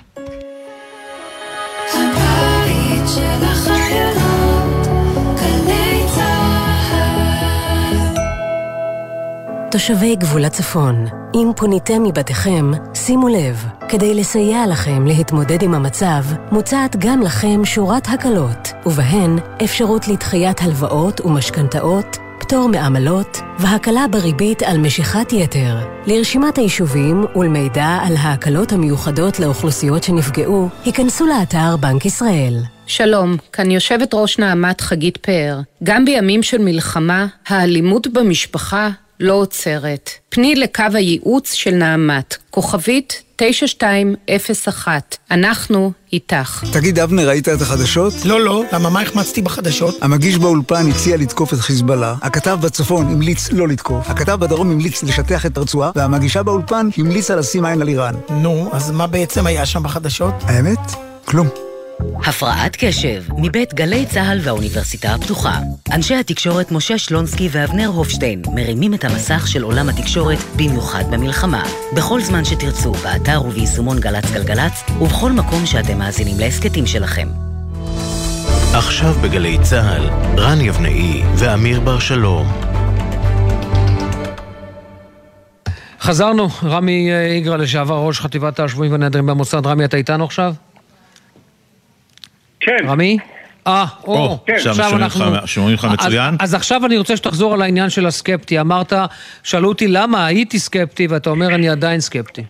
תושבי 9.74 10.16
גבול 10.16 10.46
הצפון, 10.46 11.06
אם 11.36 11.52
פוניתם 11.56 12.04
מבתיכם, 12.04 12.72
שימו 12.94 13.28
לב, 13.28 13.66
כדי 13.90 14.14
לסייע 14.14 14.68
לכם 14.68 15.08
להתמודד 15.08 15.64
עם 15.64 15.74
המצב, 15.74 16.24
מוצעת 16.52 16.96
גם 17.00 17.22
לכם 17.22 17.66
שורת 17.66 18.08
הקלות, 18.08 18.74
ובהן 18.86 19.36
אפשרות 19.64 20.08
לדחיית 20.08 20.62
הלוואות 20.62 21.22
ומשכנתאות, 21.22 22.18
פטור 22.40 22.70
מעמלות 22.70 23.38
והקלה 23.60 24.08
בריבית 24.12 24.64
על 24.64 24.78
משיכת 24.78 25.34
יתר. 25.34 25.76
לרשימת 26.08 26.58
היישובים 26.58 27.26
ולמידע 27.36 27.98
על 28.02 28.16
ההקלות 28.20 28.72
המיוחדות 28.72 29.40
לאוכלוסיות 29.40 30.04
שנפגעו, 30.04 30.70
היכנסו 30.86 31.26
לאתר 31.26 31.78
בנק 31.80 32.06
ישראל. 32.06 32.54
שלום, 32.88 33.38
כאן 33.54 33.72
יושבת 33.72 34.14
ראש 34.14 34.40
נעמת 34.40 34.82
חגית 34.82 35.18
פאר. 35.18 35.60
גם 35.84 36.06
בימים 36.06 36.44
של 36.44 36.58
מלחמה, 36.58 37.28
האלימות 37.48 38.08
במשפחה 38.08 38.90
לא 39.20 39.34
עוצרת. 39.34 40.10
פני 40.30 40.56
לקו 40.56 40.84
הייעוץ 40.94 41.54
של 41.54 41.72
נעמת, 41.72 42.38
כוכבית 42.50 43.22
9201. 43.36 45.18
אנחנו 45.32 45.92
איתך. 46.14 46.64
תגיד, 46.74 47.00
אבנר, 47.00 47.28
ראית 47.28 47.50
את 47.50 47.62
החדשות? 47.62 48.14
לא, 48.26 48.42
לא. 48.42 48.64
למה, 48.72 48.90
מה 48.90 49.02
החמצתי 49.02 49.42
בחדשות? 49.42 49.98
המגיש 50.02 50.38
באולפן 50.38 50.90
הציע 50.90 51.18
לתקוף 51.18 51.54
את 51.54 51.60
חיזבאללה, 51.60 52.16
הכתב 52.22 52.58
בצפון 52.62 53.06
המליץ 53.06 53.52
לא 53.52 53.68
לתקוף, 53.68 54.10
הכתב 54.10 54.36
בדרום 54.40 54.72
המליץ 54.72 55.04
לשטח 55.04 55.46
את 55.46 55.58
הרצועה, 55.58 55.92
והמגישה 55.96 56.44
באולפן 56.44 56.90
המליצה 56.98 57.36
לשים 57.36 57.66
עין 57.66 57.82
על 57.82 57.88
איראן. 57.88 58.16
נו, 58.30 58.70
אז 58.74 58.92
מה 58.92 59.08
בעצם 59.08 59.48
היה 59.48 59.66
שם 59.66 59.84
בחדשות? 59.84 60.34
האמת? 60.42 60.80
כלום. 61.26 61.73
הפרעת 62.00 62.76
קשב, 62.80 63.24
מבית 63.38 63.74
גלי 63.74 64.06
צה"ל 64.06 64.40
והאוניברסיטה 64.44 65.14
הפתוחה. 65.14 65.60
אנשי 65.92 66.16
התקשורת 66.16 66.72
משה 66.72 66.98
שלונסקי 66.98 67.50
ואבנר 67.52 67.88
הופשטיין 67.88 68.42
מרימים 68.54 68.94
את 68.94 69.04
המסך 69.04 69.48
של 69.48 69.64
עולם 69.64 69.90
התקשורת, 69.90 70.38
במיוחד 70.56 71.04
במלחמה. 71.12 71.64
בכל 71.96 72.22
זמן 72.22 72.46
שתרצו, 72.46 72.92
באתר 72.92 73.42
וביישומון 73.46 74.00
גל"צ 74.00 74.32
גלגלצ, 74.32 74.84
ובכל 75.02 75.32
מקום 75.32 75.66
שאתם 75.66 75.98
מאזינים 75.98 76.40
להסכתים 76.40 76.86
שלכם. 76.86 77.28
עכשיו 78.74 79.14
בגלי 79.24 79.58
צה"ל, 79.62 80.10
רן 80.40 80.62
יבנאי 80.62 81.24
ואמיר 81.36 81.80
בר 81.80 82.00
שלום. 82.00 82.48
חזרנו, 86.00 86.48
רמי 86.64 87.14
איגרא, 87.14 87.58
לשעבר 87.58 87.98
ראש 87.98 88.20
חטיבת 88.20 88.60
השבויים 88.60 88.92
והנעדרים 88.92 89.26
במוסד. 89.26 89.66
רמי, 89.66 89.86
אתה 89.86 89.98
איתנו 89.98 90.26
עכשיו? 90.26 90.54
כן. 92.66 92.78
רמי? 92.88 93.18
אה, 93.68 93.86
או, 94.08 94.38
כן. 94.46 94.54
עכשיו 94.54 94.76
שומעים 94.76 95.04
אותך- 95.04 95.48
שומעים 95.48 95.74
אותך 95.76 95.88
מצוין? 95.94 96.34
אז, 96.40 96.50
אז 96.50 96.54
עכשיו 96.54 96.86
אני 96.86 96.98
רוצה 96.98 97.18
שתחזור 97.18 97.54
על 97.54 97.62
העניין 97.62 97.90
של 97.90 98.06
הסקפטי. 98.06 98.60
אמרת, 98.60 98.94
שאלו 99.44 99.68
אותי 99.70 99.88
למה 99.88 100.26
הייתי 100.26 100.60
סקפטי, 100.60 101.08
ואתה 101.08 101.30
אומר 101.30 101.56
אני 101.56 101.70
עדיין 101.70 102.00
סקפטי. 102.00 102.44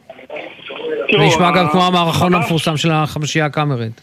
תראו, 1.10 1.28
נשמע 1.28 1.52
גם 1.52 1.65
ה- 1.65 1.69
כמו 1.71 1.88
המערכון 1.88 2.34
המפורסם 2.34 2.78
של 2.78 2.91
החמישייה 2.91 3.45
הקאמרית. 3.45 4.02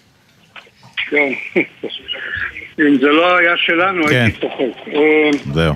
כן. 1.11 1.33
אם 2.81 2.99
זה 3.01 3.07
לא 3.07 3.37
היה 3.37 3.53
שלנו, 3.57 4.07
כן. 4.09 4.15
הייתי 4.15 4.41
צוחק. 4.41 4.89
אה, 4.95 5.31
זהו. 5.53 5.75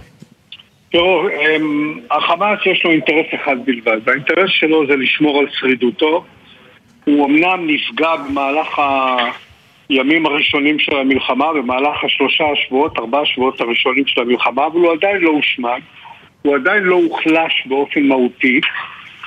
תראו, 0.93 1.29
אמ, 1.29 2.01
החמאס 2.11 2.59
יש 2.67 2.85
לו 2.85 2.91
אינטרס 2.91 3.27
אחד 3.43 3.57
בלבד, 3.65 3.97
והאינטרס 4.05 4.51
שלו 4.51 4.87
זה 4.87 4.97
לשמור 4.97 5.39
על 5.39 5.47
שרידותו. 5.61 6.25
הוא 7.05 7.27
אמנם 7.27 7.67
נפגע 7.67 8.09
במהלך 8.17 8.81
הימים 9.89 10.27
הראשונים 10.27 10.79
של 10.79 10.97
המלחמה, 10.97 11.53
במהלך 11.53 12.05
השלושה 12.05 12.45
השבועות, 12.53 12.99
ארבעה 12.99 13.27
שבועות 13.27 13.61
הראשונים 13.61 14.07
של 14.07 14.21
המלחמה, 14.21 14.67
אבל 14.67 14.81
הוא 14.81 14.93
עדיין 14.93 15.17
לא 15.17 15.31
הושמד, 15.31 15.81
הוא 16.43 16.55
עדיין 16.55 16.83
לא 16.83 16.95
הוחלש 16.95 17.67
באופן 17.67 18.03
מהותי, 18.03 18.61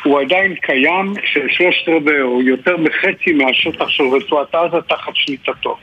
הוא 0.03 0.21
עדיין 0.21 0.55
קיים 0.55 1.13
כששלושת 1.21 1.89
רבעי 1.89 2.21
או 2.21 2.41
יותר 2.41 2.77
מחצי 2.77 3.33
מהשטח 3.33 3.89
של 3.89 4.03
רצועת 4.03 4.55
עזה 4.55 4.81
תחת 4.81 5.15
שליטתו. 5.15 5.77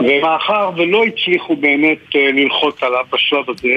ומאחר 0.00 0.70
ולא 0.76 1.04
הצליחו 1.04 1.56
באמת 1.56 2.16
אה, 2.16 2.30
ללחוץ 2.32 2.82
עליו 2.82 3.04
בשלב 3.12 3.50
הזה, 3.50 3.74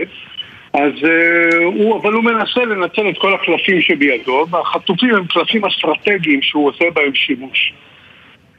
אז 0.73 0.91
uh, 0.91 1.63
הוא, 1.63 2.01
אבל 2.01 2.13
הוא 2.13 2.23
מנסה 2.23 2.65
לנצל 2.65 3.09
את 3.09 3.17
כל 3.17 3.33
הקלפים 3.33 3.81
שבידו, 3.81 4.45
והחטופים 4.49 5.15
הם 5.15 5.25
קלפים 5.27 5.65
אסטרטגיים 5.65 6.41
שהוא 6.41 6.69
עושה 6.69 6.85
בהם 6.93 7.15
שימוש. 7.15 7.73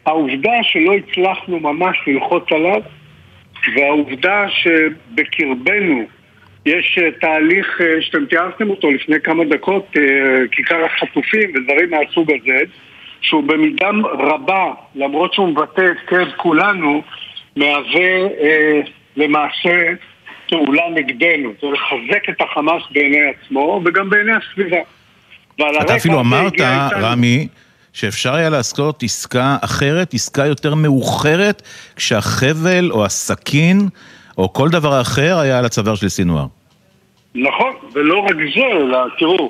העובדה 0.06 0.52
שלא 0.62 0.92
הצלחנו 0.94 1.60
ממש 1.60 1.96
ללחוץ 2.06 2.44
עליו, 2.50 2.80
והעובדה 3.76 4.44
שבקרבנו 4.48 6.04
יש 6.66 6.98
uh, 6.98 7.20
תהליך 7.20 7.80
uh, 7.80 7.84
שאתם 8.00 8.26
תיארתם 8.26 8.70
אותו 8.70 8.90
לפני 8.90 9.20
כמה 9.20 9.44
דקות, 9.44 9.86
uh, 9.96 10.00
כיכר 10.52 10.84
החטופים 10.84 11.50
ודברים 11.54 11.90
מהסוג 11.90 12.30
הזה, 12.32 12.58
שהוא 13.20 13.42
במידה 13.42 13.90
רבה, 14.04 14.72
למרות 14.94 15.34
שהוא 15.34 15.48
מבטא 15.48 15.80
את 15.80 16.08
כאב 16.08 16.28
כולנו, 16.36 17.02
מהווה 17.56 18.26
uh, 18.26 18.88
למעשה 19.16 19.92
פעולה 20.48 20.82
נגדנו, 20.94 21.52
זה 21.62 21.66
לחזק 21.66 22.28
את 22.28 22.40
החמאס 22.40 22.82
בעיני 22.90 23.18
עצמו 23.28 23.82
וגם 23.84 24.10
בעיני 24.10 24.32
הסביבה. 24.32 24.76
אתה 25.80 25.96
אפילו 25.96 26.20
אמרת, 26.20 26.52
הגיע 26.52 26.84
איתנו- 26.84 27.06
רמי, 27.06 27.48
שאפשר 27.96 28.34
היה 28.34 28.50
לעשות 28.50 29.02
עסקה 29.02 29.56
אחרת, 29.64 30.14
עסקה 30.14 30.46
יותר 30.46 30.74
מאוחרת, 30.74 31.62
כשהחבל 31.96 32.90
או 32.90 33.04
הסכין 33.04 33.78
או 34.38 34.52
כל 34.52 34.68
דבר 34.68 35.00
אחר 35.00 35.38
היה 35.38 35.58
על 35.58 35.64
הצוואר 35.64 35.94
של 35.94 36.08
סינואר. 36.08 36.46
נכון, 37.34 37.72
ולא 37.92 38.18
רק 38.18 38.36
זה, 38.54 38.66
אלא 38.66 38.98
תראו, 39.18 39.48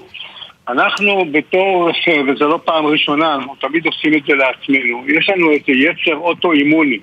אנחנו 0.69 1.25
בתור, 1.33 1.91
וזה 2.29 2.45
לא 2.45 2.59
פעם 2.65 2.87
ראשונה, 2.87 3.35
אנחנו 3.35 3.55
תמיד 3.61 3.87
עושים 3.87 4.15
את 4.15 4.23
זה 4.27 4.35
לעצמנו, 4.35 5.05
יש 5.09 5.31
לנו 5.31 5.51
איזה 5.51 5.73
יצר 5.73 6.17
אוטואימוני, 6.17 6.99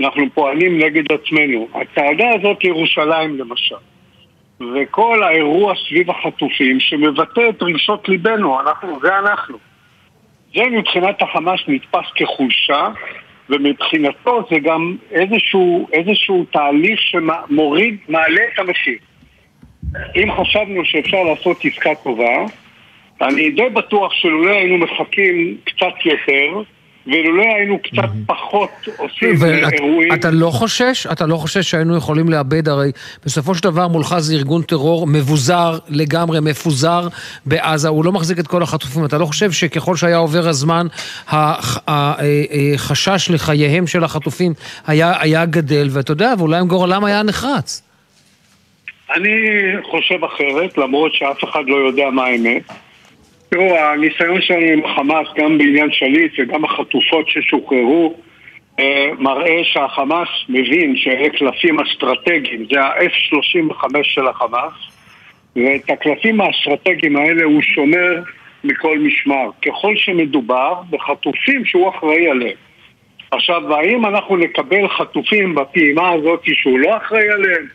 אנחנו 0.00 0.24
פועלים 0.34 0.78
נגד 0.78 1.04
עצמנו. 1.12 1.68
הצעדה 1.74 2.28
הזאת 2.34 2.64
לירושלים 2.64 3.38
למשל, 3.38 3.82
וכל 4.60 5.22
האירוע 5.22 5.74
סביב 5.88 6.10
החטופים 6.10 6.80
שמבטא 6.80 7.40
את 7.48 7.62
רגשות 7.62 8.08
ליבנו, 8.08 8.60
אנחנו, 8.60 8.98
זה 9.02 9.18
אנחנו. 9.18 9.58
זה 10.56 10.62
מבחינת 10.70 11.22
החמאס 11.22 11.60
נתפס 11.68 12.12
כחולשה, 12.14 12.88
ומבחינתו 13.48 14.42
זה 14.50 14.58
גם 14.58 14.96
איזשהו, 15.10 15.88
איזשהו 15.92 16.44
תהליך 16.52 17.00
שמוריד, 17.00 17.96
מעלה 18.08 18.40
את 18.54 18.58
המחיר. 18.58 18.98
אם 20.16 20.28
חשבנו 20.40 20.84
שאפשר 20.84 21.22
לעשות 21.22 21.64
עסקה 21.64 21.94
טובה, 21.94 22.44
אני 23.20 23.50
די 23.50 23.68
בטוח 23.68 24.12
שלולא 24.12 24.50
היינו 24.50 24.78
מחכים 24.78 25.56
קצת 25.64 25.94
יותר, 26.04 26.62
ולולא 27.06 27.42
היינו 27.42 27.78
קצת 27.78 28.08
פחות 28.26 28.70
עושים 28.96 29.44
אירועים... 29.72 30.10
ואתה 30.12 30.30
לא 30.30 30.50
חושש? 30.50 31.06
אתה 31.06 31.26
לא 31.26 31.36
חושש 31.36 31.70
שהיינו 31.70 31.96
יכולים 31.96 32.28
לאבד, 32.28 32.68
הרי 32.68 32.92
בסופו 33.24 33.54
של 33.54 33.62
דבר 33.62 33.88
מולך 33.88 34.14
זה 34.18 34.34
ארגון 34.34 34.62
טרור 34.62 35.06
מבוזר 35.06 35.78
לגמרי, 35.88 36.40
מפוזר 36.40 37.08
בעזה, 37.46 37.88
הוא 37.88 38.04
לא 38.04 38.12
מחזיק 38.12 38.38
את 38.38 38.46
כל 38.46 38.62
החטופים. 38.62 39.04
אתה 39.04 39.18
לא 39.18 39.26
חושב 39.26 39.52
שככל 39.52 39.96
שהיה 39.96 40.16
עובר 40.16 40.48
הזמן, 40.48 40.86
החשש 41.88 43.30
לחייהם 43.30 43.86
של 43.86 44.04
החטופים 44.04 44.52
היה, 44.86 45.12
היה 45.20 45.46
גדל, 45.46 45.88
ואתה 45.90 46.12
יודע, 46.12 46.32
ואולי 46.38 46.58
עם 46.58 46.68
גורלם 46.68 47.04
היה 47.04 47.22
נחרץ. 47.22 47.82
אני 49.16 49.30
חושב 49.90 50.24
אחרת, 50.24 50.78
למרות 50.78 51.14
שאף 51.14 51.44
אחד 51.44 51.62
לא 51.66 51.76
יודע 51.76 52.04
מה 52.12 52.24
האמת. 52.24 52.62
תראו, 53.48 53.76
הניסיון 53.76 54.40
שלנו 54.40 54.66
עם 54.66 54.84
החמאס, 54.84 55.26
גם 55.36 55.58
בעניין 55.58 55.92
שליט 55.92 56.32
וגם 56.38 56.64
החטופות 56.64 57.28
ששוחררו, 57.28 58.14
אה, 58.78 59.10
מראה 59.18 59.64
שהחמאס 59.64 60.28
מבין 60.48 60.96
שאלה 60.96 61.28
קלפים 61.28 61.80
אסטרטגיים, 61.80 62.66
זה 62.72 62.80
ה-F-35 62.80 63.84
של 64.02 64.26
החמאס, 64.26 64.72
ואת 65.56 65.90
הקלפים 65.90 66.40
האסטרטגיים 66.40 67.16
האלה 67.16 67.44
הוא 67.44 67.62
שומר 67.62 68.22
מכל 68.64 68.98
משמר, 68.98 69.50
ככל 69.66 69.96
שמדובר 69.96 70.74
בחטופים 70.90 71.64
שהוא 71.64 71.90
אחראי 71.90 72.28
עליהם. 72.28 72.56
עכשיו, 73.30 73.74
האם 73.74 74.06
אנחנו 74.06 74.36
נקבל 74.36 74.88
חטופים 74.88 75.54
בפעימה 75.54 76.10
הזאת 76.10 76.40
שהוא 76.44 76.78
לא 76.78 76.96
אחראי 76.96 77.28
עליהם? 77.30 77.66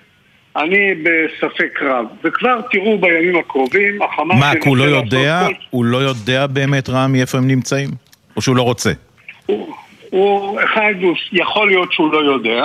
אני 0.56 0.94
בספק 1.04 1.80
רב. 1.82 2.06
וכבר 2.24 2.62
תראו 2.72 2.98
בימים 2.98 3.36
הקרובים, 3.36 4.02
החמאס... 4.02 4.40
מה, 4.40 4.52
הוא 4.66 4.78
לא 4.78 4.84
יודע? 4.84 5.48
כל 5.48 5.54
הוא 5.70 5.86
לא 5.86 5.98
יודע 5.98 6.48
באמת, 6.48 6.90
רמי, 6.90 7.22
איפה 7.22 7.38
הם 7.38 7.48
נמצאים? 7.48 7.90
או 8.36 8.42
שהוא 8.42 8.56
לא 8.56 8.62
רוצה? 8.62 8.92
הוא, 10.10 10.60
אחד, 10.64 10.94
הוא 11.02 11.16
יכול 11.32 11.68
להיות 11.68 11.94
שהוא 11.94 12.14
לא 12.14 12.18
יודע. 12.18 12.64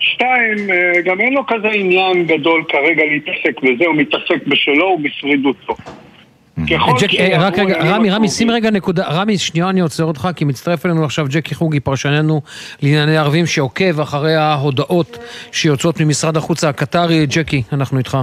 שתיים, 0.00 0.70
אה, 0.70 1.00
גם 1.04 1.20
אין 1.20 1.32
לו 1.34 1.46
כזה 1.46 1.68
עניין 1.68 2.26
גדול 2.26 2.64
כרגע 2.68 3.02
להתעסק 3.04 3.62
בזה, 3.62 3.86
הוא 3.86 3.96
מתעסק 3.96 4.46
בשלו 4.46 4.84
ובשרידותו. 4.86 5.74
רק 7.38 7.58
רגע, 7.58 7.74
הימים 7.74 7.94
רמי, 7.94 8.10
רמי, 8.10 8.28
שים 8.28 8.50
רגע 8.50 8.70
נקודה, 8.70 9.06
רמי, 9.06 9.38
שנייה 9.38 9.70
אני 9.70 9.80
עוצר 9.80 10.04
אותך, 10.04 10.28
כי 10.36 10.44
מצטרף 10.44 10.86
אלינו 10.86 11.04
עכשיו 11.04 11.26
ג'קי 11.28 11.54
חוגי, 11.54 11.80
פרשננו 11.80 12.42
לענייני 12.82 13.16
ערבים, 13.16 13.46
שעוקב 13.46 14.00
אחרי 14.00 14.34
ההודעות 14.34 15.18
שיוצאות 15.52 16.00
ממשרד 16.00 16.36
החוץ 16.36 16.64
הקטרי. 16.64 17.26
ג'קי, 17.26 17.62
אנחנו 17.72 17.98
איתך. 17.98 18.18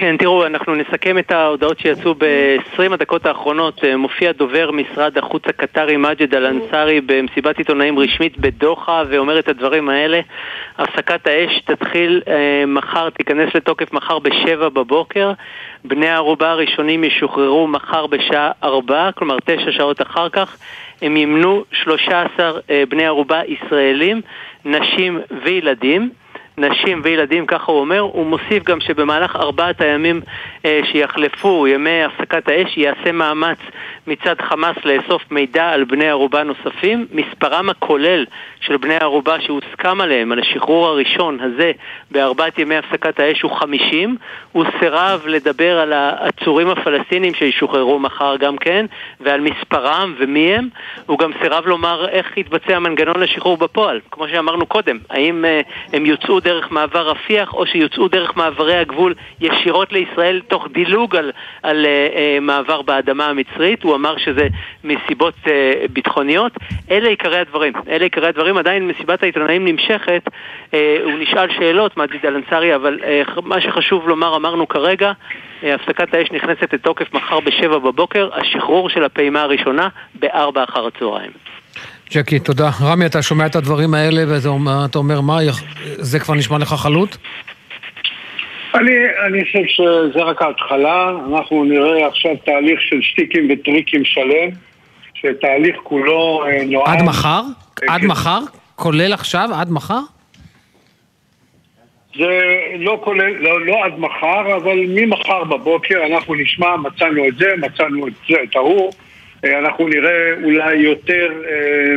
כן, 0.00 0.16
תראו, 0.16 0.46
אנחנו 0.46 0.74
נסכם 0.74 1.18
את 1.18 1.30
ההודעות 1.30 1.78
שיצאו 1.78 2.14
ב-20 2.14 2.92
הדקות 2.92 3.26
האחרונות. 3.26 3.84
אה, 3.84 3.96
מופיע 3.96 4.32
דובר 4.32 4.70
משרד 4.70 5.18
החוץ 5.18 5.42
הקטרי 5.46 5.96
מג'ד 5.96 6.34
אל-אנסארי 6.34 7.00
במסיבת 7.00 7.58
עיתונאים 7.58 7.98
רשמית 7.98 8.38
בדוחה 8.38 9.02
ואומר 9.08 9.38
את 9.38 9.48
הדברים 9.48 9.88
האלה. 9.88 10.20
הפסקת 10.78 11.26
האש 11.26 11.60
תתחיל 11.64 12.22
אה, 12.28 12.64
מחר, 12.66 13.10
תיכנס 13.10 13.54
לתוקף 13.54 13.92
מחר 13.92 14.18
בשבע 14.18 14.68
בבוקר. 14.68 15.32
בני 15.84 16.08
הערובה 16.08 16.50
הראשונים 16.50 17.04
ישוחררו 17.04 17.66
מחר 17.66 18.06
בשעה 18.06 18.50
ארבע, 18.62 19.10
כלומר 19.12 19.36
תשע 19.44 19.72
שעות 19.72 20.02
אחר 20.02 20.28
כך. 20.28 20.56
הם 21.02 21.16
ימנו 21.16 21.64
13 21.72 22.60
אה, 22.70 22.82
בני 22.88 23.06
ערובה 23.06 23.40
ישראלים, 23.46 24.20
נשים 24.64 25.20
וילדים. 25.42 26.10
נשים 26.58 27.00
וילדים, 27.04 27.46
ככה 27.46 27.72
הוא 27.72 27.80
אומר. 27.80 28.00
הוא 28.00 28.26
מוסיף 28.26 28.64
גם 28.64 28.80
שבמהלך 28.80 29.36
ארבעת 29.36 29.80
הימים 29.80 30.20
אה, 30.64 30.80
שיחלפו, 30.92 31.66
ימי 31.66 32.04
הפסקת 32.04 32.48
האש, 32.48 32.76
ייעשה 32.76 33.12
מאמץ 33.12 33.58
מצד 34.06 34.34
חמאס 34.40 34.76
לאסוף 34.84 35.22
מידע 35.30 35.68
על 35.68 35.84
בני 35.84 36.08
ערובה 36.08 36.42
נוספים. 36.42 37.06
מספרם 37.12 37.70
הכולל 37.70 38.24
של 38.60 38.76
בני 38.76 38.96
ערובה 38.96 39.40
שהוסכם 39.40 40.00
עליהם, 40.00 40.32
על 40.32 40.38
השחרור 40.38 40.86
הראשון 40.86 41.38
הזה, 41.40 41.72
בארבעת 42.10 42.58
ימי 42.58 42.76
הפסקת 42.76 43.20
האש 43.20 43.42
הוא 43.42 43.50
50. 43.50 44.16
הוא 44.52 44.64
סירב 44.80 45.22
לדבר 45.26 45.78
על 45.78 45.92
העצורים 45.92 46.68
הפלסטינים 46.68 47.34
שישוחררו 47.34 47.98
מחר 47.98 48.36
גם 48.36 48.56
כן, 48.56 48.86
ועל 49.20 49.40
מספרם 49.40 50.14
ומי 50.18 50.54
הם. 50.54 50.68
הוא 51.06 51.18
גם 51.18 51.30
סירב 51.42 51.66
לומר 51.66 52.08
איך 52.08 52.36
יתבצע 52.36 52.78
מנגנון 52.78 53.20
לשחרור 53.20 53.56
בפועל. 53.56 54.00
כמו 54.10 54.28
שאמרנו 54.28 54.66
קודם, 54.66 54.98
האם 55.10 55.44
אה, 55.44 55.60
הם 55.92 56.06
יוצאו 56.06 56.34
דרך 56.48 56.70
מעבר 56.70 57.08
רפיח 57.08 57.54
או 57.54 57.66
שיוצאו 57.66 58.08
דרך 58.08 58.36
מעברי 58.36 58.76
הגבול 58.76 59.14
ישירות 59.40 59.92
לישראל 59.92 60.40
תוך 60.48 60.68
דילוג 60.72 61.16
על, 61.16 61.32
על 61.62 61.84
uh, 61.84 62.14
uh, 62.14 62.40
מעבר 62.40 62.82
באדמה 62.82 63.26
המצרית. 63.26 63.82
הוא 63.82 63.94
אמר 63.94 64.16
שזה 64.16 64.48
מסיבות 64.84 65.34
uh, 65.44 65.48
ביטחוניות. 65.92 66.52
אלה 66.90 67.08
עיקרי 67.08 67.38
הדברים. 67.38 67.72
אלה 67.88 68.04
עיקרי 68.04 68.28
הדברים. 68.28 68.56
עדיין 68.56 68.88
מסיבת 68.88 69.22
העיתונאים 69.22 69.64
נמשכת. 69.64 70.22
Uh, 70.26 70.74
הוא 71.04 71.18
נשאל 71.18 71.50
שאלות, 71.50 71.96
מג'יד 71.96 72.26
אל-אנסארי, 72.26 72.74
אבל 72.74 72.98
uh, 73.00 73.40
מה 73.44 73.60
שחשוב 73.60 74.08
לומר 74.08 74.36
אמרנו 74.36 74.68
כרגע. 74.68 75.12
uh, 75.12 75.66
הפסקת 75.66 76.14
האש 76.14 76.30
נכנסת 76.32 76.72
לתוקף 76.74 77.14
מחר 77.14 77.40
בשבע 77.40 77.78
בבוקר, 77.78 78.28
השחרור 78.32 78.90
של 78.90 79.04
הפעימה 79.04 79.42
הראשונה 79.42 79.88
בארבע 80.14 80.64
אחר 80.64 80.86
הצהריים. 80.86 81.57
ג'קי, 82.12 82.38
תודה. 82.38 82.70
רמי, 82.80 83.06
אתה 83.06 83.22
שומע 83.22 83.46
את 83.46 83.56
הדברים 83.56 83.94
האלה 83.94 84.24
ואתה 84.28 84.98
אומר, 84.98 85.20
מה, 85.20 85.38
זה 85.96 86.20
כבר 86.20 86.34
נשמע 86.34 86.58
לך 86.58 86.68
חלוט? 86.68 87.16
אני, 88.74 88.92
אני 89.26 89.44
חושב 89.44 89.64
שזה 89.66 90.22
רק 90.22 90.42
ההתחלה, 90.42 91.10
אנחנו 91.32 91.64
נראה 91.64 92.06
עכשיו 92.06 92.36
תהליך 92.44 92.80
של 92.80 93.02
שטיקים 93.02 93.48
וטריקים 93.50 94.04
שלם, 94.04 94.50
שתהליך 95.14 95.76
כולו 95.82 96.44
אה, 96.46 96.64
נועד... 96.64 96.98
עד 96.98 97.04
מחר? 97.04 97.42
עד 97.88 98.04
מחר? 98.04 98.40
כולל 98.76 99.12
עכשיו? 99.12 99.48
עד 99.54 99.70
מחר? 99.70 100.00
זה 102.16 102.40
לא 102.78 103.00
כולל, 103.04 103.30
לא, 103.38 103.66
לא 103.66 103.84
עד 103.84 103.98
מחר, 103.98 104.56
אבל 104.56 104.78
ממחר 104.88 105.44
בבוקר 105.44 106.06
אנחנו 106.12 106.34
נשמע, 106.34 106.76
מצאנו 106.76 107.28
את 107.28 107.36
זה, 107.36 107.46
מצאנו 107.58 108.08
את 108.08 108.12
זה, 108.28 108.36
את 108.44 108.56
ההוא, 108.56 108.92
אה, 108.92 109.07
אנחנו 109.44 109.88
נראה 109.88 110.32
אולי 110.44 110.76
יותר, 110.76 111.42
אה, 111.50 111.94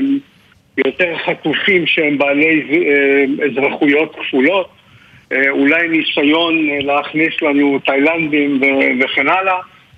יותר 0.85 1.17
חטופים 1.25 1.87
שהם 1.87 2.17
בעלי 2.17 2.61
אה, 2.71 3.45
אזרחויות 3.45 4.15
כפולות, 4.15 4.69
אולי 5.49 5.87
ניסיון 5.87 6.67
להכניס 6.67 7.41
לנו 7.41 7.79
תאילנדים 7.79 8.61
וכן 9.01 9.27
הלאה. 9.27 9.55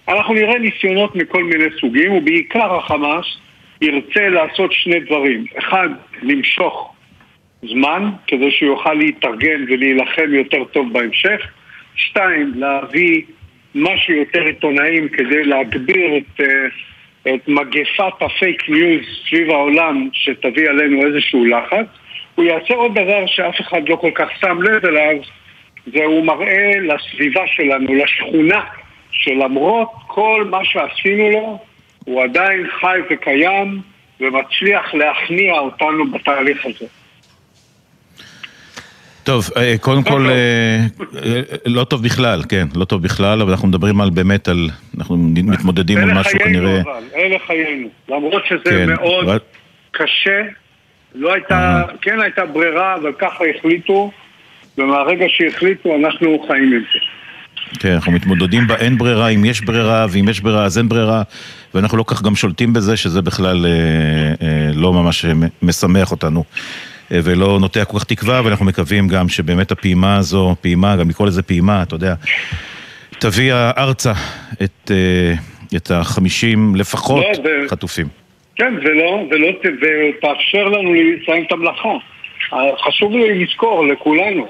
אנחנו 0.07 0.33
נראה 0.33 0.59
ניסיונות 0.59 1.15
מכל 1.15 1.43
מיני 1.43 1.65
סוגים, 1.81 2.11
ובעיקר 2.11 2.75
החמאס 2.75 3.25
ירצה 3.81 4.29
לעשות 4.29 4.73
שני 4.73 4.99
דברים. 4.99 5.45
אחד, 5.57 5.89
למשוך 6.21 6.93
זמן, 7.63 8.09
כדי 8.27 8.51
שהוא 8.51 8.69
יוכל 8.69 8.93
להתארגן 8.93 9.65
ולהילחם 9.67 10.33
יותר 10.33 10.63
טוב 10.63 10.93
בהמשך. 10.93 11.47
שתיים, 11.95 12.51
להביא 12.55 13.21
משהו 13.75 14.13
יותר 14.13 14.41
עיתונאים 14.43 15.09
כדי 15.09 15.43
להגביר 15.43 16.17
את 16.17 16.41
את 17.27 17.47
מגפת 17.47 18.21
הפייק 18.21 18.69
ניוז 18.69 19.01
סביב 19.27 19.49
העולם 19.49 20.09
שתביא 20.13 20.69
עלינו 20.69 21.07
איזשהו 21.07 21.45
לחץ. 21.45 21.85
הוא 22.35 22.45
יעשה 22.45 22.73
עוד 22.73 22.91
דבר 22.91 23.25
שאף 23.27 23.61
אחד 23.61 23.89
לא 23.89 23.95
כל 23.95 24.11
כך 24.15 24.29
שם 24.41 24.61
לב 24.61 24.85
אליו, 24.85 25.15
זה 25.85 26.03
הוא 26.03 26.25
מראה 26.25 26.71
לסביבה 26.79 27.41
שלנו, 27.47 27.95
לשכונה, 27.95 28.61
שלמרות 29.11 29.89
כל 30.07 30.47
מה 30.49 30.65
שעשינו 30.65 31.29
לו, 31.29 31.59
הוא 32.05 32.23
עדיין 32.23 32.67
חי 32.79 32.99
וקיים 33.09 33.79
ומצליח 34.19 34.93
להכניע 34.93 35.53
אותנו 35.53 36.11
בתהליך 36.11 36.65
הזה. 36.65 36.85
טוב, 39.23 39.49
אה, 39.57 39.75
קודם 39.81 40.03
כל, 40.03 40.29
אה, 40.29 40.33
אה, 41.25 41.41
לא 41.65 41.83
טוב 41.83 42.03
בכלל, 42.03 42.41
כן, 42.49 42.67
לא 42.75 42.85
טוב 42.85 43.03
בכלל, 43.03 43.41
אבל 43.41 43.51
אנחנו 43.51 43.67
מדברים 43.67 44.01
על 44.01 44.09
באמת 44.09 44.47
על, 44.47 44.69
אנחנו 44.97 45.17
מתמודדים 45.17 45.97
עם 45.97 46.17
משהו 46.17 46.39
כנראה... 46.39 46.71
אלה 46.71 46.83
חיינו 46.83 46.91
אבל, 46.91 47.03
אלה 47.15 47.37
חיינו. 47.47 47.87
למרות 48.09 48.45
שזה 48.45 48.63
כן, 48.63 48.89
מאוד. 48.89 49.25
קשה, 49.91 50.41
לא 51.15 51.33
הייתה, 51.33 51.83
כן 52.01 52.21
הייתה 52.21 52.45
ברירה, 52.45 52.95
אבל 52.95 53.11
ככה 53.19 53.43
החליטו, 53.57 54.11
ומהרגע 54.77 55.25
שהחליטו 55.29 55.95
אנחנו 55.95 56.45
חיים 56.47 56.73
עם 56.73 56.83
זה. 56.93 56.99
כן, 57.79 57.91
אנחנו 57.91 58.11
מתמודדים 58.11 58.67
באין 58.67 58.97
ברירה, 58.97 59.27
אם 59.29 59.45
יש 59.45 59.61
ברירה, 59.61 60.05
ואם 60.09 60.29
יש 60.29 60.41
ברירה 60.41 60.63
אז 60.65 60.77
אין 60.77 60.89
ברירה, 60.89 61.21
ואנחנו 61.73 61.97
לא 61.97 62.03
כך 62.07 62.21
גם 62.21 62.35
שולטים 62.35 62.73
בזה, 62.73 62.97
שזה 62.97 63.21
בכלל 63.21 63.65
אה, 63.65 64.47
אה, 64.47 64.71
לא 64.73 64.93
ממש 64.93 65.25
משמח 65.61 66.11
אותנו. 66.11 66.43
אה, 67.11 67.19
ולא 67.23 67.57
נוטע 67.59 67.85
כל 67.85 67.99
כך 67.99 68.03
תקווה, 68.03 68.41
ואנחנו 68.45 68.65
מקווים 68.65 69.07
גם 69.07 69.29
שבאמת 69.29 69.71
הפעימה 69.71 70.17
הזו, 70.17 70.55
פעימה, 70.61 70.95
גם 70.95 71.09
לקרוא 71.09 71.27
לזה 71.27 71.43
פעימה, 71.43 71.83
אתה 71.83 71.95
יודע, 71.95 72.13
תביא 73.19 73.53
ארצה 73.53 74.13
את, 74.63 74.91
אה, 74.91 75.33
את 75.75 75.91
החמישים 75.91 76.75
לפחות 76.75 77.25
לא, 77.37 77.49
ו... 77.65 77.69
חטופים. 77.69 78.07
כן, 78.55 78.73
ולא, 78.83 79.23
ולא, 79.31 79.47
ותאפשר 79.81 80.63
לנו 80.63 80.93
לסיים 80.93 81.43
את 81.47 81.51
המלאכה. 81.51 81.89
חשוב 82.87 83.11
לי 83.11 83.43
לזכור 83.43 83.87
לכולנו 83.87 84.47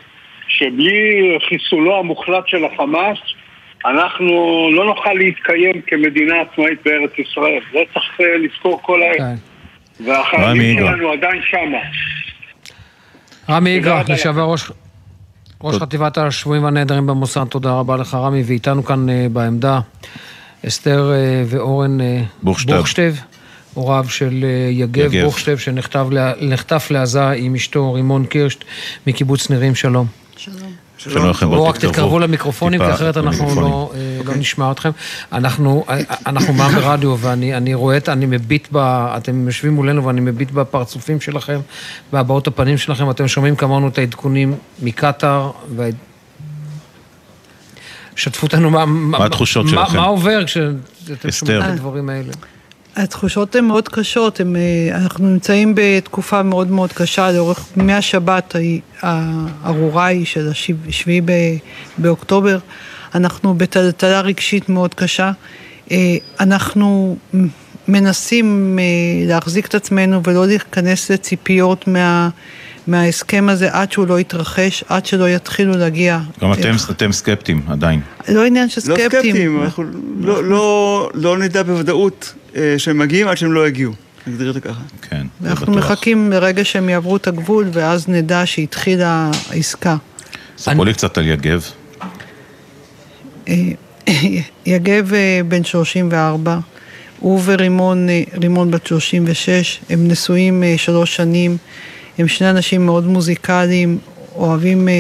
שבלי 0.48 1.38
חיסולו 1.50 2.00
המוחלט 2.00 2.48
של 2.48 2.66
החמאס 2.66 3.18
אנחנו 3.86 4.70
לא 4.72 4.86
נוכל 4.86 5.14
להתקיים 5.14 5.82
כמדינה 5.88 6.42
עצמאית 6.42 6.80
בארץ 6.86 7.12
ישראל. 7.18 7.60
זה 7.74 7.80
צריך 7.94 8.22
אה, 8.22 8.38
לזכור 8.38 8.80
כל 8.82 9.04
העת. 9.04 9.18
כן. 9.18 10.04
והחיילים 10.06 10.80
שלנו 10.80 11.12
עדיין 11.12 11.42
שמה. 11.50 11.78
רמי 13.50 13.70
איגרא, 13.70 14.04
לשעבר 14.08 14.42
ראש... 14.42 14.72
ראש 15.64 15.76
חטיבת 15.76 16.18
השבויים 16.18 16.64
והנעדרים 16.64 17.08
במוסד, 17.08 17.46
תודה 17.50 17.72
רבה 17.72 17.98
לך 17.98 18.14
רמי, 18.14 18.44
ואיתנו 18.46 18.86
כאן 18.86 19.10
uh, 19.10 19.12
בעמדה 19.34 19.80
אסתר 20.68 21.12
uh, 21.12 21.48
ואורן 21.50 22.00
uh, 22.00 22.04
בוכשטב, 22.44 23.16
הוריו 23.74 24.06
של 24.10 24.30
uh, 24.42 24.72
יגב, 24.72 25.14
יגב. 25.14 25.26
בוכשטב, 25.26 25.58
שנחטף 25.58 26.88
לעזה 26.90 27.30
עם 27.30 27.56
אשתו 27.56 27.94
רימון 27.94 28.26
קירשט 28.26 28.64
מקיבוץ 29.08 29.50
נירים, 29.50 29.76
שלום. 29.76 30.08
שלום. 30.38 30.83
שלום 31.10 31.30
לכם, 31.30 31.50
בואו 31.50 31.66
רק 31.66 31.78
תתקרבו 31.78 32.20
למיקרופונים, 32.20 32.80
כי 32.80 32.94
אחרת 32.94 33.18
אנחנו 33.18 33.62
לא, 33.62 33.92
אה, 33.96 34.22
לא 34.26 34.36
נשמע 34.36 34.72
אתכם. 34.72 34.90
אנחנו, 35.32 35.86
אה, 35.90 35.98
אנחנו 36.26 36.54
מע"מ 36.54 36.76
ברדיו, 36.82 37.18
ואני 37.20 37.74
רואה 37.74 37.98
את, 37.98 38.10
אני 38.10 38.26
מביט 38.26 38.68
ב... 38.72 38.78
אתם 39.18 39.48
יושבים 39.48 39.74
מולנו 39.74 40.06
ואני 40.06 40.22
מביט 40.22 40.52
בפרצופים 40.52 41.22
שלכם, 41.22 41.60
בהבעות 42.12 42.48
הפנים 42.48 42.78
שלכם, 42.78 43.10
אתם 43.10 43.28
שומעים 43.28 43.56
כמונו 43.56 43.88
את 43.88 43.98
העדכונים 43.98 44.56
מקטאר, 44.82 45.52
שתפו 48.16 48.48
אותנו 48.48 48.70
מה... 48.70 48.86
מה 48.86 49.26
התחושות 49.26 49.68
שלכם? 49.68 49.98
מה 49.98 50.06
עובר 50.06 50.46
כשאתם 50.46 51.32
שומעים 51.32 51.62
את 51.62 51.66
הדברים 51.66 52.10
האלה? 52.10 52.34
התחושות 52.96 53.56
הן 53.56 53.66
מאוד 53.66 53.88
קשות, 53.88 54.40
הם, 54.40 54.56
אה, 54.56 54.98
אנחנו 54.98 55.30
נמצאים 55.30 55.74
בתקופה 55.76 56.44
מאוד 56.44 56.72
מאוד 56.72 56.94
קשה, 56.94 57.32
לאורך, 57.32 57.66
מהשבת 57.76 58.56
הארורה 59.02 60.06
היא 60.06 60.26
של 60.26 60.50
השביעי 60.88 61.22
באוקטובר, 61.98 62.58
אנחנו 63.16 63.54
בטלטלה 63.54 64.22
רגשית 64.22 64.70
מאוד 64.70 64.94
קשה, 64.94 65.32
אה, 65.92 65.98
אנחנו 66.40 67.18
מנסים 67.88 68.80
אה, 68.80 68.84
להחזיק 69.28 69.66
את 69.66 69.76
עצמנו 69.76 70.24
ולא 70.24 70.48
להיכנס 70.48 71.12
לציפיות 71.12 71.88
מה... 71.88 72.30
מההסכם 72.88 73.50
הזה 73.50 73.70
עד 73.72 73.92
שהוא 73.92 74.08
לא 74.08 74.20
יתרחש, 74.20 74.84
עד 74.90 75.06
שלא 75.06 75.30
יתחילו 75.30 75.78
להגיע. 75.78 76.20
גם 76.42 76.54
אתם, 76.54 76.76
אתם 76.92 77.12
סקפטים 77.12 77.62
עדיין. 77.68 78.02
לא 78.30 78.46
עניין 78.46 78.70
של 78.70 78.82
סקפטים. 78.82 79.06
לא 79.06 79.10
סקפטים, 79.10 79.62
אנחנו 79.62 79.84
לא, 80.20 80.44
לא, 80.44 81.10
לא 81.14 81.38
נדע 81.38 81.64
בוודאות 81.64 82.34
שהם 82.78 82.98
מגיעים 82.98 83.28
עד 83.28 83.38
שהם 83.38 83.54
לא 83.54 83.68
יגיעו. 83.68 83.94
נגדיר 84.28 84.50
את 84.50 84.54
זה 84.54 84.62
ככה. 84.62 84.82
כן, 85.02 85.28
זה 85.42 85.50
בטוח. 85.50 85.60
אנחנו 85.60 85.74
מחכים 85.74 86.32
לרגע 86.32 86.66
שהם 86.66 86.90
יעברו 86.90 87.16
את 87.16 87.28
הגבול, 87.28 87.70
ואז 87.74 88.08
נדע 88.08 88.46
שהתחילה 88.46 89.32
העסקה. 89.50 89.96
ספרו 90.58 90.86
לי 90.86 90.94
קצת 90.94 91.18
על 91.18 91.28
יגב. 91.28 91.66
אה, 93.48 93.56
יגב 94.66 95.14
אה, 95.14 95.42
בן 95.48 95.64
34, 95.64 96.60
הוא 97.20 97.42
ורימון 97.46 98.10
אה, 98.10 98.24
רימון 98.42 98.72
בת 98.72 98.88
36, 98.88 99.80
הם 99.90 100.08
נשואים 100.08 100.64
אה, 100.64 100.74
שלוש 100.78 101.16
שנים, 101.16 101.58
הם 102.18 102.28
שני 102.28 102.50
אנשים 102.50 102.86
מאוד 102.86 103.08
מוזיקליים, 103.08 103.98
אוהבים, 104.36 104.90
אה, 104.90 104.94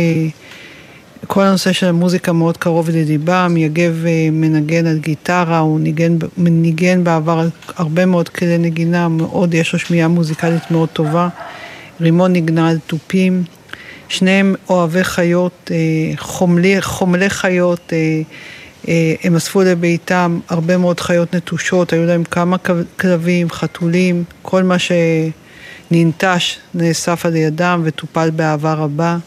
כל 1.28 1.42
הנושא 1.42 1.74
של 1.74 1.88
המוזיקה 1.88 2.32
מאוד 2.32 2.58
קרוב 2.58 2.90
לליבם, 2.90 3.58
יגב 3.58 4.06
אה, 4.06 4.30
מנגן 4.32 4.86
על 4.86 4.98
גיטרה, 4.98 5.60
הוא 5.60 5.80
ניגן, 5.80 6.18
ניגן 6.38 7.04
בעבר 7.04 7.40
על 7.40 7.50
הרבה 7.76 8.06
מאוד 8.06 8.30
כלי 8.30 8.58
נגינה, 8.58 9.08
מאוד, 9.08 9.54
יש 9.54 9.74
לו 9.74 9.80
שמיעה 9.80 10.08
מוזיקלית 10.08 10.72
מאוד 10.72 10.90
טובה, 10.90 11.30
רימון 12.02 12.34
נגנה 12.34 12.70
על 12.70 12.78
תופים, 12.88 13.44
שניהם 14.10 14.56
אוהבי 14.70 15.04
חיות, 15.04 15.72
אה, 15.72 15.78
חומלי, 16.18 16.82
חומלי 16.82 17.30
חיות, 17.30 17.94
אה, 18.88 19.14
הם 19.24 19.36
אספו 19.36 19.62
לביתם 19.62 20.40
הרבה 20.50 20.78
מאוד 20.78 21.00
חיות 21.00 21.36
נטושות, 21.36 21.94
היו 21.94 22.06
להם 22.06 22.24
כמה 22.24 22.58
כלבים, 23.00 23.50
חתולים, 23.50 24.24
כל 24.42 24.64
מה 24.64 24.76
שננטש 24.80 26.58
נאסף 26.74 27.26
על 27.26 27.36
ידם 27.36 27.82
וטופל 27.84 28.30
באהבה 28.30 28.74
רבה. 28.74 29.18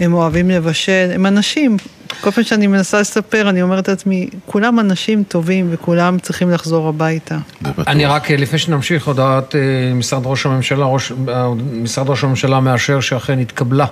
הם 0.00 0.14
אוהבים 0.14 0.50
לבשל, 0.50 1.10
הם 1.14 1.26
אנשים. 1.26 1.76
כל 2.20 2.30
פעם 2.30 2.44
שאני 2.44 2.66
מנסה 2.66 3.00
לספר, 3.00 3.48
אני 3.48 3.62
אומרת 3.62 3.88
לעצמי, 3.88 4.28
כולם 4.46 4.80
אנשים 4.80 5.22
טובים 5.28 5.68
וכולם 5.70 6.18
צריכים 6.18 6.50
לחזור 6.50 6.88
הביתה. 6.88 7.38
אני 7.86 8.06
רק, 8.06 8.30
אה, 8.30 8.36
לפני 8.36 8.58
שנמשיך, 8.58 9.06
הודעת 9.06 9.54
אה, 9.54 9.60
משרד 9.94 10.22
ראש 10.26 10.46
הממשלה, 10.46 10.84
ראש, 10.86 11.12
אה, 11.28 11.54
משרד 11.72 12.10
ראש 12.10 12.24
הממשלה 12.24 12.60
מאשר 12.60 13.00
שאכן 13.00 13.38
התקבלה 13.38 13.86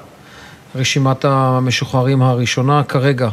רשימת 0.74 1.24
המשוחררים 1.24 2.22
הראשונה 2.22 2.82
כרגע 2.82 3.28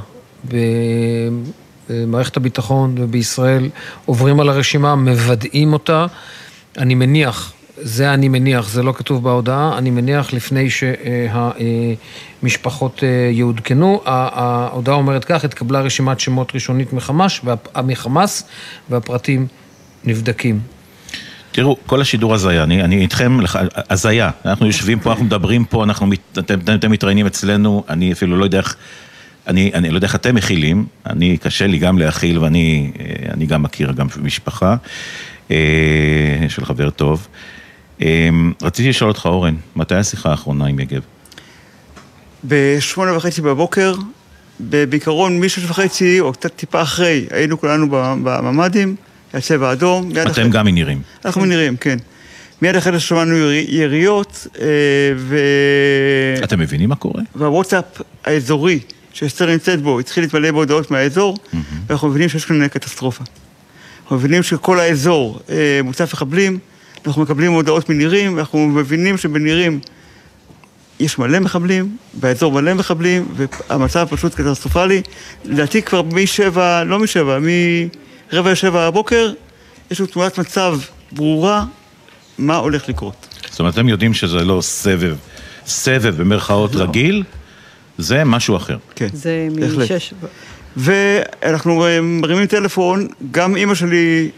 במערכת 1.89 2.38
הביטחון 2.38 2.95
ובישראל, 2.97 3.69
עוברים 4.05 4.39
על 4.39 4.49
הרשימה, 4.49 4.95
מוודאים 4.95 5.74
אותה. 5.74 6.05
אני 6.78 6.95
מניח, 6.95 7.53
זה 7.84 8.14
אני 8.14 8.30
מניח, 8.30 8.70
זה 8.70 8.84
לא 8.84 8.94
כתוב 8.98 9.24
בהודעה, 9.24 9.78
אני 9.78 9.90
מניח 9.90 10.34
לפני 10.34 10.68
שהמשפחות 12.42 13.04
יעודכנו. 13.32 14.02
ההודעה 14.06 14.96
אומרת 14.96 15.26
כך, 15.26 15.46
התקבלה 15.46 15.82
רשימת 15.82 16.20
שמות 16.20 16.52
ראשונית 16.56 16.94
מחמאס, 16.94 17.40
מחמאס 17.84 18.44
והפרטים 18.90 19.48
נבדקים. 20.04 20.60
תראו, 21.52 21.78
כל 21.86 22.02
השידור 22.02 22.34
הזיה, 22.34 22.64
אני, 22.64 22.84
אני 22.84 23.02
איתכם, 23.02 23.38
הזיה. 23.90 24.30
אנחנו 24.46 24.66
יושבים 24.66 25.00
פה, 25.00 25.10
אנחנו 25.10 25.26
מדברים 25.26 25.66
פה, 25.66 25.84
אנחנו, 25.84 26.08
אתם, 26.40 26.60
אתם 26.76 26.92
מתראיינים 26.92 27.26
אצלנו, 27.26 27.84
אני 27.90 28.12
אפילו 28.12 28.38
לא 28.38 28.44
יודע 28.44 28.58
איך... 28.58 28.76
אני, 29.48 29.72
אני 29.74 29.90
לא 29.90 29.98
יודע 29.98 30.08
איך 30.08 30.16
אתם 30.16 30.36
מכילים, 30.36 30.86
אני, 31.06 31.38
קשה 31.38 31.68
לי 31.68 31.78
גם 31.78 31.98
להכיל 31.98 32.40
ואני 32.40 32.92
אני 33.34 33.46
גם 33.46 33.64
מכיר 33.64 33.92
גם 33.92 34.08
משפחה 34.22 34.76
אה, 35.52 35.56
של 36.50 36.66
חבר 36.66 36.90
טוב. 36.90 37.28
אה, 38.02 38.30
רציתי 38.62 38.89
לשאול 38.89 39.10
אותך, 39.10 39.26
אורן, 39.26 39.56
מתי 39.76 39.95
השיחה 39.95 40.30
האחרונה 40.30 40.66
עם 40.66 40.80
יגב? 40.80 41.02
בשמונה 42.43 43.18
וחצי 43.18 43.41
בבוקר, 43.41 43.95
בעיקרון 44.60 45.39
משש 45.39 45.64
וחצי 45.64 46.20
או 46.20 46.34
קצת 46.34 46.56
טיפה 46.56 46.82
אחרי, 46.82 47.26
היינו 47.32 47.60
כולנו 47.60 47.88
בממ"דים, 48.24 48.95
היה 49.34 49.41
צבע 49.41 49.72
אדום. 49.72 50.12
אתם 50.12 50.30
אחרי... 50.32 50.49
גם 50.49 50.66
מנירים. 50.66 51.02
אנחנו 51.26 51.41
מנירים, 51.41 51.78
כן. 51.78 51.97
מיד 52.62 52.76
אחרי 52.76 52.93
זה 52.93 52.99
שמענו 52.99 53.52
יריות, 53.52 54.47
אה, 54.60 54.66
ו... 55.18 55.38
אתם 56.43 56.60
מבינים 56.60 56.89
מה 56.89 56.95
קורה? 56.95 57.22
והוואטסאפ 57.36 57.86
האזורי 58.26 58.80
שאסתר 59.14 59.45
נמצאת 59.45 59.82
בו, 59.82 59.99
התחיל 59.99 60.24
להתמלא 60.24 60.52
בהודעות 60.52 60.91
מהאזור, 60.91 61.38
mm-hmm. 61.38 61.58
ואנחנו 61.88 62.08
מבינים 62.08 62.30
שיש 62.30 62.45
כאן 62.45 62.68
קטסטרופה. 62.68 63.24
אנחנו 64.04 64.16
מבינים 64.16 64.43
שכל 64.43 64.80
האזור 64.80 65.39
אה, 65.49 65.80
מוצף 65.84 66.14
מחבלים, 66.14 66.60
אנחנו 67.06 67.22
מקבלים 67.22 67.52
הודעות 67.52 67.89
מנירים, 67.89 68.36
ואנחנו 68.36 68.68
מבינים 68.68 69.18
שבנירים 69.18 69.80
יש 70.99 71.18
מלא 71.20 71.39
מחבלים, 71.39 71.97
באזור 72.14 72.52
מלא 72.52 72.74
מחבלים, 72.74 73.26
והמצב 73.70 74.08
פשוט 74.10 74.36
קטסטרופלי. 74.36 75.02
לדעתי 75.45 75.82
כבר 75.82 76.02
משבע, 76.02 76.84
לא 76.84 76.99
משבע, 76.99 77.39
מרבע 78.34 78.52
לשבע 78.52 78.82
הבוקר, 78.82 79.34
יש 79.91 79.99
לנו 79.99 80.10
תמונת 80.10 80.38
מצב 80.38 80.80
ברורה 81.12 81.66
מה 82.38 82.56
הולך 82.56 82.89
לקרות. 82.89 83.28
זאת 83.49 83.60
אומרת, 83.60 83.74
אתם 83.74 83.89
יודעים 83.89 84.14
שזה 84.14 84.45
לא 84.45 84.62
סבב, 84.62 85.16
סבב 85.66 86.22
במרכאות 86.22 86.76
לא. 86.76 86.84
רגיל? 86.84 87.24
זה 87.97 88.24
משהו 88.24 88.56
אחר. 88.58 88.78
כן, 88.95 89.08
זה 89.14 89.47
בהחלט. 89.56 89.91
משש... 89.91 90.14
ואנחנו 90.78 91.86
מרימים 92.02 92.45
טלפון, 92.45 93.08
גם 93.32 93.56
אימא 93.56 93.76
שלי 93.76 94.30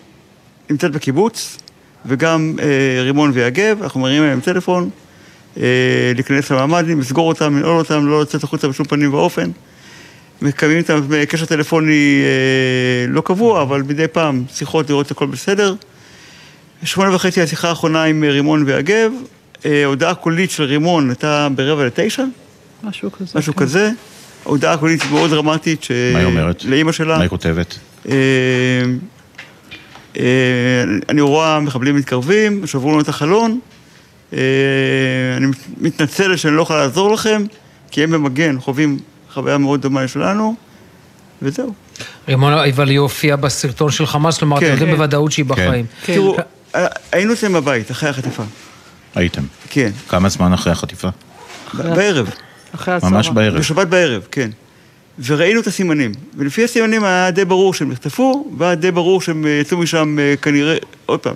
נמצאת 0.70 0.92
בקיבוץ, 0.92 1.58
וגם 2.06 2.56
אה, 2.62 3.02
רימון 3.04 3.32
ויגב, 3.34 3.84
אנחנו 3.84 4.00
מרימים 4.00 4.24
להם 4.24 4.40
טלפון, 4.40 4.90
אה, 5.58 5.64
להיכנס 6.16 6.52
למעמדים, 6.52 7.00
לסגור 7.00 7.28
אותם, 7.28 7.58
לנעול 7.58 7.78
אותם, 7.78 8.08
לא 8.08 8.22
לצאת 8.22 8.44
החוצה 8.44 8.68
בשום 8.68 8.86
פנים 8.86 9.14
ואופן. 9.14 9.50
מקיימים 10.42 10.78
איתם 10.78 11.02
קשר 11.30 11.46
טלפוני 11.46 12.22
אה, 12.24 13.08
לא 13.08 13.22
קבוע, 13.22 13.62
אבל 13.62 13.82
מדי 13.82 14.08
פעם 14.08 14.44
שיחות 14.54 14.90
לראות 14.90 15.08
שהכל 15.08 15.26
בסדר. 15.26 15.76
שמונה 16.84 17.16
וחצי 17.16 17.42
השיחה 17.42 17.70
האחרונה 17.70 18.04
עם 18.04 18.24
רימון 18.24 18.64
ויגב, 18.66 19.12
אה, 19.66 19.86
הודעה 19.86 20.16
קולית 20.16 20.52
של 20.52 20.64
רימון 20.64 21.10
הייתה 21.10 21.48
ברבע 21.56 21.86
לתשע. 21.86 22.24
משהו 22.84 23.12
כזה. 23.12 23.40
משהו 23.40 23.56
כן. 23.56 23.60
כזה. 23.60 23.90
הודעה 24.44 24.78
קולית 24.78 25.02
מאוד 25.12 25.30
דרמטית. 25.30 25.84
ש... 25.84 25.92
מה 26.14 26.20
היא 26.20 26.26
אומרת? 26.26 26.64
לאימא 26.66 26.92
שלה. 26.92 27.16
מה 27.16 27.22
היא 27.22 27.30
כותבת? 27.30 27.80
אה, 30.18 30.24
אה, 30.24 30.84
אני 31.10 31.22
רואה 31.22 31.60
מחבלים 31.60 31.96
מתקרבים, 31.96 32.68
שברו 32.68 32.92
לנו 32.92 33.02
את 33.02 33.10
החלון. 33.10 33.60
אה, 34.34 34.40
אני 35.38 35.48
מתנצלת 35.78 36.40
שאני 36.40 36.56
לא 36.56 36.62
יכולה 36.62 36.80
לעזור 36.80 37.14
לכם, 37.14 37.44
כי 37.92 38.04
הם 38.04 38.12
במגן 38.12 38.60
חווים 38.60 39.00
חוויה 39.34 39.58
מאוד 39.58 39.82
דומה 39.82 40.04
לשלנו, 40.04 40.56
וזהו. 41.42 41.74
רימון, 42.28 42.54
אבל 42.54 42.90
היא 42.90 43.00
הופיעה 43.00 43.38
בסרטון 43.38 43.92
של 43.92 44.06
חמאס, 44.06 44.38
כלומר, 44.38 44.58
אתם 44.58 44.66
יודעים 44.66 44.92
בוודאות 44.92 45.32
שהיא 45.32 45.46
בחיים. 45.46 45.86
תראו, 46.06 46.38
היינו 47.12 47.34
אצלם 47.34 47.54
בבית, 47.54 47.92
אחרי 47.92 48.10
החטיפה. 48.10 48.44
הייתם? 49.16 49.42
כן. 49.70 49.92
כמה 50.10 50.30
זמן 50.30 50.54
אחרי 50.54 50.72
החטיפה? 50.72 51.10
בערב. 51.74 52.30
אחרי 52.76 52.94
הצהרה. 52.94 53.12
ממש 53.12 53.30
בערב. 53.30 53.58
בשבת 53.58 53.88
בערב, 53.88 54.28
כן. 54.32 54.50
וראינו 55.26 55.62
את 55.62 55.68
הסימנים. 55.68 56.12
ולפי 56.36 56.64
הסימנים 56.64 57.04
היה 57.04 57.32
די 57.32 57.46
ברור 57.46 57.74
שהם 57.74 57.92
נחטפו, 57.92 58.48
והיה 58.58 58.76
די 58.76 58.92
ברור 58.92 59.22
שהם 59.22 59.46
יצאו 59.62 59.78
משם 59.78 60.18
כנראה, 60.42 60.78
עוד 61.06 61.20
פעם, 61.20 61.36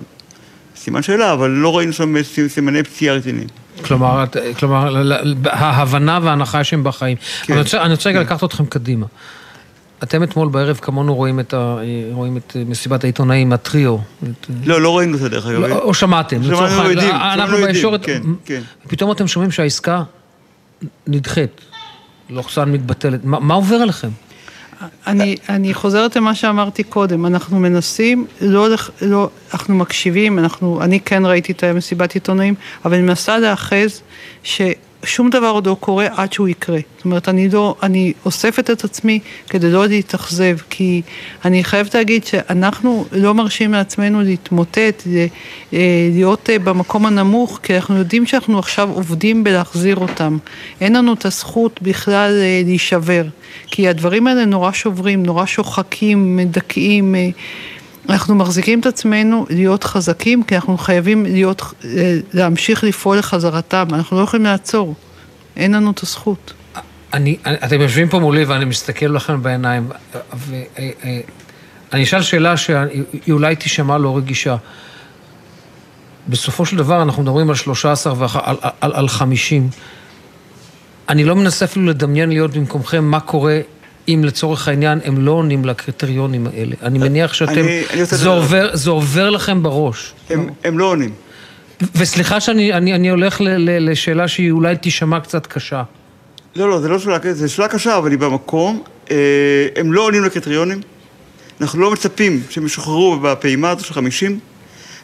סימן 0.76 1.02
שאלה, 1.02 1.32
אבל 1.32 1.50
לא 1.50 1.76
ראינו 1.76 1.92
שם 1.92 2.14
סימני 2.48 2.82
פציעה 2.82 3.14
רציניים. 3.14 3.48
כלומר, 3.84 4.24
כלומר, 4.58 5.12
ההבנה 5.44 6.18
וההנחה 6.22 6.64
שהם 6.64 6.84
בחיים. 6.84 7.16
כן. 7.42 7.52
אני 7.52 7.62
רוצה, 7.62 7.82
אני 7.82 7.92
רוצה 7.92 8.10
רגע 8.10 8.20
לקחת 8.20 8.44
אתכם 8.44 8.66
קדימה. 8.66 9.06
אתם 10.02 10.22
אתמול 10.22 10.48
בערב 10.48 10.78
כמונו 10.82 11.14
רואים 11.14 11.40
את, 11.40 11.54
ה, 11.54 11.76
רואים 12.12 12.36
את 12.36 12.56
מסיבת 12.66 13.04
העיתונאים, 13.04 13.52
הטריו. 13.52 13.96
לא, 14.64 14.80
לא 14.80 14.98
ראינו 14.98 15.14
את 15.14 15.20
זה 15.20 15.28
דרך 15.28 15.46
אגב. 15.46 15.60
לא, 15.60 15.78
או 15.78 15.94
שמעתם. 15.94 16.42
שמענו 16.42 16.90
יודעים, 16.90 17.14
אנחנו 17.14 17.56
בישורת, 17.56 18.04
כן, 18.04 18.22
כן. 18.44 18.60
פתאום 18.88 19.12
אתם 19.12 19.26
שומעים 19.26 19.50
שהעסקה 19.50 20.02
נדחית, 21.06 21.60
לוחסן 22.30 22.72
מתבטלת. 22.72 23.24
מה, 23.24 23.40
מה 23.40 23.54
עובר 23.54 23.76
עליכם? 23.76 24.08
אני, 25.06 25.36
אני 25.48 25.74
חוזרת 25.74 26.16
למה 26.16 26.34
שאמרתי 26.34 26.82
קודם, 26.82 27.26
אנחנו 27.26 27.60
מנסים, 27.60 28.26
לא, 28.40 28.68
לא, 29.02 29.30
אנחנו 29.54 29.74
מקשיבים, 29.74 30.38
אנחנו, 30.38 30.82
אני 30.82 31.00
כן 31.00 31.26
ראיתי 31.26 31.52
את 31.52 31.64
המסיבת 31.64 32.14
עיתונאים, 32.14 32.54
אבל 32.84 32.94
אני 32.94 33.02
מנסה 33.02 33.38
להאחז 33.38 34.02
ששום 35.04 35.30
דבר 35.30 35.46
עוד 35.46 35.66
לא 35.66 35.76
קורה 35.80 36.06
עד 36.16 36.32
שהוא 36.32 36.48
יקרה. 36.48 36.78
זאת 36.96 37.04
אומרת, 37.04 37.28
אני 37.28 37.48
לא, 37.48 37.74
אני 37.82 38.12
אוספת 38.24 38.70
את 38.70 38.84
עצמי 38.84 39.18
כדי 39.48 39.70
לא 39.70 39.86
להתאכזב, 39.86 40.56
כי 40.70 41.02
אני 41.44 41.64
חייבת 41.64 41.94
להגיד 41.94 42.24
שאנחנו 42.24 43.04
לא 43.12 43.34
מרשים 43.34 43.72
לעצמנו 43.72 44.22
להתמוטט, 44.22 45.02
להיות 46.12 46.50
במקום 46.64 47.06
הנמוך, 47.06 47.60
כי 47.62 47.76
אנחנו 47.76 47.96
יודעים 47.96 48.26
שאנחנו 48.26 48.58
עכשיו 48.58 48.90
עובדים 48.90 49.44
בלהחזיר 49.44 49.96
אותם. 49.96 50.38
אין 50.80 50.96
לנו 50.96 51.12
את 51.12 51.24
הזכות 51.24 51.82
בכלל 51.82 52.32
להישבר, 52.64 53.24
כי 53.66 53.88
הדברים 53.88 54.26
האלה 54.26 54.44
נורא 54.44 54.72
שוברים, 54.72 55.22
נורא 55.22 55.46
שוחקים, 55.46 56.36
מדכאים. 56.36 57.14
אנחנו 58.08 58.34
מחזיקים 58.34 58.80
את 58.80 58.86
עצמנו 58.86 59.46
להיות 59.50 59.84
חזקים, 59.84 60.42
כי 60.42 60.56
אנחנו 60.56 60.78
חייבים 60.78 61.24
להיות, 61.24 61.62
להמשיך 62.32 62.84
לפעול 62.84 63.18
לחזרתם, 63.18 63.86
אנחנו 63.92 64.18
לא 64.18 64.22
יכולים 64.22 64.46
לעצור, 64.46 64.94
אין 65.56 65.74
לנו 65.74 65.90
את 65.90 66.02
הזכות. 66.02 66.52
אני, 67.12 67.36
אתם 67.46 67.80
יושבים 67.80 68.08
פה 68.08 68.18
מולי 68.18 68.44
ואני 68.44 68.64
מסתכל 68.64 69.06
לכם 69.06 69.42
בעיניים, 69.42 69.88
ואני 71.92 72.02
אשאל 72.02 72.22
שאלה 72.22 72.56
שהיא 72.56 73.02
אולי 73.30 73.56
תישמע 73.56 73.98
לא 73.98 74.16
רגישה. 74.16 74.56
בסופו 76.28 76.66
של 76.66 76.76
דבר 76.76 77.02
אנחנו 77.02 77.22
מדברים 77.22 77.48
על 77.48 77.54
13 77.54 78.14
ועל 78.16 78.56
על, 78.80 78.92
על 78.94 79.08
50. 79.08 79.68
אני 81.08 81.24
לא 81.24 81.36
מנסה 81.36 81.64
אפילו 81.64 81.86
לדמיין 81.86 82.28
להיות 82.28 82.56
במקומכם 82.56 83.04
מה 83.04 83.20
קורה 83.20 83.60
אם 84.08 84.20
לצורך 84.24 84.68
העניין 84.68 84.98
הם 85.04 85.24
לא 85.26 85.30
עונים 85.30 85.64
לקריטריונים 85.64 86.46
האלה. 86.46 86.74
אני 86.82 86.98
מניח 86.98 87.32
שאתם, 87.32 87.52
אני- 87.52 87.82
אני 87.90 88.04
זה. 88.04 88.28
עובר- 88.28 88.70
זה 88.76 88.90
עובר 88.90 89.30
לכם 89.30 89.62
בראש. 89.62 90.12
הם, 90.30 90.48
הם 90.64 90.78
לא 90.78 90.84
עונים. 90.84 91.10
וסליחה 91.94 92.40
שאני 92.40 92.72
אני, 92.72 92.94
אני 92.94 93.10
הולך 93.10 93.40
ל, 93.40 93.48
ל, 93.48 93.90
לשאלה 93.90 94.28
שהיא 94.28 94.50
אולי 94.50 94.76
תישמע 94.76 95.20
קצת 95.20 95.46
קשה. 95.46 95.82
לא, 96.56 96.68
לא, 96.70 96.80
זה 96.80 96.88
לא 96.88 96.98
שאלה, 96.98 97.18
זו 97.32 97.52
שאלה 97.54 97.68
קשה, 97.68 97.96
אבל 97.98 98.10
היא 98.10 98.18
במקום. 98.18 98.82
אה, 99.10 99.16
הם 99.76 99.92
לא 99.92 100.00
עונים 100.02 100.24
לקריטריונים. 100.24 100.80
אנחנו 101.60 101.80
לא 101.80 101.90
מצפים 101.90 102.42
שהם 102.50 102.66
ישוחררו 102.66 103.18
בפעימה 103.22 103.70
הזו 103.70 103.84
של 103.84 103.94
50. 103.94 104.38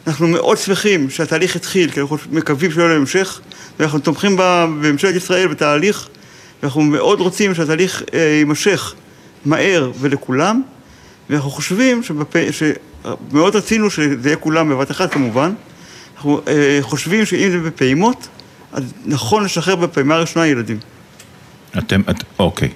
אנחנו 0.07 0.27
מאוד 0.27 0.57
שמחים 0.57 1.09
שהתהליך 1.09 1.55
התחיל, 1.55 1.91
כי 1.91 1.99
אנחנו 2.01 2.17
מקווים 2.31 2.71
שיהיה 2.71 2.87
לו 2.87 2.95
המשך, 2.95 3.41
ואנחנו 3.79 3.99
תומכים 3.99 4.35
בממשלת 4.39 5.15
ישראל 5.15 5.47
בתהליך, 5.47 6.07
ואנחנו 6.65 6.81
מאוד 6.81 7.19
רוצים 7.19 7.55
שהתהליך 7.55 8.03
אה, 8.13 8.19
יימשך 8.19 8.93
מהר 9.45 9.91
ולכולם, 9.99 10.61
ואנחנו 11.29 11.49
חושבים 11.49 12.03
שבפ... 12.03 12.33
שמאוד 12.51 13.55
רצינו 13.55 13.89
שזה 13.89 14.29
יהיה 14.29 14.35
כולם 14.37 14.69
בבת 14.69 14.91
אחת 14.91 15.11
כמובן. 15.13 15.53
אנחנו 16.15 16.41
אה, 16.47 16.77
חושבים 16.81 17.25
שאם 17.25 17.49
זה 17.51 17.57
בפעימות, 17.59 18.27
אז 18.73 18.83
נכון 19.05 19.43
לשחרר 19.43 19.75
בפעימה 19.75 20.15
הראשונה 20.15 20.47
ילדים. 20.47 20.77
אתם, 21.77 22.01
את, 22.09 22.23
אוקיי. 22.39 22.69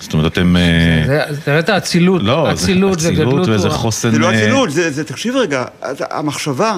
זאת 0.00 0.12
אומרת, 0.12 0.32
אתם... 0.32 0.56
אה, 0.56 1.24
זה- 1.34 1.40
תראה 1.44 1.58
את 1.58 1.68
האצילות, 1.68 2.22
לא, 2.22 2.52
אצילות 2.52 2.98
וגדלות. 3.02 3.48
וזה 3.48 3.68
רוח. 3.68 3.76
חוסן... 3.76 4.10
זה 4.10 4.18
לא 4.18 4.30
אה, 4.30 4.38
אצילות, 4.38 4.70
זה, 4.70 4.90
זה, 4.90 5.04
תקשיב 5.04 5.36
רגע, 5.36 5.64
המחשבה 6.10 6.76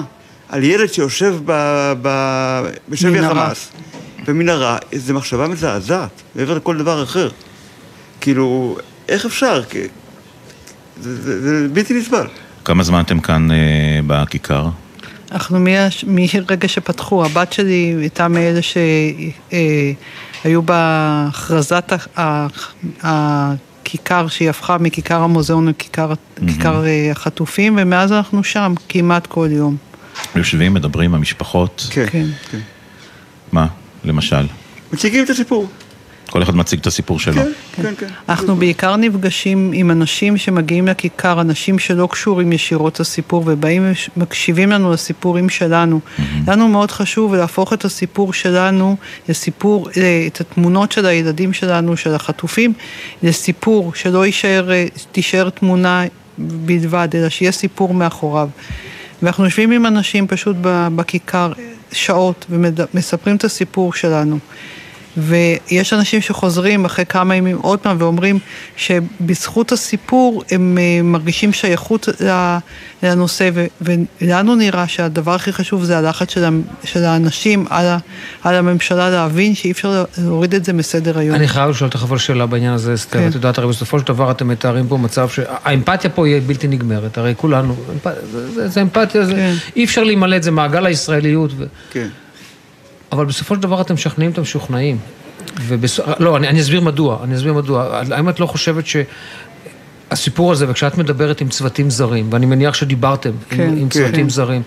על 0.49 0.63
ילד 0.63 0.93
שיושב 0.93 1.35
ב, 1.45 1.51
ב, 2.01 2.09
בשבי. 2.89 3.19
החמאס, 3.19 3.71
במנהרה, 4.27 4.77
זו 4.95 5.13
מחשבה 5.13 5.47
מזעזעת, 5.47 6.09
מעבר 6.35 6.53
לכל 6.57 6.77
דבר 6.77 7.03
אחר. 7.03 7.29
כאילו, 8.21 8.77
איך 9.09 9.25
אפשר? 9.25 9.63
כי- 9.69 9.79
זה, 11.01 11.21
זה, 11.21 11.41
זה 11.41 11.67
בלתי 11.73 11.93
נסבל. 11.93 12.27
כמה 12.65 12.83
זמן 12.83 13.01
אתם 13.01 13.19
כאן 13.19 13.51
אה, 13.51 13.57
בכיכר? 14.07 14.67
אנחנו 15.31 15.59
מרגע 16.07 16.67
שפתחו, 16.67 17.25
הבת 17.25 17.53
שלי 17.53 17.95
הייתה 17.99 18.27
מאלה 18.27 18.59
שהיו 20.41 20.61
בהכרזת 20.61 21.93
ה- 21.93 21.97
ה- 22.21 22.47
הכיכר, 23.81 24.27
שהיא 24.27 24.49
הפכה 24.49 24.77
מכיכר 24.77 25.21
המוזיאון 25.21 25.67
לכיכר 25.67 26.11
כיכר, 26.47 26.85
אה, 26.85 27.11
החטופים, 27.11 27.75
ומאז 27.81 28.11
אנחנו 28.11 28.43
שם 28.43 28.73
כמעט 28.89 29.27
כל 29.27 29.47
יום. 29.51 29.77
יושבים, 30.35 30.73
מדברים, 30.73 31.13
המשפחות? 31.15 31.87
כן. 31.91 32.05
כן. 32.51 32.59
מה, 33.51 33.67
למשל? 34.05 34.45
מציגים 34.93 35.23
את 35.23 35.29
הסיפור. 35.29 35.67
כל 36.33 36.43
אחד 36.43 36.55
מציג 36.55 36.79
את 36.79 36.87
הסיפור 36.87 37.19
שלו. 37.19 37.41
כן, 37.75 37.95
כן. 37.97 38.07
אנחנו 38.29 38.55
בעיקר 38.55 38.95
נפגשים 38.95 39.71
עם 39.73 39.91
אנשים 39.91 40.37
שמגיעים 40.37 40.87
לכיכר, 40.87 41.41
אנשים 41.41 41.79
שלא 41.79 42.07
קשורים 42.11 42.51
ישירות 42.51 42.99
לסיפור 42.99 43.43
ובאים 43.47 43.93
ומקשיבים 44.17 44.69
לנו 44.71 44.91
לסיפורים 44.91 45.49
שלנו. 45.49 45.99
לנו 46.47 46.67
מאוד 46.67 46.91
חשוב 46.91 47.35
להפוך 47.35 47.73
את 47.73 47.85
הסיפור 47.85 48.33
שלנו 48.33 48.95
לסיפור, 49.29 49.89
אה, 49.97 50.23
את 50.27 50.41
התמונות 50.41 50.91
של 50.91 51.05
הילדים 51.05 51.53
שלנו, 51.53 51.97
של 51.97 52.15
החטופים, 52.15 52.73
לסיפור 53.23 53.93
שלא 53.95 54.25
יישאר, 54.25 54.71
אה, 54.71 54.85
תישאר 55.11 55.49
תמונה 55.49 56.03
בלבד, 56.37 57.07
אלא 57.15 57.29
שיהיה 57.29 57.51
סיפור 57.51 57.93
מאחוריו. 57.93 58.49
ואנחנו 59.23 59.45
יושבים 59.45 59.71
עם 59.71 59.85
אנשים 59.85 60.27
פשוט 60.27 60.55
בכיכר 60.95 61.51
שעות 61.93 62.45
ומספרים 62.49 63.35
את 63.35 63.43
הסיפור 63.43 63.93
שלנו. 63.93 64.37
ויש 65.17 65.93
אנשים 65.93 66.21
שחוזרים 66.21 66.85
אחרי 66.85 67.05
כמה 67.05 67.35
ימים 67.35 67.57
עוד 67.61 67.79
פעם 67.79 67.95
ואומרים 67.99 68.39
שבזכות 68.77 69.71
הסיפור 69.71 70.43
הם 70.51 70.77
אה, 70.81 71.01
מרגישים 71.03 71.53
שייכות 71.53 72.07
לנושא 73.03 73.49
ו- 73.53 73.65
ולנו 74.21 74.55
נראה 74.55 74.87
שהדבר 74.87 75.33
הכי 75.33 75.53
חשוב 75.53 75.83
זה 75.83 75.97
הלחץ 75.97 76.31
של, 76.33 76.45
של 76.83 77.03
האנשים 77.03 77.65
על, 77.69 77.85
ה- 77.85 77.97
על 78.43 78.55
הממשלה 78.55 79.09
להבין 79.09 79.55
שאי 79.55 79.71
אפשר 79.71 80.03
להוריד 80.17 80.55
את 80.55 80.65
זה 80.65 80.73
מסדר 80.73 81.17
היום. 81.19 81.35
אני 81.35 81.47
חייב 81.47 81.69
לשאול 81.69 81.87
אותך 81.93 82.03
אבל 82.03 82.17
שאלה 82.17 82.45
בעניין 82.45 82.73
הזה, 82.73 82.93
אסתר. 82.93 83.19
כן. 83.19 83.27
את 83.27 83.35
יודעת, 83.35 83.57
הרי 83.57 83.67
בסופו 83.67 83.99
של 83.99 84.05
דבר 84.07 84.31
אתם 84.31 84.47
מתארים 84.47 84.87
פה 84.87 84.97
מצב 84.97 85.29
שהאמפתיה 85.29 86.09
פה 86.09 86.25
היא 86.27 86.41
בלתי 86.45 86.67
נגמרת. 86.67 87.17
הרי 87.17 87.33
כולנו, 87.37 87.75
אמפ- 87.75 88.09
זה- 88.31 88.51
זה- 88.51 88.67
זה 88.67 88.81
אמפתיה, 88.81 89.25
זה- 89.25 89.53
אי 89.75 89.83
אפשר 89.85 90.03
להימלט, 90.03 90.43
זה 90.43 90.51
מעגל 90.51 90.85
הישראליות. 90.85 91.51
ו- 91.57 91.65
כן. 91.91 92.07
אבל 93.13 93.25
בסופו 93.25 93.55
של 93.55 93.61
דבר 93.61 93.81
אתם 93.81 93.93
משכנעים 93.93 94.31
את 94.31 94.37
המשוכנעים. 94.37 94.97
ובס... 95.61 95.99
לא, 96.19 96.37
אני, 96.37 96.47
אני 96.47 96.61
אסביר 96.61 96.81
מדוע, 96.81 97.19
אני 97.23 97.35
אסביר 97.35 97.53
מדוע. 97.53 98.01
האם 98.11 98.29
את 98.29 98.39
לא 98.39 98.45
חושבת 98.45 98.83
שהסיפור 100.11 100.51
הזה, 100.51 100.65
וכשאת 100.69 100.97
מדברת 100.97 101.41
עם 101.41 101.49
צוותים 101.49 101.89
זרים, 101.89 102.29
ואני 102.31 102.45
מניח 102.45 102.73
שדיברתם 102.73 103.31
כן, 103.49 103.61
עם, 103.61 103.69
עם 103.69 103.89
כן. 103.89 103.89
צוותים 103.89 104.29
זרים, 104.29 104.61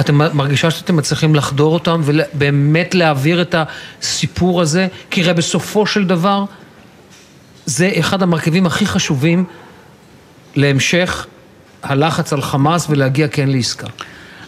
אתם 0.00 0.14
מרגישה 0.14 0.70
שאתם 0.70 0.96
מצליחים 0.96 1.34
לחדור 1.34 1.74
אותם 1.74 2.00
ובאמת 2.04 2.94
להעביר 2.94 3.42
את 3.42 3.54
הסיפור 4.02 4.60
הזה? 4.60 4.86
כי 5.10 5.22
הרי 5.22 5.34
בסופו 5.34 5.86
של 5.86 6.06
דבר, 6.06 6.44
זה 7.66 7.90
אחד 7.98 8.22
המרכיבים 8.22 8.66
הכי 8.66 8.86
חשובים 8.86 9.44
להמשך 10.56 11.26
הלחץ 11.82 12.32
על 12.32 12.42
חמאס 12.42 12.86
ולהגיע 12.90 13.28
כן 13.28 13.48
לעסקה. 13.48 13.86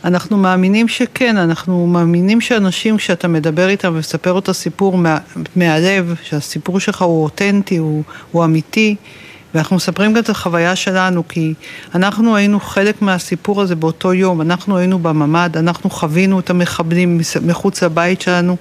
אנחנו 0.05 0.36
מאמינים 0.36 0.88
שכן, 0.88 1.36
אנחנו 1.36 1.86
מאמינים 1.86 2.40
שאנשים, 2.40 2.96
כשאתה 2.96 3.28
מדבר 3.28 3.68
איתם 3.68 3.94
ומספר 3.94 4.38
את 4.38 4.48
הסיפור 4.48 4.98
מה, 4.98 5.18
מהלב, 5.57 6.14
שהסיפור 6.22 6.80
שלך 6.80 7.03
הוא 7.03 7.24
אותנטי, 7.24 7.76
הוא, 7.76 8.03
הוא 8.30 8.44
אמיתי, 8.44 8.96
ואנחנו 9.55 9.76
מספרים 9.76 10.12
גם 10.12 10.22
את 10.22 10.28
החוויה 10.28 10.76
שלנו, 10.76 11.28
כי 11.28 11.55
אנחנו 11.94 12.36
היינו 12.36 12.61
חלק 12.61 13.03
מהסיפור 13.03 13.62
הזה 13.62 13.76
באותו 13.76 14.14
יום, 14.14 14.40
אנחנו 14.40 14.76
היינו 14.76 14.98
בממ"ד, 14.98 15.57
אנחנו 15.57 15.90
חווינו 15.90 16.40
את 16.40 16.50
המחבלים 16.50 17.20
מחוץ 17.42 17.82
לבית 17.82 18.20
שלנו. 18.20 18.57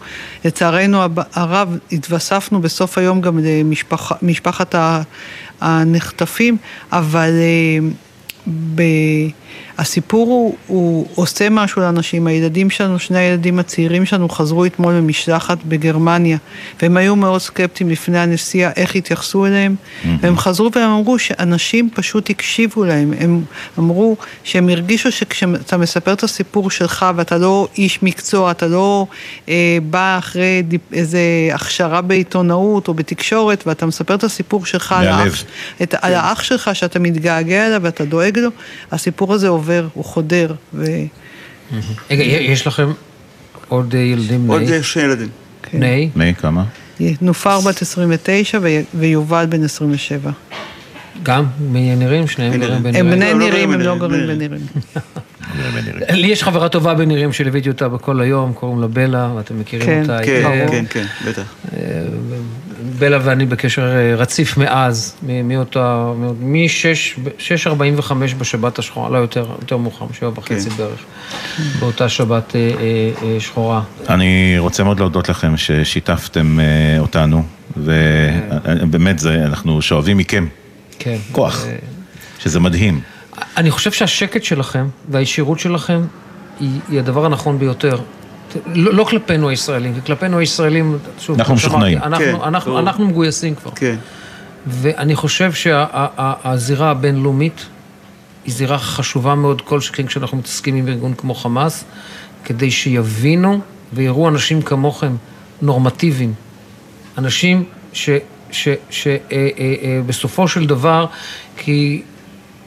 לצערנו 0.45 0.97
הרב, 1.33 1.77
התווספנו 1.91 2.61
בסוף 2.61 2.97
היום 2.97 3.21
גם 3.21 3.39
למשפחת 4.21 4.75
הנחטפים, 5.61 6.57
אבל... 6.91 7.29
אה, 7.29 7.87
ב... 8.75 8.81
הסיפור 9.77 10.27
הוא, 10.27 10.55
הוא 10.67 11.07
עושה 11.15 11.49
משהו 11.49 11.81
לאנשים, 11.81 12.27
הילדים 12.27 12.69
שלנו, 12.69 12.99
שני 12.99 13.19
הילדים 13.19 13.59
הצעירים 13.59 14.05
שלנו 14.05 14.29
חזרו 14.29 14.65
אתמול 14.65 14.93
במשלחת 14.93 15.57
בגרמניה. 15.65 16.37
והם 16.81 16.97
היו 16.97 17.15
מאוד 17.15 17.41
סקפטיים 17.41 17.89
לפני 17.89 18.19
הנסיעה 18.19 18.71
איך 18.75 18.95
התייחסו 18.95 19.45
אליהם. 19.45 19.75
והם 20.21 20.37
חזרו 20.37 20.69
והם 20.75 20.89
אמרו 20.89 21.19
שאנשים 21.19 21.89
פשוט 21.93 22.29
הקשיבו 22.29 22.85
להם, 22.85 23.13
הם 23.19 23.43
אמרו 23.79 24.15
שהם 24.43 24.69
הרגישו 24.69 25.11
שכשאתה 25.11 25.77
מספר 25.77 26.13
את 26.13 26.23
הסיפור 26.23 26.71
שלך 26.71 27.05
ואתה 27.15 27.37
לא 27.37 27.67
איש 27.77 28.03
מקצוע, 28.03 28.51
אתה 28.51 28.67
לא 28.67 29.05
אה, 29.49 29.77
בא 29.89 30.17
אחרי 30.17 30.61
דיפ, 30.67 30.81
איזה 30.93 31.19
הכשרה 31.53 32.01
בעיתונאות 32.01 32.87
או 32.87 32.93
בתקשורת 32.93 33.67
ואתה 33.67 33.85
מספר 33.85 34.15
את 34.15 34.23
הסיפור 34.23 34.65
שלך 34.65 34.91
על. 34.91 35.07
האח, 35.07 35.43
את, 35.83 35.95
על 36.01 36.13
האח 36.13 36.43
שלך 36.43 36.69
שאתה 36.73 36.99
מתגעגע 36.99 37.67
אליו 37.67 37.79
ואתה 37.83 38.05
דואג 38.05 38.39
לו, 38.39 38.49
הסיפור 38.91 39.33
הזה 39.33 39.40
עובר, 39.47 39.87
הוא 39.93 40.05
חודר. 40.05 40.53
ו... 40.73 40.85
רגע, 42.11 42.23
יש 42.23 42.67
לכם 42.67 42.91
עוד 43.67 43.95
אה, 43.95 43.99
ילדים 43.99 44.47
עוד 44.47 44.61
בני? 44.61 44.71
אה, 44.77 44.83
שני 44.83 45.03
ילדים. 45.03 45.29
בני? 45.73 46.09
בני 46.15 46.35
כמה? 46.35 46.63
נופר 47.21 47.59
בת 47.59 47.81
29 47.81 48.59
ו... 48.61 48.67
ויובל 48.93 49.45
בן 49.45 49.63
27. 49.63 50.31
גם 51.23 51.45
מנירים? 51.59 52.27
שניהם 52.27 52.59
גרים 52.59 52.73
הם 52.73 52.83
בנירים? 52.83 53.11
בני 53.11 53.33
נירים, 53.33 53.73
הם 53.73 53.81
לא 53.81 53.97
גרים 53.97 54.27
בנירים. 54.27 54.61
לי 56.09 56.27
יש 56.27 56.43
חברה 56.43 56.69
טובה 56.69 56.93
בנירים 56.93 57.33
שליוויתי 57.33 57.69
אותה 57.69 57.89
בכל 57.89 58.21
היום, 58.21 58.53
קוראים 58.53 58.81
לה 58.81 58.87
בלה, 58.87 59.31
ואתם 59.35 59.59
מכירים 59.59 59.87
כן, 59.87 60.01
אותה. 60.01 60.19
כן, 60.25 60.43
היטב. 60.45 60.71
כן, 60.71 60.85
כן, 60.89 61.05
בטח. 61.27 61.53
בלה 63.01 63.17
ואני 63.23 63.45
בקשר 63.45 63.81
אה, 63.95 64.15
רציף 64.15 64.57
מאז, 64.57 65.15
מאותה, 65.43 66.11
מ-6.45 66.41 67.71
בשבת 68.37 68.79
השחורה, 68.79 69.09
לא 69.09 69.17
יותר, 69.17 69.45
יותר 69.61 69.77
מאוחר, 69.77 70.05
שבע 70.19 70.29
וחצי 70.35 70.69
כן. 70.69 70.75
בערך, 70.77 70.99
באותה 71.79 72.09
שבת 72.09 72.55
אה, 72.55 72.59
אה, 72.59 72.73
אה, 73.33 73.39
שחורה. 73.39 73.81
אני 74.09 74.55
רוצה 74.57 74.83
מאוד 74.83 74.99
להודות 74.99 75.29
לכם 75.29 75.57
ששיתפתם 75.57 76.59
אה, 76.59 76.65
אותנו, 76.99 77.43
ובאמת, 77.77 79.19
זה- 79.19 79.43
אנחנו 79.45 79.81
שואבים 79.81 80.17
מכם 80.17 80.47
כן. 80.99 81.17
כוח, 81.31 81.65
אה, 81.65 81.75
שזה 82.39 82.59
מדהים. 82.59 83.01
אני 83.57 83.71
חושב 83.71 83.91
שהשקט 83.91 84.43
שלכם 84.43 84.87
והישירות 85.09 85.59
שלכם 85.59 86.01
היא, 86.59 86.79
היא 86.89 86.99
הדבר 86.99 87.25
הנכון 87.25 87.59
ביותר. 87.59 87.99
לא, 88.65 88.93
לא 88.93 89.03
כלפינו 89.03 89.49
הישראלים, 89.49 89.93
כי 89.93 90.01
כלפינו 90.01 90.39
הישראלים, 90.39 90.97
שוב, 91.19 91.37
אנחנו 91.37 91.55
משוכנעים. 91.55 91.97
אנחנו, 91.97 92.25
כן, 92.25 92.35
אנחנו. 92.43 92.79
אנחנו 92.79 93.07
מגויסים 93.07 93.55
כבר. 93.55 93.71
כן. 93.75 93.95
ואני 94.67 95.15
חושב 95.15 95.51
שהזירה 95.53 96.91
הבינלאומית 96.91 97.65
היא 98.45 98.53
זירה 98.53 98.77
חשובה 98.77 99.35
מאוד 99.35 99.61
כל 99.61 99.81
שכן 99.81 100.05
כשאנחנו 100.05 100.37
מתעסקים 100.37 100.75
עם 100.75 100.87
ארגון 100.87 101.13
כמו 101.13 101.35
חמאס, 101.35 101.83
כדי 102.45 102.71
שיבינו 102.71 103.59
ויראו 103.93 104.29
אנשים 104.29 104.61
כמוכם 104.61 105.15
נורמטיביים, 105.61 106.33
אנשים 107.17 107.63
ש, 107.93 108.09
שבסופו 108.89 110.47
של 110.47 110.65
דבר, 110.65 111.05
כי 111.57 112.01